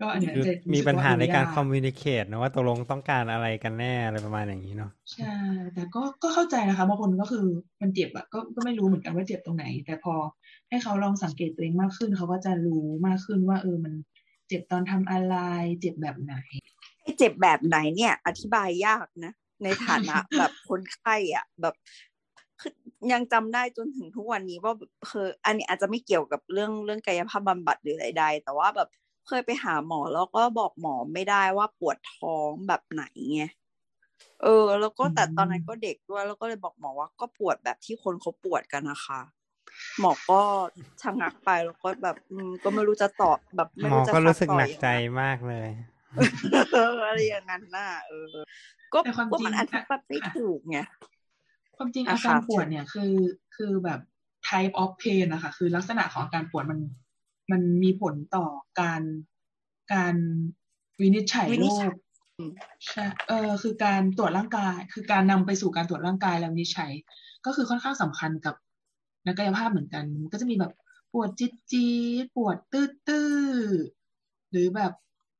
[0.00, 5.34] ก็อันเนี้ยคือจะรู้สึกมีปัญหาในการว่คอมมิวนิเคตนะว่าตกลงต้องการอะไรกันแน่อะไรประมาณอย่างนี้เนาะใช่
[5.74, 7.46] แต่ก็ก็เข้าใจนะคะบางคนก็คือ
[7.80, 10.14] มันเจ็บอะก็ก็ไม่รู้เหมือนกันว่าเจ็บตรงไหน แต่พอ
[10.68, 13.94] ให้เขาลองสังเกตตัวเองมากขึ้น เขาก็จะรู้มากขึ้นว่าเออมัน
[14.48, 15.36] เจ็บตอนทำอะไร
[15.80, 16.34] เจ็บแบบไหน
[17.02, 19.32] ให้เจ็บแบบไหนเนี่ย อธิบายยากนะ
[19.62, 21.74] ในฐานะแบบคนไข้อะ แบบ
[22.60, 22.72] คือ
[23.12, 24.72] ยังจำได้จนถึงทุกวันนี้ว่า
[25.08, 28.88] เคยอันนี้อาจจะไม่เกี่ยวกับเรื่องเรื่องกายภาพบำบัดหรือใดๆแต่ว่าแบบ
[29.26, 33.42] เคยไปหาหมอแล้วก็บอกหมอไม่ได้ว่าปวดท้องแบบไหนไง
[34.42, 39.20] เออ แล้วก็แต่ตอนนั้นก็เด็กด้วยแล้วก็เลยบอกหมอว่าก็ปวดแบบที่คนเขาปวดกันนะคะ
[40.00, 40.40] หมอก็
[41.02, 44.88] ชะงักไปแล้วก็แบบอืมก็ไม่รู้จะตอบแบบไม่หมอรู้จะก็ซัรู้สึกต่อหนักยังไงใจ
[45.20, 45.68] มากเลย
[46.72, 48.26] เอออะไรอย่างนั้นน่ะเออ
[48.92, 50.78] ก็แต่ความก็จริงมันอธิบายไม่ค่ะถูกไง
[51.76, 53.12] ความจริงอะอาการค่ะปวดเนี่ยคือ
[53.56, 54.00] คือแบบ
[54.48, 56.80] type of pain นะคะ คือลักษณะของอาการปวดมัน
[57.52, 58.46] มันมีผลต่อ
[58.80, 59.02] การ
[59.94, 60.14] การ
[61.00, 61.96] วินิจฉัยวิโรนิจฉัคย
[62.38, 62.50] อืม
[62.86, 66.92] ใช่เออคือการตรวจร่างกาย คือการนำไปสู่การตรวจร่างกายแล้ววินิจฉัย
[67.46, 68.54] ก็คือค่อนข้างสำคัญกับ
[69.26, 70.72] นักกายภาพเหมือนกันก็จะมีแบบ
[71.12, 73.34] ปวดจี๊ดจี๊ดปวดตื้อตื้อ
[74.50, 74.92] หรือแบบ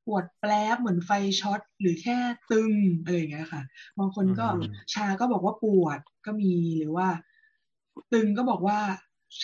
[0.06, 1.10] ปวดแปลบเหมือนไฟ
[1.40, 2.18] ช็อตหรือแค่
[2.50, 2.72] ตึง
[3.02, 3.62] อะไรอย่างเงี้ยค่ะ
[3.98, 4.62] บางคนก็อืม
[4.94, 7.08] ชาก็บอกว่าปวดก็มีหรือว่า
[8.12, 8.78] ตึงก็บอกว่า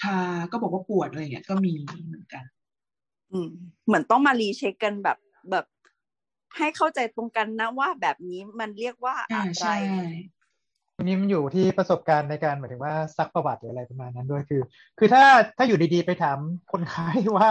[0.01, 0.19] ชา
[0.53, 1.73] ก็บอกว่าปวดอะไรอย่างเงี้ยก็มี
[2.07, 2.45] เหมือนกัน
[3.33, 3.49] อืม
[3.87, 5.19] เหมือนต้องมารีเช็คกันแบบ
[5.51, 5.65] แบบ
[6.57, 9.77] ให้เข้าใจตรงกันนะว่าแบบนี้มันเรียกว่าอ่าอะไรใช่
[11.03, 14.63] ทีนี้มันอยู่ที่ประสบการณ์ในการหมายถึงว่าซักประวัติหรืออะไรประมาณนั้นด้วยคือ
[14.99, 15.25] คือถ้า
[15.57, 16.39] ถ้าอยู่ดีๆไปถาม
[16.73, 17.51] คนไข้ว่า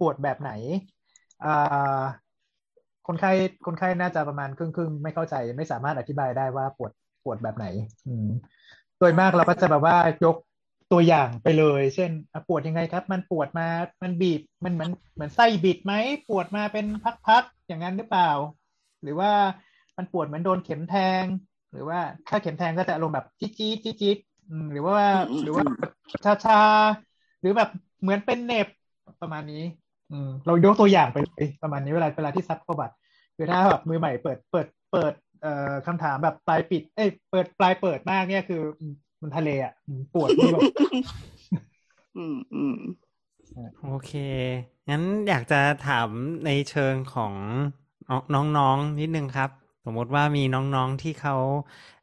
[0.00, 0.50] ปวดแบบไหน
[1.44, 2.00] อ่า
[3.06, 3.32] คนไข้
[3.66, 6.92] คนไข้น่าจะประมาณครึ่งครึ่งไม่เข้าใจไม่สามารถอธิบายได้ว่าปวด
[7.24, 7.66] ปวดแบบไหน
[8.06, 8.28] อืม
[8.98, 10.36] โดยมากเราก็จะแบบว่ายก
[10.92, 12.10] ตัวอย่างไปเลย เช่น
[12.48, 13.68] ปวดยังไงครับ มันปวดมา
[14.02, 15.92] มันบีบมันเหมือนเหมือนไส้บิดไหม
[16.28, 16.86] ปวดมาเป็น
[17.28, 18.30] พักๆอย่างนั้นหรือเปล่า
[19.02, 19.32] หรือว่า
[19.96, 21.24] มันปวดเหมือนโดนเข็มแทง
[21.72, 24.18] หรือว่าถ้าเข็มแทงก็จะอารมณ์แบบจี๊ดจี๊ดจี๊ดจี๊ด
[24.50, 24.96] อืมหรือว่า
[25.30, 25.64] อืมหรือว่า
[26.24, 27.68] ชาชาๆหรือแบบ
[28.00, 28.68] เหมือนเป็นเหน็บ
[29.20, 29.62] ประมาณนี้
[30.10, 32.94] อืมเรายกตัวอย่างไปเลยประมาณนี้เวลาเวลาที่ซักประวัติ
[33.36, 35.12] คือถ้าแบบมือใหม่เปิดเปิดเปิด
[35.42, 40.62] เอ่อคำถามแบบปลายปิด เอ้ยเปิดปลายเปิดมากเนี่ยคืออืมมันทะเลอะอืมปวดนี่แบบ
[42.16, 42.76] อืมอืม
[43.82, 44.12] โอเค
[44.90, 46.08] งั้นอยากจะถาม
[46.46, 47.34] ในเชิงของ
[48.34, 49.50] น้องๆนิดนึงครับ
[49.84, 51.34] สมมติว่ามีน้องๆที่เขา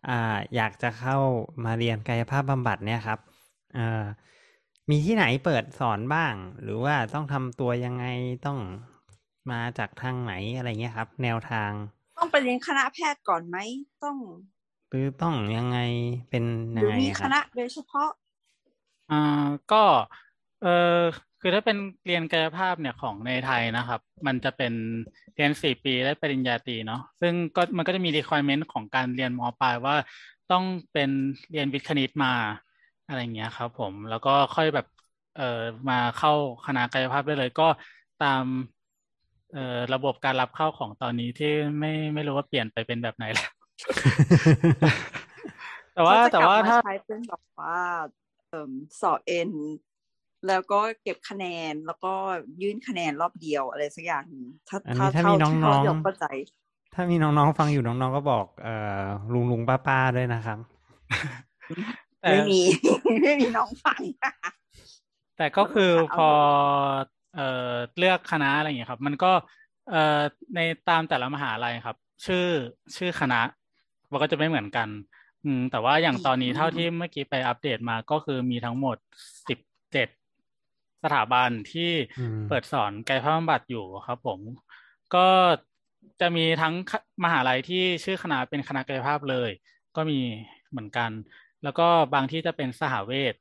[0.05, 0.11] อ่า
[0.55, 1.15] อยากจะเข้า
[1.65, 3.19] มาเรียนกายภาพบำบัดเนี่ยครับ
[3.75, 3.81] อ่า
[4.89, 8.05] มีที่ไหนเปิดสอนบ้าง หรือว่าต้องทำตัวยังไง
[8.45, 8.59] ต้อง
[9.51, 11.71] มาจากทางไหนอะไรเงี้ยครับ แนวทาง
[12.17, 13.57] ต้องไปเรียนคณะแพทย์ก่อนไหม
[14.03, 14.17] ต้อง
[14.89, 15.77] หรือต้องยังไง
[16.29, 16.43] เป็น
[16.77, 18.09] ยัรืงไงมีครับณะโดยเฉพาะ
[19.09, 19.15] อ่า
[19.69, 19.77] ก็
[20.59, 20.67] เออ
[21.41, 24.73] คือถ้าเป็นเรียนกายภาพเนี่ยของในไทยนะครับ มันจะเป็น
[25.35, 29.95] เรียนสี่ปีและปริญญาตรีเนาะซึ่งก็มันก็จะมี requirement ของการเรียนมปลายว่า
[30.51, 30.63] ต้อง
[30.93, 31.09] เป็น
[31.51, 32.33] เรียนวิทย์คณิตมา
[33.07, 34.87] อะไรเงี้ยครับผมแล้วก็ค่อยแบบ
[35.37, 36.33] เอ่อมาเข้า
[36.65, 37.67] คณะกายภาพได้เลยก็
[38.23, 38.43] ตาม
[39.53, 43.49] เอ่อระบบการรับเข้าของตอนนี้ที่ไม่ไม่รู้ว่าเปลี่ยนไปเป็นแบบไหนแล้ว
[45.93, 47.79] แต่ว่าเขจะแต่ว่ากลับมถ้าใช้เป็นแบบว่า
[48.49, 48.71] เอ่ม
[49.01, 49.51] สอบเอ็น
[50.47, 52.13] แล้วก็เก็บคะแนนแล้วก็
[52.61, 59.03] ยื่นคะแนนรอบเดียวอะไรสักอย่างหนึ่งถ้าอันถ้านี้ถ้าเท่ามีที่น้เท่าองที่เราเข้าใจๆถ้ามีน้องๆฟังอยู่น้องๆก็บอก เอ่อ
[59.33, 60.57] ลุงลุงป้าป้าๆด้วยนะครับ
[62.21, 62.61] แต่ไม่มี
[63.23, 64.01] ไม่มีน้องฟัง
[65.37, 66.29] แต่ก็คือเอาพอ
[67.35, 69.31] เอ่อเลือกคณะอะไรอย่างเงี้ยครับ มันก็
[69.91, 70.21] เอ่อ
[70.55, 70.59] ใน
[70.89, 72.47] ตามแต่ละมหาลัยครับ ชื่อ
[72.97, 73.41] ชื่อคณะ
[74.11, 74.87] มันก็จะไม่เหมือนกัน
[75.45, 78.97] อืมแต่ว่าอย่างตอนนี้เท่าที่เมื่อกี้ไปอัปเดตมาก็คือมีทั้งหมด
[79.49, 79.59] สิบ
[79.91, 80.07] เจ็ด
[81.03, 84.39] สถาบันที่อืมเปิดสอนกายภาพบำบัดอยู่ครับ ผม
[85.15, 85.27] ก็
[86.19, 86.73] จะมีทั้ง
[87.23, 89.49] มหาลัยที่ชื่อคณะเป็นคณะกายภาพเลย
[89.95, 90.19] ก็มี
[90.71, 91.11] เหมือนกัน
[91.63, 93.33] แล้วก็บางที่จะเป็นสหเวช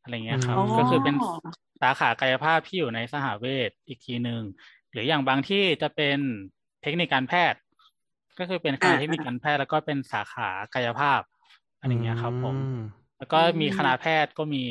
[0.00, 1.14] อะไรเงี้ยครับอืมก็คือเป็น
[1.82, 4.42] สาขากายภาพที่อยู่ในสหเวชอีกทีหนึ่ง
[4.90, 6.18] หรืออย่างบางที่จะเป็น
[6.82, 7.60] เทคนิคการแพทย์
[8.38, 11.22] ก็คือเป็นคณะอ่าเทคนิคการแพทย์แล้วก็เป็นสาขากายภาพ
[11.78, 12.74] อะไรเงี้ยครับ ผมอืม
[13.18, 14.64] แล้วก็มีอืมคณะแพทย์ก็มี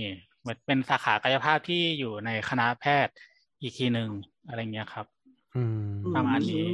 [0.46, 3.14] เหมือนเป็นสาขากายภาพที่อยู่ในคณะแพทย์
[3.62, 4.10] อีกทีหนึ่ง
[4.48, 5.06] อะไรเงี้ยครับ
[5.56, 5.80] อืม
[6.16, 6.68] ประมาณนี้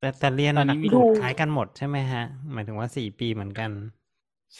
[0.00, 3.70] แต่แต่เรียนตอนนี้มีสูตรคล้ายกันหมดใช่ไหมฮะ หมายถึงว่าสี่ปีเหมือนกัน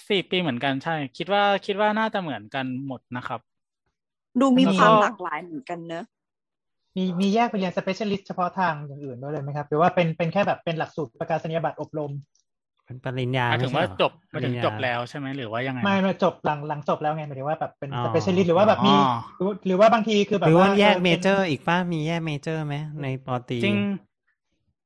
[0.09, 3.41] สี่ปีเหมือนกันใช่ คิดว่าคิดว่าน่าจะเหมือนกันหมดนะครับ
[4.41, 6.05] ดูมีแล้วก็ความหลากหลายเหมือนกันเนอะ
[6.97, 12.13] มีมีแยกไปเรียน specialist เฉพาะทางอย่างอื่นด้วยเลยไหมครับ หรือว่าเป็นเป็นแค่แบบเป็นหลักสูตรประกาศนียบัตรอบรม
[12.87, 18.97] เป็นปริญญาหมายถึงไใช่ว่าเหรอจบหมายถึงปริญญจบแล้วใช่ไหมหรือว่ายังไงไม่ไม่จบหลังหลังจบแล้วไงหมายถึงว่าแบบเป็นอ๋อ specialist หรือว่าแบบมีอ๋อ
[19.37, 23.77] หรือหรือว่าบางทีคือแบบหรือว่าแยกออเมป็นเจอร์อีกป้ามีแยกเมเจอร์ไหมในปอตรีจริง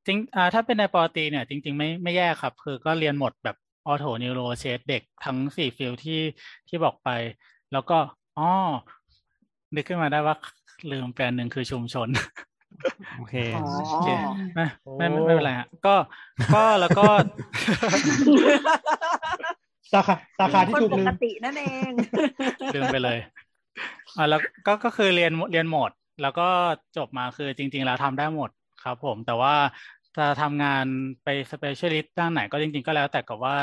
[0.07, 3.57] จริงอ่าถ้าเป็นในปอตรีเนี่ย จริง ๆ ไม่ไม่แยกครับ คือก็เรียนหมดแบบ
[3.87, 6.21] ออโถนิวโรเชดเด็กทั้งสี่ฟิลที่
[6.69, 7.09] ที่บอกไป
[7.73, 7.99] แล้วก็
[8.39, 8.43] อ๋อ
[9.75, 10.35] นึกขึ้นมาได้ว่า
[10.91, 12.09] ลืมแปลนหนึ่งคือชุมชน
[13.19, 14.09] โอเคอ๋อโอเค
[14.55, 14.65] ไม่
[14.97, 15.95] ไม่ไม่ไม่เป็นไรฮะก็
[16.55, 17.07] ก็แล้วก็
[19.93, 21.91] สาขาสาขาที่คนถูกปลืกมตินั่นเอง
[22.75, 23.19] ลืมไปเลย
[24.17, 25.91] อ่าแล้วก็ก็คือเรียนเรียนหมด
[26.23, 26.49] แล้วก็
[26.97, 28.51] จบมาคือจริง ๆ แล้วทำได้หมด
[28.85, 29.55] ครับ ผมแต่ว่า
[30.17, 30.85] จะทำงาน
[31.25, 33.57] ไป specialist ด้านไหนก็จริง ๆ ก็แล้วแต่กับว่า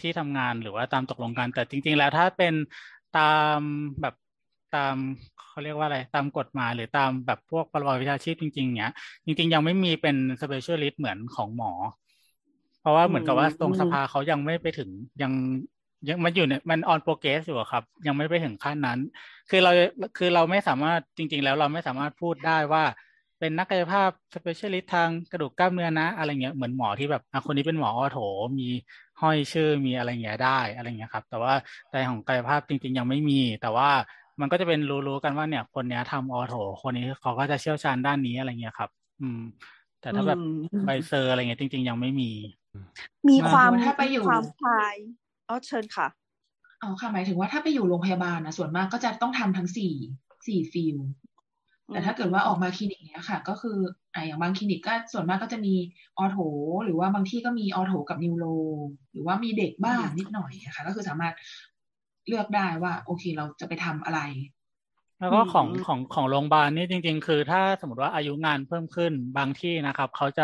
[0.00, 2.54] ที่ทำงานหรือว่าตามตกลงกันแต่จริง ๆ แล้วถ้าเป็น
[3.18, 3.58] ตาม
[4.00, 4.14] แบบ
[4.76, 4.96] ตาม
[5.52, 8.92] เขาเรียกว่าอะไรตามกฎหมายหรือตามแบบพวกประวัติวิชาชีพจริงๆเนี้ย
[9.24, 11.72] จริง ๆ ยังไม่มีเป็น specialist เหมือนของหมอ
[12.80, 14.90] เพราะว่าเหมือนกับว่าตรงสภาเขายังไม่ไปถึง
[15.22, 15.32] ยัง
[16.08, 18.98] ยังมันอยู่ในมัน on progress อยู่อะครับ ยังไม่ไปถึงขั้นนั้น
[19.50, 19.72] คือเรา
[20.18, 22.84] คือเราไม่สามารถจริง ๆ แล้วเราไม่สามารถพูดได้ว่า
[23.38, 28.18] เป็นนักกายภาพ specialist ทางกระดูกกล้ามเนื้อนะ อะไรเงี้ยเหมือนหมอที่แบบอะคนนี้เป็นหมอ ortho
[28.58, 28.68] มี
[29.20, 31.54] ห้อยชื่อมีอะไรเงี้ยได้อะไรเงี้ยครับ แต่ว่า
[31.90, 33.90] แต่ของกายภาพจริง ๆ ยังไม่มี แต่ว่า
[34.42, 38.90] มันก็จะเป็นรู้ๆกันว่าเนี่ยคนเนี้ยทำ ortho คนนี้เขาก็จะเชี่ยวชาญด้านนี้อะไรเงี้ยครับ
[39.20, 39.40] อืม
[40.00, 40.38] แต่ถ้าแบบ
[40.72, 42.30] อืมใบ cert อะไรเงี้ยจริง ๆ ยังไม่มี
[43.28, 44.96] มีความถ้าไปอยู่มีความคลาย
[45.48, 46.08] อ๋อเชิญค่ะ
[46.82, 49.92] อ๋อค่ะหมายถึงว่าถ้าไปอยู่โรงพยาบาลนะส่วนมากก็จะต้องทำทั้งสี่
[50.46, 50.96] สี่ field
[51.86, 53.78] แต่ถ้าเกิดว่าออกมาคลินิกเนี้ยค่ะ ก็คือ
[54.14, 55.74] อ่าอย่างบางคลินิกก็ส่วนมากก็จะมี
[56.18, 56.38] ortho
[56.84, 58.46] หรือว่าบางที่ก็มี ortho กับ neuro
[59.12, 61.34] หรือว่ามีเด็กบ้างนิดหน่อยอะค่ะก็คือสามารถ
[62.26, 64.20] เลือกได้ว่า โอเคเราจะไปทำอะไร
[65.18, 70.42] แล้วก็ของอืมของของโรงพยาบาลนี่จริง ๆ คือ ถ้าสมมติว่าอายุงานเพิ่มขึ้นบางที่นะครับ เขาจะ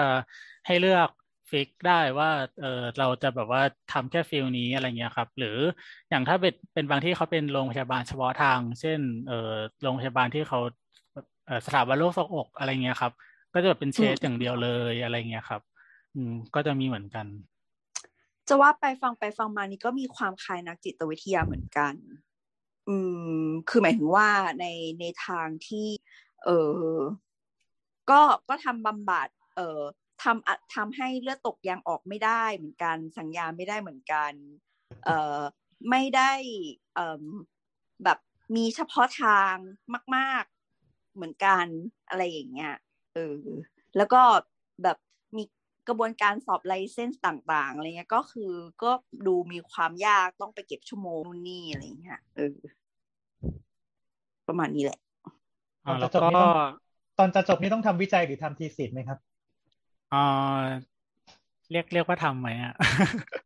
[0.66, 1.08] ให้เลือก
[1.50, 2.30] fix ได้ว่า
[2.60, 5.56] เออเราจะแบบว่าทำแค่ field นี้อะไรเงี้ยครับ หรือ
[6.10, 9.34] อย่างถ้าเป็นเป็นบางที่เขาเป็นโรงพยาบาลเฉพาะทาง เช่นเออ
[9.82, 10.58] โรงพยาบาลที่เขา
[11.46, 13.12] เออสถาบันโรคทรวงอกอะไรเงี้ยครับ
[13.52, 15.62] ก็จะแบบเป็นเชสอย่างเดียวเลยอะไรเงี้ยครับ
[16.14, 17.26] อืมก็จะมีเหมือนกัน
[18.48, 21.94] จะว่าไปฟังไปฟังมานี่ก็มีความคล้ายนักจิตวิทยาเหมือนกัน
[22.88, 22.96] อื
[23.42, 24.28] ม คือหมายถึงว่า
[24.60, 24.66] ใน
[25.00, 25.88] ในทางที่
[26.44, 26.48] เอ
[26.92, 26.96] อ
[28.10, 29.80] ก็ก็ทำบำบัด เออ
[30.22, 34.32] ทำทำให้เลือดตกยางออกไม่ได้เหมือนกัน สัญญาไม่ได้เหมือนกัน
[35.04, 35.40] เออ
[35.90, 36.32] ไม่ได้
[36.94, 37.24] เออ
[38.04, 38.18] แบบ
[38.56, 39.54] มีเฉพาะทาง
[40.16, 40.44] มาก
[40.80, 41.66] ๆเหมือนกัน
[42.08, 42.74] อะไรอย่างเงี้ย
[43.14, 43.36] เออ
[43.96, 44.22] แล้วก็
[44.82, 44.98] แบบ
[45.88, 48.52] กระบวนการสอบไลเซนส์ต่างๆอะไรเงี้ยก็คือ
[48.82, 48.90] ก็
[49.26, 52.56] ดูมีความยากต้องไปเก็บชั่วโมงนู่นนี่อะไรเงี้ยเออ
[54.48, 54.98] ประมาณนี้แหละ
[55.86, 56.52] อ่าตอนแล้จะวจบก็นี่ต้อง
[57.18, 59.18] ตอนจะจบนี่ต้องทำวิจัยหรือทำทีสิทธ์ไหมครับ
[60.12, 60.18] อ่า
[61.70, 62.74] เรียกเรียกว่าทำไหมอะ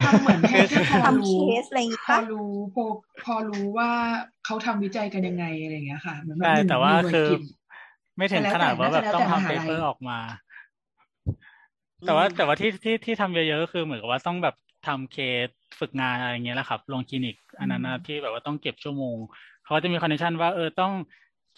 [0.02, 2.84] ทำเหมือนแค่แค่พอทำรู้เคสอะไรอย่างงี้พอปะรู้พอ
[3.24, 3.90] พอรู้ว่า
[4.44, 7.40] เขาทำวิจัยกันยังไงอะไรอย่างเงี้ยค่ะเหมือนแบบใช่หนึ่งแต่ว่าหน่วยคือกิจ
[8.16, 10.18] ไม่ถึงแต่แล้วขนาดว่าแบบแต่ต้องแล้วแต่ทำมหาเปลัยเปอร์ออกมา
[12.04, 14.54] แต่ว่าแต่ว่าที่ที่ที่ทำเยอะๆก็คือเหมือนกับว่าต้องแบบ
[14.86, 15.16] ทำเค
[15.46, 15.48] ส
[15.80, 19.16] ฝึกงานอะไรเงี้ยแหละครับลงคลินิกอันนั้นนะที่แบบว่าต้องเก็บชั่วโมง
[19.62, 20.92] เขาก็จะมีคอนดิชันว่าเออต้อง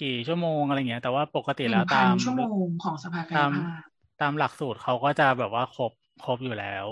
[0.03, 3.83] กี่ชั่วโมงอะไรเงี้ย แต่ว่าปกติหแล้นึ่วงพัตานมชั่วโมงของสภากายตามภาพ
[4.21, 5.93] ตามหลักสูตรเขาก็จะแบบว่าครบ
[6.25, 6.87] ครบอยู่แล้ว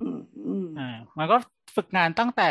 [0.00, 1.36] อืมอืมอ่ามันก็
[1.76, 2.50] ฝึกงานตั้งแต่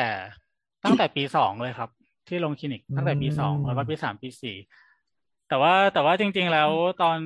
[0.85, 1.89] ตั้งแต่ปีสองเลยครับ
[2.27, 4.55] ที่ลงคลินิกตั้งแต่ปีสองอืมแล้วก็ปีสามปีสี่
[5.51, 6.69] แต่ว่าแต่ว่าจริง ๆ แล้ว
[7.01, 7.17] ตอน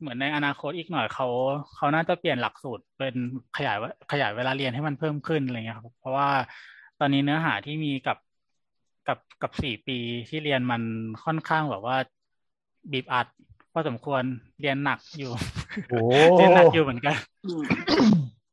[0.00, 1.26] เหมือนในอนาคตอีกหน่อยเขา
[1.74, 3.14] เขาน่าจะเปลี่ยนหลักสูตรเป็น
[3.56, 6.28] ขยายว่าขยายเวลาเรียนให้มันเพิ่มขึ้นอะไรเงี้ยครับ เพราะว่า
[7.00, 8.18] ตอนนี้เนื้อหาที่มีกับ
[9.08, 10.82] กับกับสี่ปีที่เรียนมัน
[11.24, 11.96] ค่อนข้างแบบว่า
[12.92, 13.26] บีบอัด
[13.72, 14.22] พอสมควร
[14.60, 15.30] เรียนหนักอยู่
[15.88, 16.00] โอ้
[16.38, 17.62] เรียนหนักอยู่เหมือนกันอืม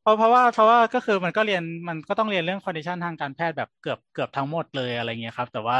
[0.01, 5.77] เพราะเพราะว่าเพราะว่าก็คือมันก็เรียนมันก็ต้องเรียนเรื่อง condition ทางการแพทย์แบบเกือบเกือบทั้งหมดเลยอะไรเงี้ยครับ แต่ว่า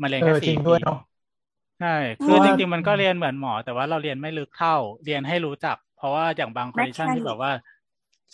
[0.00, 0.98] มันเรียนเอแค่อจริสี่งปีด้วยเนาะ
[1.82, 7.52] ใช่ คือเพราะจว่าริงๆมันก็เรียนเหมือนหมอ แต่ว่าเราเรียนไม่ลึกเท่า เรียนให้รู้จัก เพราะว่าอย่างบาง condition ที่แบบว่า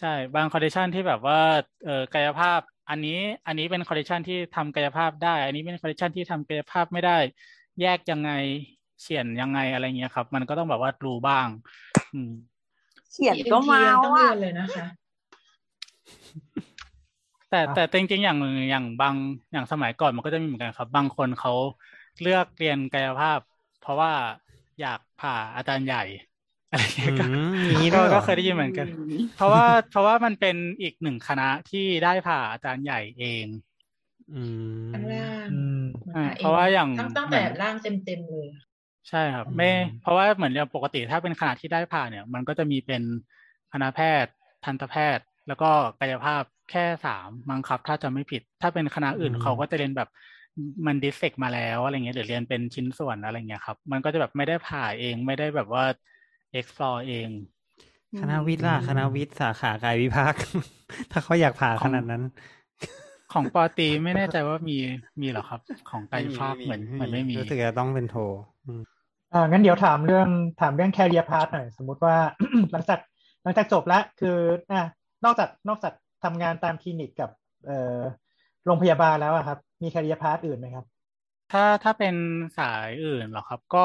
[0.01, 1.41] ใช่ บาง condition ที่แบบว่า
[1.85, 2.61] เออกายภาพ
[2.91, 7.19] อันนี้ อันนี้เป็นคอนดิชันที่ทำกายภาพได้ อันนี้เป็นคอนดิชันที่ทำกายภาพไม่ได้
[7.81, 8.31] แยกยังไง
[9.01, 11.47] เฉียนยังไงอะไรเงี้ยครับ มันก็ต้องแบบว่ารู้บ้าง
[12.13, 12.33] อืม
[13.13, 14.87] เขียนก็เมา ENT ต้องอะเรียนเลยนะคะ
[17.51, 18.39] แต่อะแต่จริงๆอย่าง
[18.71, 19.15] อย่างบาง
[19.53, 21.53] อย่างสมัยก่อนมันก็จะมีเหมือนกันครับ บางคนเขา
[22.21, 23.41] เลือกเรียนกายภาพ
[23.79, 24.13] เพราะว่า
[24.79, 25.99] อยากผ่าอาจารย์ใหญ่
[26.71, 28.87] อะไรอย่างเงี้ยก็อืมอย่างนี้ด้ก็วยเหรอก็เคยได้ยินเหมือนกัน
[29.33, 33.47] เพราะว่าเพราะว่ามันเป็นอีกหนึ่งคณะที่ได้ผ่าอาจารย์ใหญ่เอง
[34.31, 35.73] อืมข้างล่างอืม
[36.03, 38.49] เหมือนอ่าหเพราะว่าอย่างตั้งตั้งเหมืแต่อนร่างเต็มเต็มๆเลย
[39.09, 43.03] ใช่ครับ ไม่อืมเพราะว่าเหมือนอย่างปกติถ้าเป็นคณะที่ได้ผ่าเนี่ย มันก็จะมีเป็น
[43.73, 44.33] คณะแพทย์
[44.65, 45.67] ทันตแพทย์ แล้วก็
[45.99, 50.09] กายภาพ แค่สามมั้งครับ ถ้าจะไม่ผิด ถ้าเป็นคณะอื่นอืมเขาก็จะเรียนแบบ
[50.87, 55.85] มันดิเซกมาแล้วอะไรเงี้ยหรือเรียนเป็นชิ้นส่วนอะไรเงี้ยครับ มันก็จะแบบไม่ได้ผ่าเองไม่ได้แบบว่า
[56.59, 57.29] explore เอง
[58.21, 60.35] คณะวิทย์ล่ะคณะวิทย์สาขากายวิภาค
[61.11, 62.23] ถ้าเขาอยากผ่าขนาดนั้น
[63.33, 64.77] ของปอตรีไม่แน่ใจว่ามี
[65.21, 68.17] มีเหรอครับ ของกายภาพเหมือนเหมือนไม่มีรู้สึกจะต้องเป็นโท
[68.67, 68.83] อืม
[69.35, 70.29] อ่างั้นเดี๋ยวถามเรื่อง
[70.61, 72.17] ถามเรื่อง career path หน่อยสมมุติว่า
[72.73, 72.99] หลังจาก
[73.43, 74.37] หลังจากจบแล้วคือ
[74.73, 74.83] อ่า
[75.25, 75.93] นอกจากนอกจาก
[76.25, 77.31] ทำงานตามคลินิกกับ
[77.67, 78.01] เอ่อ
[78.65, 80.87] โรงพยาบาลแล้วอะครับ มี career path อื่นไหมครับ
[81.49, 82.15] ถ้าถ้าเป็น
[82.57, 83.81] สายอื่นเหรอครับ ก็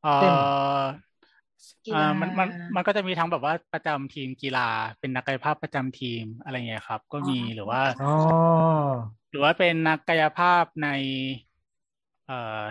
[0.00, 4.60] เอเช่นอกีอ่าฬามันมันมันก็จะมีทั้งแบบว่าประจำทีมกีฬา
[5.00, 8.06] เป็นนักกายภาพประจำทีมอะไรเงี้ยครับ ก็มีหรือว่าอ๋อ
[9.30, 10.88] หรือว่าเป็นนักกายภาพใน
[12.26, 12.62] เอ่อ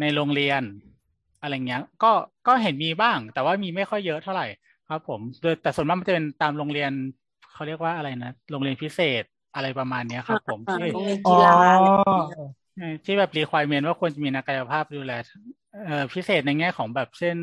[0.00, 0.62] ในโรงเรียน
[1.40, 2.12] อะไรเงี้ย ก็
[2.46, 4.46] ก็เห็นมีบ้าง แต่ว่ามีไม่ค่อยเยอะเท่าไหร่
[4.88, 6.92] ครับ ผมโดยแต่ส่วนมากมันจะเป็นตามโรงเรียน
[7.60, 9.22] เขาเรียกว่าอะไรนะโรงเรียนพิเศษ
[9.54, 12.38] อะไรประมาณเนี้ยครับ ผมอ่าที่โรงเรียนอ๋กีอฬาอะไรอย่างเงี้ย
[12.76, 15.12] ใช่ที่แบบ requirement ว่าควรจะมีนักกายภาพดูแล
[15.84, 17.36] เอ่อพิเศษในแง่ของแบบเช่น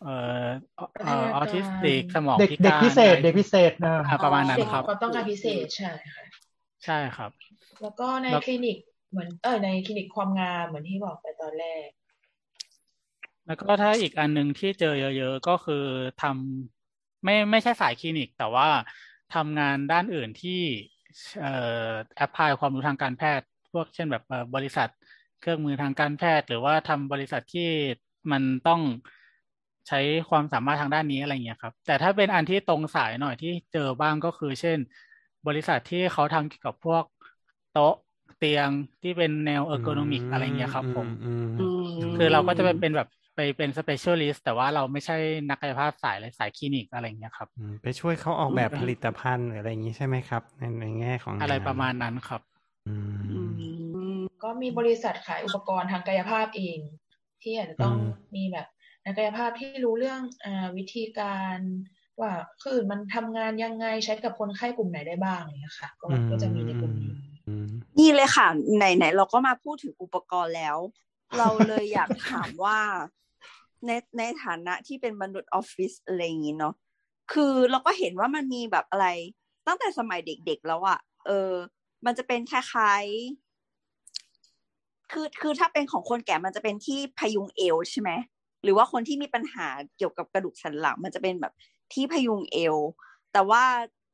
[0.00, 0.08] เอ่อ
[1.02, 6.24] เอ่อออทิสติกสมองเด็กพิเด็กการพิเศษอะไรเด็กพิเศษนะอ่าประมาณนั้นเด็กครับความต้องการพิเศษใช่ค่ะ
[6.84, 7.30] ใช่ครับ
[7.80, 8.76] แล้วก็ในแล้วคลินิก
[9.10, 11.88] เหมือนเออในคลินิกความงามเหมือนที่บอกไปตอนแรก
[13.46, 15.84] แล้วก็ถ้าอีกอันหนึ่งที่เจอเยอะ ๆ ก็คือ
[16.22, 18.68] ทำไม่ไม่ใช่สายคลินิก แต่ว่า
[19.34, 20.60] ทำงานด้านอื่นที่
[21.40, 21.52] เอ่
[21.88, 24.88] อ apply ความรู้ทางการแพทย์ พวกเช่นแบบเอ่อบริษัท
[25.40, 27.68] เครื่องมือทางการแพทย์ หรือว่าทำบริษัทที่
[28.32, 28.80] มันต้อง
[29.88, 30.00] ใช้
[30.30, 34.78] ความสามารถทางด้านนี้อะไรเงี้ยครับ แต่ถ้าเป็นอันที่ตรงสายหน่อยที่เจอบ้างก็คือ เช่น
[35.48, 37.04] บริษัทที่เขาทำเกี่ยวกับพวก
[37.72, 37.94] โต๊ะ
[38.38, 38.68] เตียง
[39.02, 41.06] ที่เป็นแนว ergonomic อะไรเงี้ยครับ ผม
[41.58, 45.16] อืมอืมคือเราก็จะไปเป็นแบบ ไปเป็น specialist แต่ว่าเราไม่ใช่
[45.48, 52.40] นักกายภาพสายเลยสายคลินิกอะไรเงี้ยครับอืมไปช่วยเขาออกแบบผลิตภัณฑ์หรืออะไรอย่างนี้ใช่ไหมครับ ในในแง่ของอะไรงนประมาณนั้นครับ
[52.88, 52.94] อื
[53.32, 53.52] อืม
[54.18, 56.78] มก็มีบริษัทขายอุปกรณ์ทางกายภาพเอง
[57.42, 58.66] ที่อาจจะต้องอืมมีแบบ
[59.04, 61.58] นักกายภาพที่รู้เรื่องอ่าวิธีการ
[62.20, 62.32] ว่า
[62.62, 67.12] คือมันทำงานยังไงใช้กับคนไข้กลุ่มไหนได้บ้างอย่างเงี้ยค่ะ ก็ก็จะมีในกลุ่มนี้
[67.48, 67.68] อืม
[67.98, 68.46] นี่เลยค่ะ
[68.76, 70.76] ไหนไหนเราก็มาพูดถึงอุปกรณ์แล้ว
[71.38, 72.78] เราเลยอยากถามว่า
[73.86, 76.74] ในในฐานะที่เป็นมนุษย์ออฟฟิศอะไรอย่างงี้เนาะ
[77.32, 79.06] คือเราก็เห็นว่ามันมีแบบอะไร
[79.66, 81.52] ตั้งแต่สมัยเด็กๆแล้วอะเออ
[82.06, 83.42] มันจะเป็นคล้ายๆ
[85.12, 88.10] คือคือถ้าเป็นของคนแก่มันจะเป็นที่พยุงเอวใช่ไหม
[88.62, 91.52] หรือว่าคนที่มีปัญหาเกี่ยวกับกระดูกสันหลัง มันจะเป็นแบบ
[91.92, 92.76] ที่พยุงเอว
[93.32, 93.64] แต่ว่า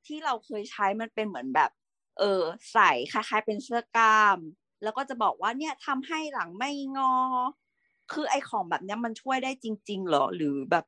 [0.07, 1.71] ที่เราเคยใช้มันเป็นเหมือนแบบ
[2.19, 2.43] เออ
[2.73, 4.39] ใส่คล้ายๆ เป็นเสื้อกล้าม
[4.83, 7.15] แล้วก็จะบอกว่าเนี่ยทำให้หลังไม่งอ
[8.13, 10.85] คือไอของแบบเนี้ยมันช่วยได้จริงๆเหรอ หรือแบบ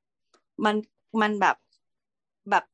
[0.65, 0.77] มัน
[1.21, 1.57] มันแบบ
[2.51, 2.65] แบบ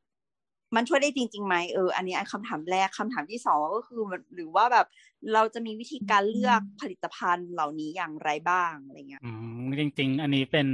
[0.76, 4.02] มันช่วยได้จริงๆไหมเอออันนี้อันคำถามแรกคำถามที่สองก็คือ
[4.34, 4.86] หรือว่าแบบ
[5.32, 9.30] เราจะมีวิธีการเลือกผลิตภัณฑ์เหล่านี้อย่างไรบ้างอะไรเงี้ยอื
[9.62, 10.68] มจริง ๆ อันนี้เป็น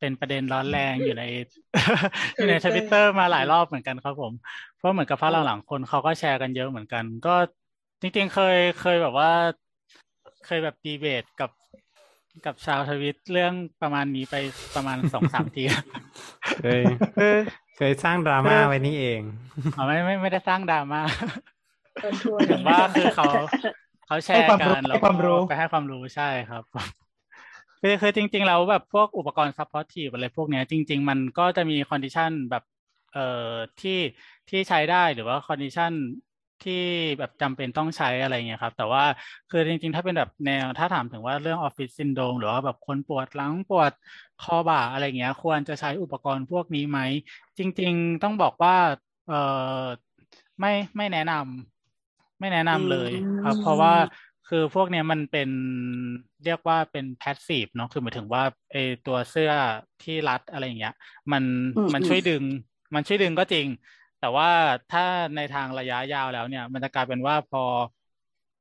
[0.00, 1.24] เป็นประเด็นร้อนแรงอยู่ใน
[2.36, 4.32] อยู่ในทวิตเตอร์มาหลายรอบเหมือนกันครับผม
[4.76, 7.34] เพราะเหมือนกับพักหลังๆคนเขาก็แชร์กันเยอะเหมือนกัน ก็
[8.00, 9.30] จริง ๆ เคยเคยแบบว่า
[10.46, 11.50] เคยแบบดีเบตกับ
[12.46, 13.52] กับชาวทวิตเรื่อง
[13.82, 14.34] ประมาณนี้ไป
[14.74, 15.62] ประมาณสองสามที
[16.60, 16.82] เคย
[17.76, 19.20] เคยสร้างดราม่าไว้นี่เอง
[19.76, 21.00] อ๋อไม่ไม่ไม่ได้สร้างดราม่า
[22.00, 23.26] เกินทัวถึงว่าคือเขา
[24.06, 26.62] เขาแชร์กันให้ความรู้ไปให้ความรู้ใช่ครับ
[27.82, 32.64] คือคือจริง ๆ แล้วแบบพวกอุปกรณ์ supportive อะไรพวกเนี้ยจริง ๆ มันก็จะมี condition แบบ
[33.14, 33.98] เอ่อที่
[34.50, 35.92] ที่ใช้ได้หรือว่า condition
[36.64, 36.82] ที่
[37.18, 39.04] แบบจำเป็นต้องใช้อะไรเงี้ยครับ แต่ว่า
[39.50, 43.92] คือจริงๆ ถ้าเป็นแบบแนวถ้าถามถึงว่าเรื่อง office syndrome หรือว่าแบบคนปวดหลังปวด
[44.42, 46.98] คอบ่าอะไรเงี้ย ควรจะใช้อุปกรณ์พวกนี้ไหม
[47.58, 48.76] จริง ๆ ต้องบอกว่า
[49.28, 49.40] เอ่
[49.80, 49.84] อ
[50.60, 53.10] ไม่ไม่แนะนำไม่แนะนำเลย
[53.42, 53.94] ครับ เพราะว่า
[54.48, 55.50] คือพวกเนี้ยมันเป็น
[56.44, 58.42] เรียกว่าเป็น passive เนาะคือหมายถึงว่า
[58.72, 58.76] ไอ
[59.06, 59.52] ตัวเสื้อ
[60.02, 60.94] ที่รัดอะไรเงี้ย
[61.32, 61.44] มัน
[61.94, 62.42] มันช่วยดึง
[62.94, 63.66] มันช่วยดึงก็จริง
[64.20, 64.48] แต่ว่า
[64.88, 65.02] ถ้า
[65.36, 67.60] ในทางระยะยาวแล้วเนี่ย มันจะกลายเป็นว่าพอ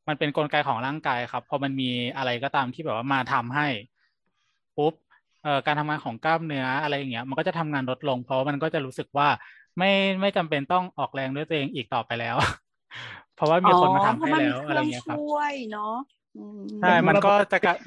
[0.08, 3.68] มันเป็นกลไกของร่างกายครับ พอมันมีอะไรก็ตามที่แบบว่ามาทำให้
[4.78, 4.94] ปุ๊บ
[5.44, 9.28] เอ่อการทำงานของกล้ามเนื้ออะไรอย่างเงี้ย มันก็จะทำงานลดลง เพราะมันก็จะรู้สึกว่า
[9.78, 9.92] ไม่
[10.22, 12.36] ไม่จำเป็นต้องออกแรงด้วยตัวเองอีกต่อไปแล้ว
[13.34, 15.96] เพราะว่ามีคนมาทำให้แล้วอะไรเงี้ยครับช่วยเนาะ
[16.80, 17.78] ใช่มันก็จะกลาย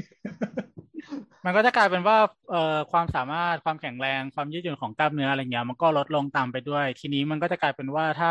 [1.44, 2.16] มันก็จะกลายเป็นว่า
[2.50, 8.30] เอ่อความสามารถความแข็งแรงความยืดหยุ่นของกล้ามเนื้ออะไรเงี้ยมันก็ลดลงตามไปด้วย ทีนี้มันก็จะกลายเป็นว่าถ้า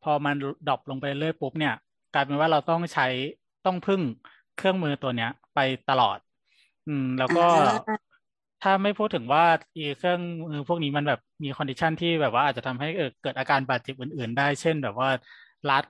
[0.00, 0.34] พอมัน
[0.66, 1.72] drop ลงไปเรื่อยปุ๊บเนี่ย
[2.12, 3.06] กลายเป็นว่าเราต้องใช้
[3.64, 4.02] ต้องพึ่ง
[4.54, 6.18] เครื่องมือตัวเนี้ย ไปตลอด
[6.86, 7.40] อืม แล้วก็
[8.62, 9.44] ถ้าไม่พูดถึงว่า
[9.76, 12.88] อีเครื่องมือพวกนี้มันแบบมี condition ที่แบบว่าอาจจะทำให้
[13.22, 15.10] เกิดอาการบาดเจ็บอื่น ๆ ได้ เช่น แบบว่า
[15.68, 15.84] รัด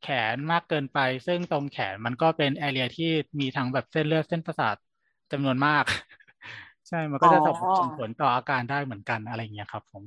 [0.00, 3.10] แขนมากเกินไป ซึ่งตรงแขนมันก็เป็นแอเรียที่
[3.40, 4.76] มีทั้งแบบเส้นเลือดเส้นประสาท
[5.32, 5.84] จำนวนมาก
[6.88, 7.38] ใช่มันก็จะ
[7.78, 10.02] ส่งผลต่ออาการได้เหมือนกันอะไรอย่างเงี้ยครับ ผม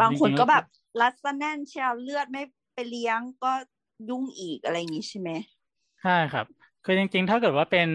[0.00, 0.64] บางคนก็แบบ
[1.00, 2.42] รัดซะแน่นเชียวเลือดไม่
[2.74, 3.52] ไปเลี้ยงก็
[4.08, 5.30] ยุ่งอีกอะไรอย่างงี้ใช่ไหม
[6.00, 6.46] ใช่ครับ
[6.82, 7.88] คือจริงๆ ถ้าเกิดว่าเป็น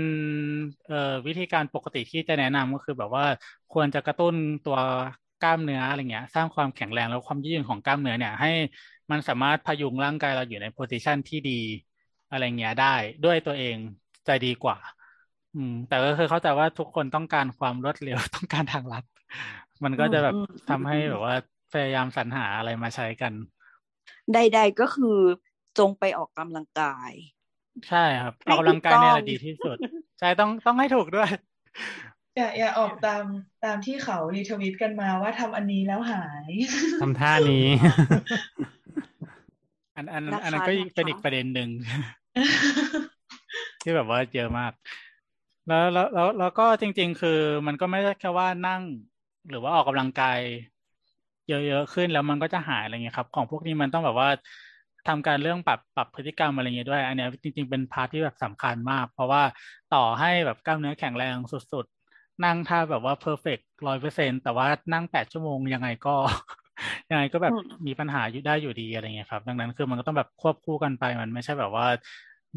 [0.86, 0.96] เอ่อ
[1.28, 3.26] วิธีการปกติที่จะแนะนำก็คือแบบว่า
[3.70, 4.78] ควรจะกระตุ้นตัว
[5.40, 8.48] กล้ามเนื้ออะไรเงี้ย สร้างความแข็งแรงแล้วความยืดหยุ่นของกล้ามเนื้อเนี่ย ให้
[9.12, 11.52] มันสามารถพยุงร่างกายเราอยู่ในโพซิชันที่ดี
[12.30, 12.86] อะไรเงี้ยได้
[13.24, 13.78] ด้วยตัวเอง
[14.28, 14.78] จะดีกว่า
[15.56, 19.04] อืม แต่ก็คือเข้าใจว่าทุกคนต้องการความรวดเร็วต้องการทางลัด
[19.84, 20.36] มันก็จะแบบ
[20.70, 21.36] ทำให้แบบว่า
[21.74, 23.34] พยายามสรรหาอะไรมาใช้กัน
[24.34, 25.18] ใด ๆก็คือ
[25.80, 27.12] จงไปออกกำลังกาย
[27.90, 29.78] ใช่ครับออกกำลังกายเนี่ยแหละดีที่สุด
[30.20, 31.30] ใช่ต้องต้องให้ถูกด้วย
[32.38, 33.24] อย่าอย่าออกตาม
[33.66, 36.52] ตามที่เขารีทวิตกันมาว่าทำอันนี้แล้วหาย
[37.02, 37.68] ทำท่านี้
[39.96, 41.70] อันอันอันนั้นก็เป็นอีกประเด็นหนึ่ง
[43.82, 44.72] ที่แบบว่าเยอะมาก
[45.68, 48.82] แล้วแล้วแล้วแล้วก็จริง ๆ คือมันก็ไม่ได้แค่ว่านั่ง
[49.50, 50.40] หรือว่าออกกำลังกาย
[51.48, 54.30] เยอะๆขึ้นแล้วมันก็จะหายอะไรเงี้ยครับ ของพวกนี้มันต้องแบบว่า
[55.08, 59.44] ทำการเรื่องปรับปรับพฤติกรรมอะไรเงี้ยด้วย อันเนี้ยจริง ๆ เป็นพาร์ทที่แบบสำคัญมาก เพราะว่า
[59.94, 66.16] ต่อให้แบบกล้ามเนื้อแข็งแรงสุดๆ นั่งท่าแบบว่า perfect ร้อยเปอร์เซ็นต์แต่ว่านั่งแปดชั่วโมงยังไงก็
[67.12, 67.54] ยังไงก็แบบ
[67.88, 71.86] มีปัญหาอยู่ได้อยู่ดีอะไรเงี้ยครับ ดังนั้นคือมันก็ต้องแบบควบคู่กันไปมันไม่ใช่แบบว่า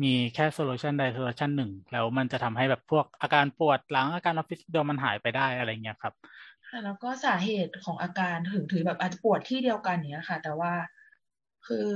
[0.03, 6.15] มีแค่ solution ใด solution หนึ่งแล้วมันจะทำให้แบบพวกอาการปวดหลังอาการออฟฟิศซินโดรมมันหายไปได้อะไรเงี้ยครับ
[6.85, 10.73] แล้วก็สาเหตุของอาการถึงถือแบบอาจจะปวดที่เดียวกันเนี้ยค่ะ แต่ว่า
[11.67, 11.89] คือ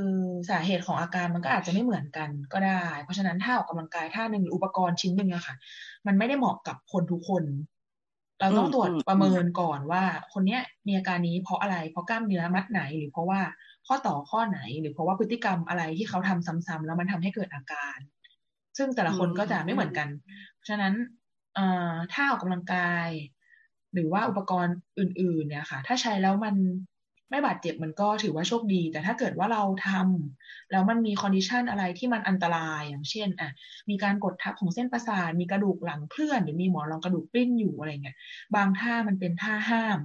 [0.51, 5.55] สาเหตุของอาการมันก็อาจจะไม่เหมือนกันก็ได้ เพราะฉะนั้นถ้าออกกำลังกายท่าหนึ่งหรืออุปกรณ์ชิ้นหนึ่งอะค่ะ
[6.07, 7.45] มันไม่ได้เหมาะกับคนทุกคน
[8.41, 10.03] เราต้องตรวจประเมินก่อนว่า
[10.33, 13.41] คนเนี้ยมีอาการนี้เพราะอะไร เพราะกล้ามเนื้อมัดไหนหรือเพราะว่า
[13.93, 17.99] ข้อต่อข้อไหน หรือเพราะว่าพฤติกรรมอะไรที่เขาทำซ้ำๆแล้วมันทำให้เกิดอาการ
[18.79, 20.09] ซึ่งแต่ละคนก็จะไม่เหมือนกัน
[20.55, 20.95] เพราะฉะนั้น
[21.55, 23.09] เอ่อถ้าออกกำลังกาย
[23.95, 26.55] หรือว่าอุปกรณ์อื่น ๆ เนี่ยค่ะ ถ้าใช้แล้วมัน
[27.31, 33.51] ไม่บาดเจ็บมันก็ถือว่าโชคดี แต่ถ้าเกิดว่าเราทำแล้วมันมี condition อะไรที่มันอันตรายอย่างเช่นอะ
[33.91, 38.17] มีการกดทับของเส้นประสาทมีกระดูกหลังเคลื่อน หรือมีหมอนรองกระดูกปลิ้นอยู่อะไรเงี้ย
[38.57, 39.99] บางท่ามันเป็นท่าห้าม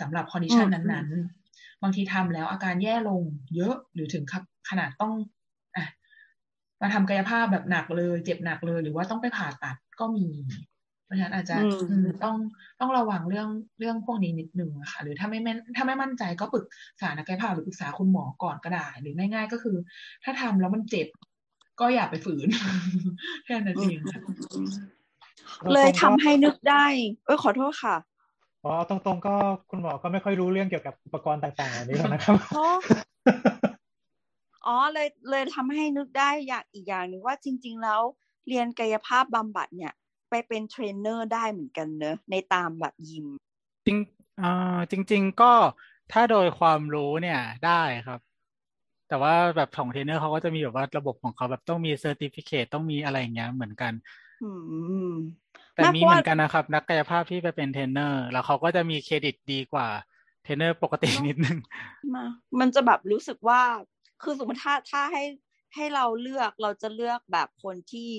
[0.00, 1.45] สำหรับ condition นั้นๆ
[1.82, 3.22] บางทีทำแล้วอาการแย่ลง
[3.56, 4.24] เยอะหรือถึง
[4.70, 5.12] ขนาดต้อง
[5.76, 5.84] อะ
[6.80, 10.26] มาทำกายภาพแบบหนักเลย เจ็บหนักเลย หรือว่าต้องไปผ่าตัดก็มี
[11.04, 12.36] เพราะฉะนั้นอาจจะอืมอืมต้อง
[12.80, 13.48] ต้องระวังเรื่อง
[13.78, 16.64] เรื่องพวกนี้นิดนึงอะค่ะ หรือถ้าไม่แม่นถ้าไม่มั่นใจก็ปรึก
[17.00, 19.76] ษานักกายภาพหรือปรึกษาคุณหมอก่อนก็ได้ หรือง่ายๆก็คือ
[20.24, 21.08] ถ้าทำแล้วมันเจ็บ
[21.80, 22.48] ก็อย่าไปฝืน
[23.44, 24.22] แค่นั้นเองค่ะ
[25.72, 26.84] เลยทำให้นึกได้
[27.26, 27.96] เอ้ยขอโทษค่ะ
[28.64, 29.34] อ๋อเอาตรงๆก็
[29.70, 32.74] คุณหมอก็ไม่ค่อยรู้เรื่องเกี่ยวกับอุปกรณ์ต่างๆเหล่านี้หรอกนะครับเพราะ
[34.66, 38.00] อ๋อเลยเลยทำให้นึกได้อย่างอีกอย่างหนึ่งว่าจริง ๆ แล้ว
[38.48, 39.92] เรียนกายภาพบำบัดเนี่ย
[40.30, 43.26] ไปเป็นเทรนเนอร์ได้เหมือนกันเนอะในตามแบบยิม
[43.86, 43.96] จริง
[44.42, 45.52] อ่าจริง ๆ ก็
[46.12, 48.20] ถ้าโดยความรู้เนี่ยได้ครับ
[49.08, 53.92] แต่ว่าแบบของเทรนเนอร์เขาก็จะมีแบบว่าระบบของเขาแบบต้องมี certificate ต้องมีอะไรอย่างเงี้ยเหมือนกัน
[54.40, 54.50] อื
[55.08, 55.12] ม
[55.76, 59.88] แต่น่ามีเพราะเหว่ามือนกันนะครับ นักกายภาพที่ไปเป็นเทรนเนอร์ แล้วเขาก็จะมีเครดิตดีกว่า
[60.42, 61.58] เทรนเนอร์ปกตินิดนึง
[62.14, 62.24] มา
[62.60, 63.62] มันจะแบบรู้สึกว่า
[64.22, 65.24] คือสมมติถ้าถ้าให้
[65.74, 68.12] ให้เราเลือกเราจะเลือกแบบคนที่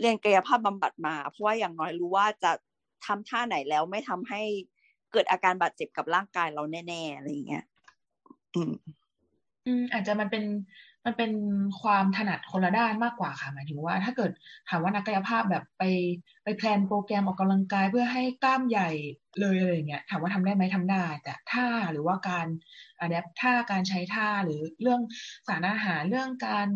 [0.00, 2.52] เรียนกายภาพบำบัดมา เพราะว่าอย่างน้อยรู้ว่าจะ
[3.06, 4.42] ทำท่าไหนแล้วไม่ทำให้
[5.12, 7.64] เกิดอาการบาดเจ็บกับร่างกายเราแน่ๆอะไรอย่างเงี้ย
[8.54, 8.72] อืม
[9.66, 10.44] อืม อาจจะมันเป็น
[11.06, 11.32] มันเป็น
[11.82, 14.30] ความถนัดคนละด้านมากกว่าค่ะหมายถึงว่า ถ้าเกิด
[14.68, 15.82] ถามว่านักกายภาพแบบไป
[16.44, 18.90] ไปแพลนโปรแกรมออกกำลังกายเพื่อให้กล้ามใหญ่
[19.40, 22.46] เลยอะไรเงี้ยถามว่าทำได้ไหมทำได้ แต่ท่าหรือว่าการ
[23.00, 25.00] adapt ท่าการใช้ท่าหรือเรื่อง
[25.48, 26.68] สารอาหารเรื่องการ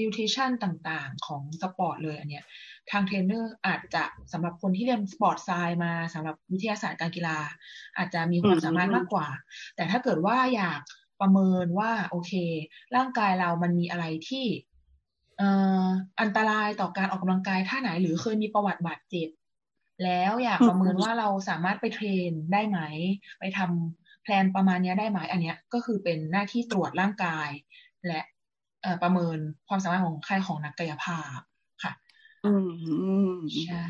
[0.00, 2.44] nutrition ต่างๆ ของสปอร์ตเลยอันเนี้ย
[2.90, 7.38] ทางเทรนเนอร์อาจจะสำหรับคนที่เรียน sport science มาสำหรับวิทยาศาสตร์การกีฬา
[7.96, 9.28] อาจจะมีความสามารถมากกว่า
[9.76, 10.80] แต่ถ้าเกิดว่าอยาก
[11.20, 12.32] ประเมินว่า โอเค
[12.96, 14.46] ร่างกายเรามันมีอะไรที่
[15.38, 15.48] เอ่
[15.84, 15.86] อ
[16.20, 19.28] อันตรายต่อการออกกำลังกายท่าไหนหรือเคยมีประวัติบาดเจ็บ
[20.04, 22.80] แล้วอยากประเมินว่าเราสามารถไป train ได้ไหม
[23.40, 27.48] ไปทำแพลนประมาณเนี้ยได้ไหมอันเนี้ยก็คือเป็นหน้าที่ตรวจร่างกาย
[28.06, 28.20] และ
[28.82, 29.38] เอ่อประเมิน
[29.68, 31.38] ความสามารถของใครของนักกายภาพ
[31.84, 31.92] ค่ะ
[32.44, 32.52] อื
[33.32, 33.84] มใช่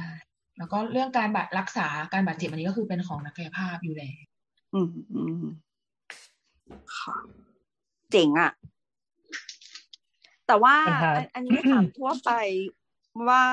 [0.59, 4.25] แล้วก็เรื่องการบาดรักษาการบาดเจ็บอันนี้ก็คือเป็นของนักกายภาพอยู่แล้ว
[4.75, 5.45] อืมอืม
[6.99, 7.17] ค่ะ
[8.11, 8.53] เจ๋งอะ
[10.47, 12.31] แต่ว่าปัญหาอันอันนี้ถามทั่วไป
[13.29, 13.45] ว่า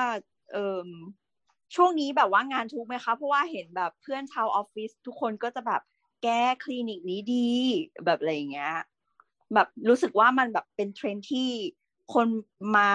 [0.52, 0.88] เอ่ม
[1.74, 5.82] ช่วงนี้แบบว่างานชุกไหมคะ เพราะว่าเห็นแบบเพื่อนชาวออฟฟิศทุกคนก็จะแบบ
[6.22, 7.48] แกคลินิกไหนดี
[8.04, 8.74] แบบอะไรอย่างเงี้ย
[9.54, 11.48] แบบรู้สึกว่ามันแบบเป็นเทรนด์ที่
[12.14, 12.26] คน
[12.76, 12.90] มา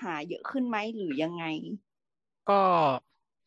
[0.00, 1.44] หาเยอะขึ้นไหมหรือยังไง
[2.50, 2.60] ก็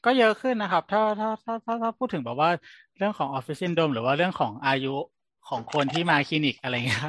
[0.06, 2.50] ก็เยอะขึ้นนะครับ ถ้าถ้าถ้าถ้าถ้าพูดถึงแบบว่า
[2.98, 4.96] เรื่องของออฟฟิศซินโดรมหรือว่าเรื่องของอายุ
[5.46, 7.02] ของคนที่มาคลินิกอะไรเงี้ย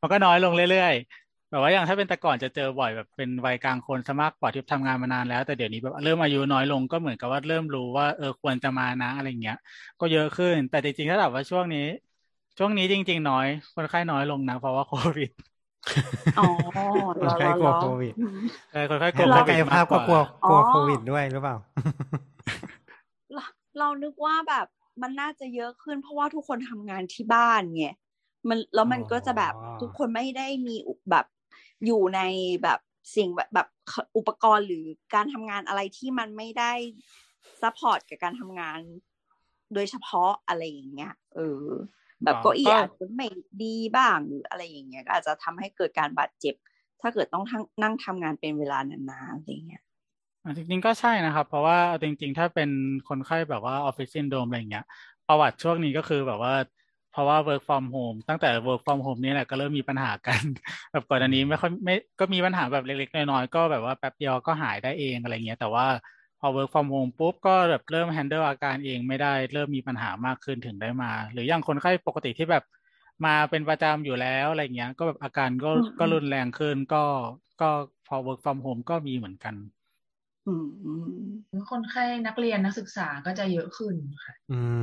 [0.00, 9.56] มันก็น้อยลงเรื่อยๆแบบว่าอย่างถ้าเป็นแต่ก่อนจะเจอบ่อยแบบเป็นวัยกลางคนซะมากกว่าที่ทำงานมานานแล้ว แต่เดี๋ยวนี้แบบเริ่มอายุน้อยลงก็เหมือนกับว่าเริ่มรู้ว่าเออควรจะมานะอะไรเงี้ย
[10.00, 11.80] ก็เยอะขึ้น แต่จริงๆถ้าแบบว่าช่วงนี้
[12.58, 15.28] ช่วงนี้จริง ๆ น้อย คนไข้น้อยลงนะเพราะว่าโควิด
[16.36, 16.44] อ๋อ
[17.18, 18.14] คนไข้กลัวโควิด
[18.70, 21.56] เออคนไข้กลัวนัโคกวิกาดยภาพก็มกลัวว่กลัวอ๋อโควิดด้วยหรือเปล่า
[23.34, 23.44] เรา
[23.78, 24.66] เรานึกว่าแบบ
[25.02, 27.86] มันน่าจะเยอะขึ้น เพราะว่าทุกคนทำงานที่บ้านไง
[28.48, 31.26] มันแล้วมันก็จะแบบอ๋อทุกคนไม่ได้มีอุปแบบ
[31.86, 32.20] อยู่ใน
[32.62, 32.80] แบบ
[33.16, 33.68] สิ่งแบบแบบ
[34.16, 34.84] อุปกรณ์หรือ
[35.14, 36.72] การทำงานอะไรที่มันไม่ได้
[37.60, 38.80] support กับการทำงาน
[39.74, 41.68] โดยเฉพาะอะไรอย่างเงี้ยเออ
[42.24, 43.26] แบบอ๋อเก็อีก็อาจจะไม่
[43.62, 46.54] ดีบ้างหรืออะไรอย่างเงี้ยก็อาจจะทำให้เกิดการบาดเจ็บ
[47.00, 49.83] ถ้าเกิดต้องทั้งนั่งทำงานเป็นเวลานานๆอะไรเงี้ยอะ
[50.56, 52.70] จริงๆก็ใช่นะครับ เพราะว่าจริงๆ ถ้าเป็น
[53.08, 54.84] คนไข้แบบว่าออฟฟิศซินโดรมอะไรอย่างเงี้ย
[55.28, 56.54] ประวัติช่วงนี้ก็คือแบบว่า
[57.12, 60.40] เพราะว่า work from home ตั้งแต่ work from home นี่แหละก็เริ่มมีปัญหากัน
[60.92, 65.86] แบบก่อนอันนี้ไม่ค่อยไม่ก็มีปัญหาแบบเล็กๆ น้อยๆ ก็แบบว่าแป๊บเดียวก็หายได้เองอะไรเงี้ยแต่ว่า
[66.40, 72.64] พอ work from home ปุ๊บก็แบบเริ่ม handle อาการเองไม่ได้เริ่มมีปัญหามากขึ้นถึงได้มา หรืออย่างคนไข้ปกติที่แบบ
[73.24, 77.04] มาเป็นประจำอยู่แล้วอะไรเงี้ย ก็แบบอาการก็อืมก็รุนแรงขึ้นก็
[77.60, 77.70] ก็
[78.06, 79.54] พอ work from home ก็มีเหมือนกัน
[80.46, 83.94] อืมอืมคนไข้นักเรียนนักศึกษาก็จะเยอะขึ้น
[84.24, 84.82] ค่ะอืม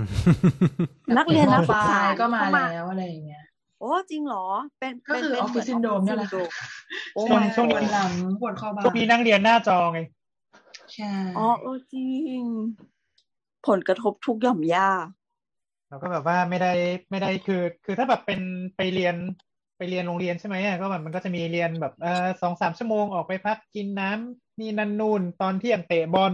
[1.18, 3.44] นักเรียนนักศึกษาปลายก็มาเข้แล้วอะไรอย่างเงี้ย
[3.80, 4.46] โอ้จริงเหรอ
[4.80, 8.12] เป็นก็คือเป็ออฟฟิศเป็ซินโดรมเนี่ยแหละ office ค่ะ syndrome โอ้ช่วง my ช่วงปวดนี้หลัง
[8.42, 10.00] ปวดข้อบ่าช่วงนี้นั่งเรียนหน้าจอไง
[10.94, 12.42] ใช่อ๋อเออจริง
[13.68, 14.90] ผลกระทบทุกหย่อมย่า
[15.88, 16.72] เราก็แบบว่าไม่ได้
[17.12, 18.40] ไม่ได้คือ คือถ้าแบบเป็น
[18.78, 19.16] ไปเรียน
[19.78, 26.34] ไปเรียนโรงเรียนใช่ไหมอะก็แบบมันก็จะมีเรียนแบบเออสองสามชั่วโมงออกไปพักกินน้ำ นี่นั่นนู่น ตอนเที่ยงเตะบอล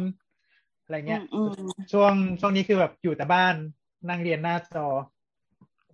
[0.83, 3.55] อะไรเงี้ยอืมอืมช่วงช่วงนี้คือแบบอยู่แต่บ้าน
[4.09, 4.87] นั่งเรียนหน้าจอ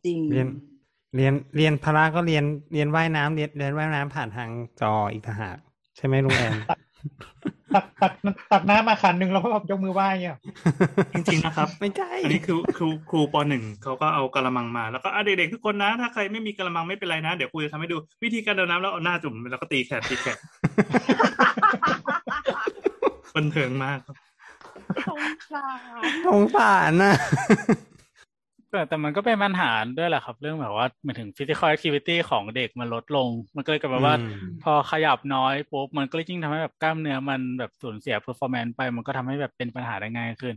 [0.06, 0.48] จริงเรียน
[1.16, 2.44] เรียนเรียนพละก็เรียน
[2.74, 4.50] เรียนว่ายน้ำเรียนเรียนว่ายน้ำผ่านทาง
[4.82, 5.58] จออีกต่างหาก
[5.98, 6.54] ใช่ไหมลุงแอน
[7.76, 8.14] ตักตัก
[8.52, 10.38] ตักน้ำมาขันหนึ่งแล้วก็แบบยกมือไหว้เงี้ย
[11.14, 20.38] จริงๆนะครับ ไม่ใช่อันนี้คือครูครูปหนึ่งเขาก็เอากระมังมาแล้วก็อะเด็กๆทุกคนนะ ถ้าใครไม่มีกระมังไม่เป็นไรนะ เดี๋ยวครูจะทำให้ดูวิธีการดำน้ำแล้วเอาหน้าจุ่มแล้วก็ตีแขนตีแขน
[23.36, 24.18] บันเทิงมากครับ
[25.10, 25.80] สงสาร
[26.28, 27.16] สงสารนะ
[28.72, 40.56] แต่แต่มันก็เป็นปัญหาด้วยแหละครับ เรื่องแบบว่าเหมือนถึง physical activity ของเด็กมันลดลง มันก็เลยกลายเป็นว่าอืมพอขยับน้อยปุ๊บมันก็เลยยิ่งทำให้แบบกล้ามเนื้อมันแบบสูญเสีย performance ไป มันก็ทำให้แบบเป็นปัญหาได้ง่ายขึ้น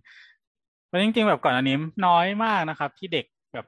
[0.87, 1.77] เพราะจริงๆแบบก่อนอันนี้
[2.07, 3.67] น้อยมากนะครับ ที่เด็กแบบ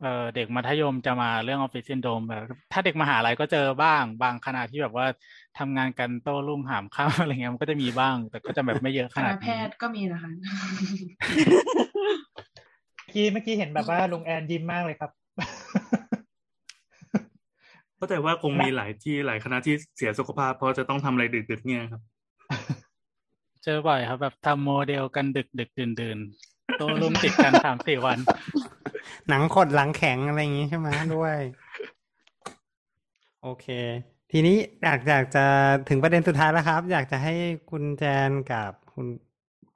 [0.00, 2.42] เอ่อเด็กมัธยมจะมาเรื่องออฟฟิศซินโดรมแบบ
[2.72, 5.06] ถ้าเด็กมหาลัยก็เจอบ้างบางขณะที่แบบว่า
[5.58, 15.10] ทำงานกันโต้รุ่งหามค่ำอะไรเงี้ยมันก็จะมีบ้าง แต่ก็จะแบบไม่เยอะคขนาณะดแพนี้ทย์ก็มีนะคะเมื่อกี้เมื่อกี้เห็นแบบว่าลุงแอนยิ้มมากเลยครับ
[17.96, 22.02] เข้าใจว่าคงมีหลายที่หลายคณะที่เสียสุขภาพ เพราะจะต้องทำอะไรดึกๆเนี่ยครับ
[23.64, 28.18] เจอบ่อยครับ แบบทำโมเดลกันดึกดึกดื่นดื่นๆโต้รุ่งติดกันสามสี่วัน
[29.28, 31.38] หนังขดหลังแข็งอะไรอย่างงี้ใช่ไหมด้วย
[33.42, 33.66] โอเค
[34.30, 35.44] ทีนี้อยากอยากจะ
[35.88, 37.34] ถึงประเด็นสุดท้ายแล้วครับ อยากจะให้
[37.70, 39.06] คุณแจนกับคุณ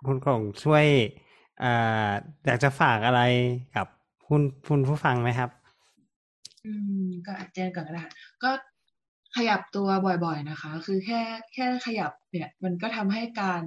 [0.07, 0.85] คุณกล่องช่วย
[1.63, 2.11] อ่า
[2.47, 3.23] อยากจะฝากอะไร
[3.77, 3.87] กับ
[4.29, 5.51] คุณคุณผู้ฟังไหมครับ
[6.67, 6.73] อื
[7.05, 8.51] มก็อาจแจ้งก่อนก็ได้ค่ะก็
[9.37, 9.89] ขยับตัว
[10.25, 11.21] บ่อยๆนะคะ คือแค่
[11.55, 13.63] แค่ขยับเนี่ย มันก็ทำให้การ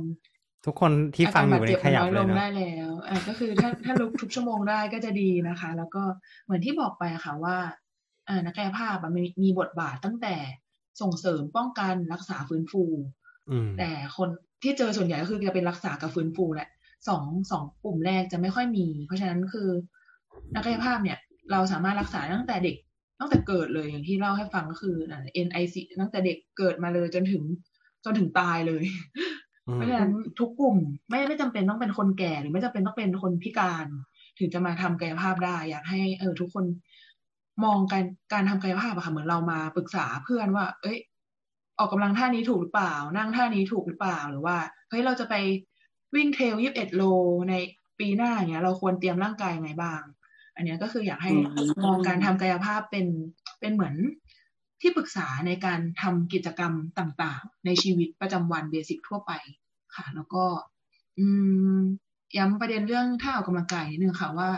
[0.65, 6.03] ทุกคนที่ฟังอยู่อาในการบาดเจ็บขยับมันน้อยเลลยงเนาะได้แล้วอ่าก็คือถ้าถ้าลุกทุกชั่วโมงได้ก็จะดีนะคะ แล้วก็
[6.45, 7.57] เหมือนที่บอกไปอะค่ะว่า
[8.29, 10.35] อ่านักกายภาพอะมีมีบทบาทตั้งแต่
[11.01, 12.83] ส่งเสริมป้องกันรักษาฟื้นฟู
[13.49, 14.29] อืมแต่คน
[14.63, 16.69] ที่เจอส่วนใหญ่ก็คือจะเป็นรักษากับฟื้นฟูแหละ
[17.07, 19.69] สองสองกลุ่มแรกจะไม่ค่อยมี เพราะฉะนั้นคือ
[20.55, 21.17] นักกายภาพเนี่ย
[21.51, 22.75] เราสามารถรักษาตั้งแต่เด็ก
[23.19, 27.43] ตั้งแต่เกิดเลยอย่างที่เล่าให้ฟังก็คืออ่า NIC ตั้งแต่เด็กเกิดมาเลยจนถึง
[28.05, 28.83] จนถึงตายเลย
[29.67, 30.77] อืมเพราะฉะนั้นทุกกลุ่ม
[31.09, 33.87] ไม่ไม่จำเป็นต้องเป็นคนแก่หรือไม่จำเป็นต้องเป็นคนพิการ
[34.39, 36.65] ถึงจะมาทำกายภาพได้อยากให้เออทุกคน
[37.63, 40.97] มองการการทำกายภาพอะค่ะเหมือนเรามาปรึกษาเพื่อนว่า เอ้ย
[41.79, 44.57] ออกกำลังท่านี้ถูกหรือเปล่า นั่งท่านี้ถูกหรือเปล่าหรือว่า
[44.89, 45.35] เฮ้ยเราจะไป
[46.15, 47.03] วิ่งเทรลยี่สิบเอ็ดโล
[47.49, 47.53] ใน
[47.99, 50.01] ปีหน้าอย่างเงี้ย เราควรเตรียมร่างกายยังไงบ้าง
[50.55, 53.07] อันเนี้ยก็คืออยากให้อืมมองการทำกายภาพเป็น
[53.59, 53.95] เป็นเหมือน
[54.81, 59.31] ที่ปรึกษาในการทำกิจกรรมต่างๆ ในชีวิตประจำวันเบสิกทั่วไป
[59.95, 60.43] ค่ะ แล้วก็
[61.17, 61.25] อื
[61.77, 61.79] ม
[62.37, 64.49] ย้ำประเด็นเรื่องท่าออกกำลังกายนิดนึงค่ะว่า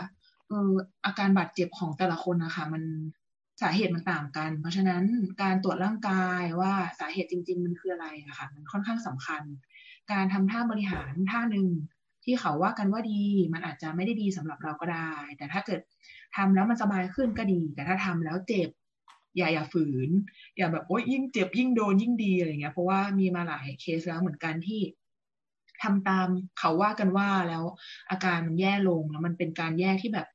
[0.50, 0.74] เออ
[1.06, 2.82] อาการบาดเจ็บของแต่ละคนนะคะมัน
[3.62, 5.04] สาเหตุมันต่างกัน เพราะฉะนั้น
[5.42, 9.42] การตรวจร่างกายว่าสาเหตุจริง ๆ มันคืออะไรอะค่ะ มันค่อนข้างสำคัญ
[10.12, 11.68] การทำท่าบริหารท่าหนึ่ง
[12.24, 13.22] ที่เขาว่ากันว่าดี
[13.52, 15.80] มันอาจจะไม่ได้ดีสำหรับเราก็ได้ แต่ถ้าเกิด
[16.36, 18.70] ทำแล้วมันสบายขึ้นก็ดี แต่ถ้าทำแล้วเจ็บ
[19.36, 20.10] อย่าอย่าฝืน
[20.56, 24.80] อย่าแบบโอ๊ยยิ่งเจ็บยิ่งโดนยิ่งดีอะไรเงี้ย เพราะว่ามีมาหลายเคสแล้วเหมือนกันที่
[25.82, 26.28] ทำตาม
[26.58, 27.64] เขาว่ากันว่าแล้ว
[28.10, 30.28] อาการมันแย่ลงแล้วมันเป็นการแย่ที่แบบ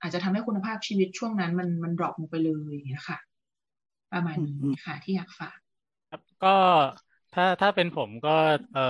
[0.00, 3.18] อาจจะทำให้คุณภาพชีวิตช่วงนั้นมันมัน drop ลงไปเลยอย่างเงี้ยค่ะ
[4.12, 5.58] ประมาณนี้ค่ะที่อยากฝาก
[6.08, 6.48] ครับก็
[7.32, 8.30] ถ้าถ้าเป็นผมก็
[8.72, 8.80] เออ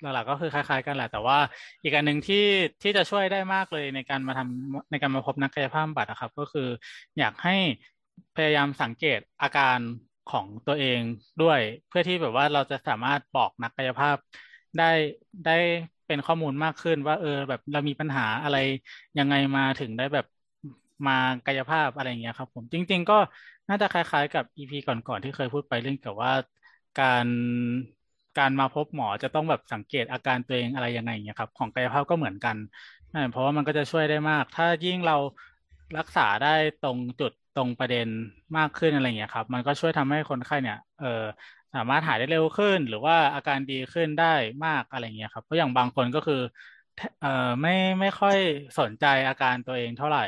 [0.00, 1.38] หลักๆก็คือคล้ายๆกันแหละ แต่ว่า
[1.82, 2.36] อีกอันหนึ่งที่
[2.82, 6.62] ที่จะช่วยได้มากเลยในการมาทำในการมาพบนักกายภาพบำบัดนะครับ ก็คือ
[7.18, 7.52] อยากให้
[8.34, 9.78] พยายามสังเกตอาการ
[10.26, 11.00] ของตัวเอง
[11.40, 14.16] ด้วย เพื่อที่แบบว่าเราจะสามารถบอกนักกายภาพ
[14.76, 14.84] ได้
[15.44, 15.52] ได้
[16.06, 18.56] เป็นข้อมูลมากขึ้นว่า เออ แบบเรามีปัญหาอะไร
[19.18, 20.24] ยังไงมาถึงได้แบบ
[21.06, 21.12] มา
[21.44, 23.14] กายภาพอะไรอย่างเงี้ยครับ ผมจริง ๆ ก็
[23.68, 26.32] น่าจะคล้ายๆ กับ EP ก่อนๆที่เคยพูดไปเรื่องเกี่ยวว่า
[26.96, 27.28] การ
[28.38, 32.56] การมาพบหมอจะต้องแบบสังเกตอาการตัวเองอะไรยังไงอย่างเงี้ยครับ ของกายภาพก็เหมือนกัน
[33.12, 35.14] อ่เพราะว่ามันก็จะช่วยได้มาก ถ้ายิ่งเรา
[35.98, 36.48] รักษาได้
[36.80, 38.06] ตรงจุดตรงประเด็น
[38.56, 41.06] มากขึ้นอะไรเงี้ยครับ มันก็ช่วยทำให้คนไข้เนี่ยเออ
[41.74, 44.24] สามารถหายได้เร็วขึ้น หรือว่าอาการดีขึ้นได้
[44.64, 46.34] มากอะไรเงี้ยครับ เพราะอย่างบางคนก็คือ
[47.18, 47.28] เอ่อ
[47.62, 47.70] ไม่
[48.00, 48.36] ไม่ค่อย
[48.78, 50.20] สนใจอาการตัวเองเท่าไหร่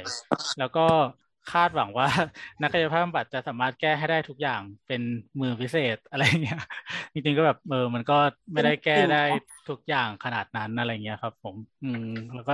[0.57, 0.81] แล้วก็
[1.49, 2.07] คาดหวังว่า
[2.62, 5.03] นักกายภาพบำบัดจะสามารถแก้ให้ได้ทุกอย่างเป็น
[5.41, 6.57] มือพิเศษอะไรเงี้ย
[7.15, 8.15] จริงๆก็แบบเออมันก็
[8.55, 9.16] ไม่ได้แก้ได้
[9.69, 12.03] ทุกอย่างขนาดนั้นอะไรเงี้ยครับ ผม อืม
[12.35, 12.53] แล้วก็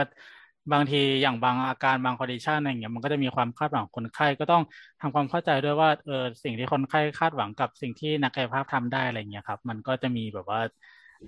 [0.73, 4.63] บางทีอย่างบางอาการบาง condition อะไรเงี้ยมันก็จะมีความคาดหวังคนไข้ก็ต้อง
[5.01, 6.15] ทำความเข้าใจด้วยว่าเออ
[6.45, 10.61] สิ่งที่คนไข้คาดหวังกับสิ่งที่นักกายภาพทำได้อะไรเงี้ยครับ มันก็จะมีแบบว่า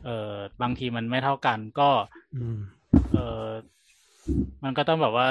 [0.02, 0.10] เออ
[0.62, 1.82] บางทีมันไม่เท่ากันก็
[2.34, 2.36] อ
[3.10, 3.50] เออ
[4.64, 5.28] มันก็ต้องแบบว่า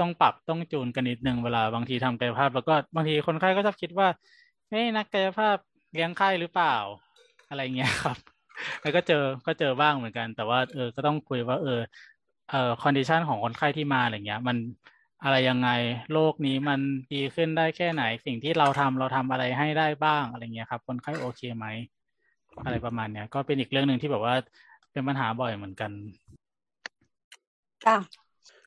[0.00, 4.08] ต้องปรับต้องจูนกันนิดนึงเวลาบางทีทำกายภาพ แล้วก็บางทีคนไข้ก็จะคิดว่า
[4.68, 5.56] เฮ้ยนักกายภาพ
[5.92, 6.74] เลี้ยงไข้หรือเปล่า
[7.48, 8.16] อะไรเงี้ยครับ
[8.82, 9.16] แล้วก็เจอ
[9.46, 11.70] ก็เจอบ้างเหมือนกัน แต่ว่าเออก็ต้องคุยว่า เออ
[12.52, 14.56] เออ condition ของคนไข้ที่มาอะไรเงี้ย มัน
[15.24, 15.68] อะไรยังไง
[16.12, 16.80] โรคนี้มัน
[17.12, 21.66] ดีขึ้นได้แค่ไหน สิ่งที่เราทำเราทำอะไรให้ได้บ้างอะไรเงี้ยครับ คนไข้โอเคไหม
[22.64, 24.34] อะไรประมาณเนี้ย ก็เป็นอีกเรื่องหนึ่งที่แบบว่า
[24.92, 25.90] เป็นปัญหาบ่อยเหมือนกัน
[27.84, 27.96] จ้ะ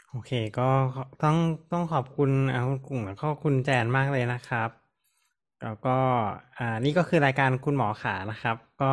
[0.09, 0.69] โอเค ก็
[1.23, 1.37] ต้อง
[1.71, 4.69] ต้องขอบคุณอ่าคุณกลุ่มแล้วก็คุณแจนมากเลยนะครับ
[5.63, 5.97] แล้วก็
[6.57, 8.91] อ่านี่ก็คือรายการคุณหมอขานะครับ ก็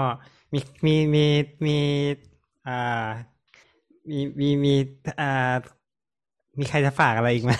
[0.52, 1.26] มีมีมี
[1.66, 1.78] มี
[2.66, 3.06] อ่า
[4.10, 4.74] มีมีมี
[5.20, 5.54] อ่า
[6.58, 7.52] มีใครจะฝากอะไรอีกไหม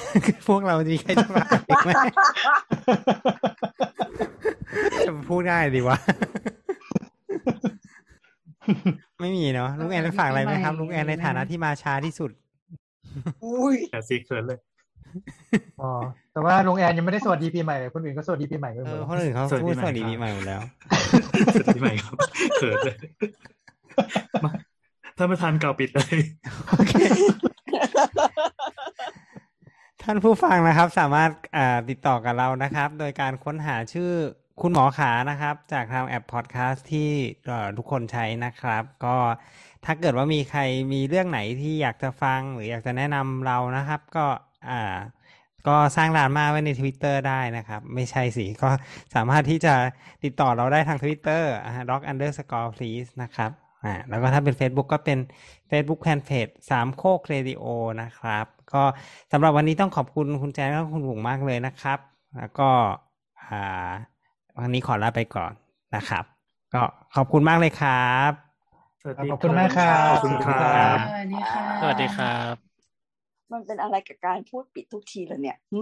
[0.49, 1.91] พวกเรามีใครจะฝากอะไรอีกไหม
[5.07, 5.97] จะพูดง่ายดีวะ
[9.21, 12.31] ไม่มีเนาะลุงแอนจะฝากอะไรไหมครับลุงแอนในฐานะที่มาช้าที่สุด
[13.45, 14.59] อุ้ยแต่ซีเขินเลย
[15.81, 15.91] อ๋อ
[16.33, 20.61] แต่ว่าลุงแอนยังไม่ได้สวัสดีปีใหม่เลยคนอื่นก็สวัสดีปีใหม่ไปหเอมดอแล้วคนอื่นเขาสวัสดีพูดสวัสดีใหม่ปีใหม่หมดแล้ว
[21.55, 22.17] สวัสดีใหม่ครับ
[22.57, 22.97] เขินเลย
[24.45, 24.53] มา
[25.17, 26.17] ท่านประธานเก่าปิดเลย
[26.69, 26.95] โอเค
[30.03, 31.31] ท่านผู้ฟังนะครับ สามารถ
[31.91, 34.13] ติดต่อกับเรานะครับ โดยการค้นหาชื่อ
[34.63, 37.11] คุณหมอขานะครับ จากทางแอปพอดแคสต์ที่
[37.79, 39.17] ทุกคนใช้นะครับ ก็
[39.85, 40.61] ถ้าเกิดว่ามีใคร
[40.93, 44.27] มีเรื่องไหนที่อยากจะฟังหรืออยากจะแนะนำเรานะครับ ก็
[44.71, 44.97] อ่า
[45.69, 48.71] ก็สร้างดราม่าไว้ใน Twitter ได้นะครับ ไม่ใช่สิ ก็
[49.15, 49.75] สามารถที่จะ
[50.25, 53.51] ติดต่อเราได้ทาง Twitter อ่า doc underscore please นะครับ
[53.85, 55.19] อ่าแล้วก็ถ้าเป็น Facebook ก็เป็น
[55.71, 57.65] Facebook Fanpage สามโคกเรดิโอ
[58.03, 58.83] นะครับ ก็
[59.33, 61.99] สำหรับวันนี้ต้องขอบคุณคุณแจนและคุณบุ๋งมากเลยนะครับ
[62.39, 62.69] แล้วก็
[63.49, 63.91] อ่า
[64.59, 65.53] วันนี้ขอลาไปก่อน
[65.97, 66.25] นะครับ
[66.75, 66.83] ก็
[67.17, 68.33] ขอบคุณมากเลยครับ
[69.01, 72.55] สวัสดีขอบคุณมากครับขอบคุณครัสวัสดีครับบสวัสดีค่ะสวัสดีครับ
[73.53, 75.81] มันเป็นอะไรกับการพูดปิดทุกทีเลยเนี่ยหึ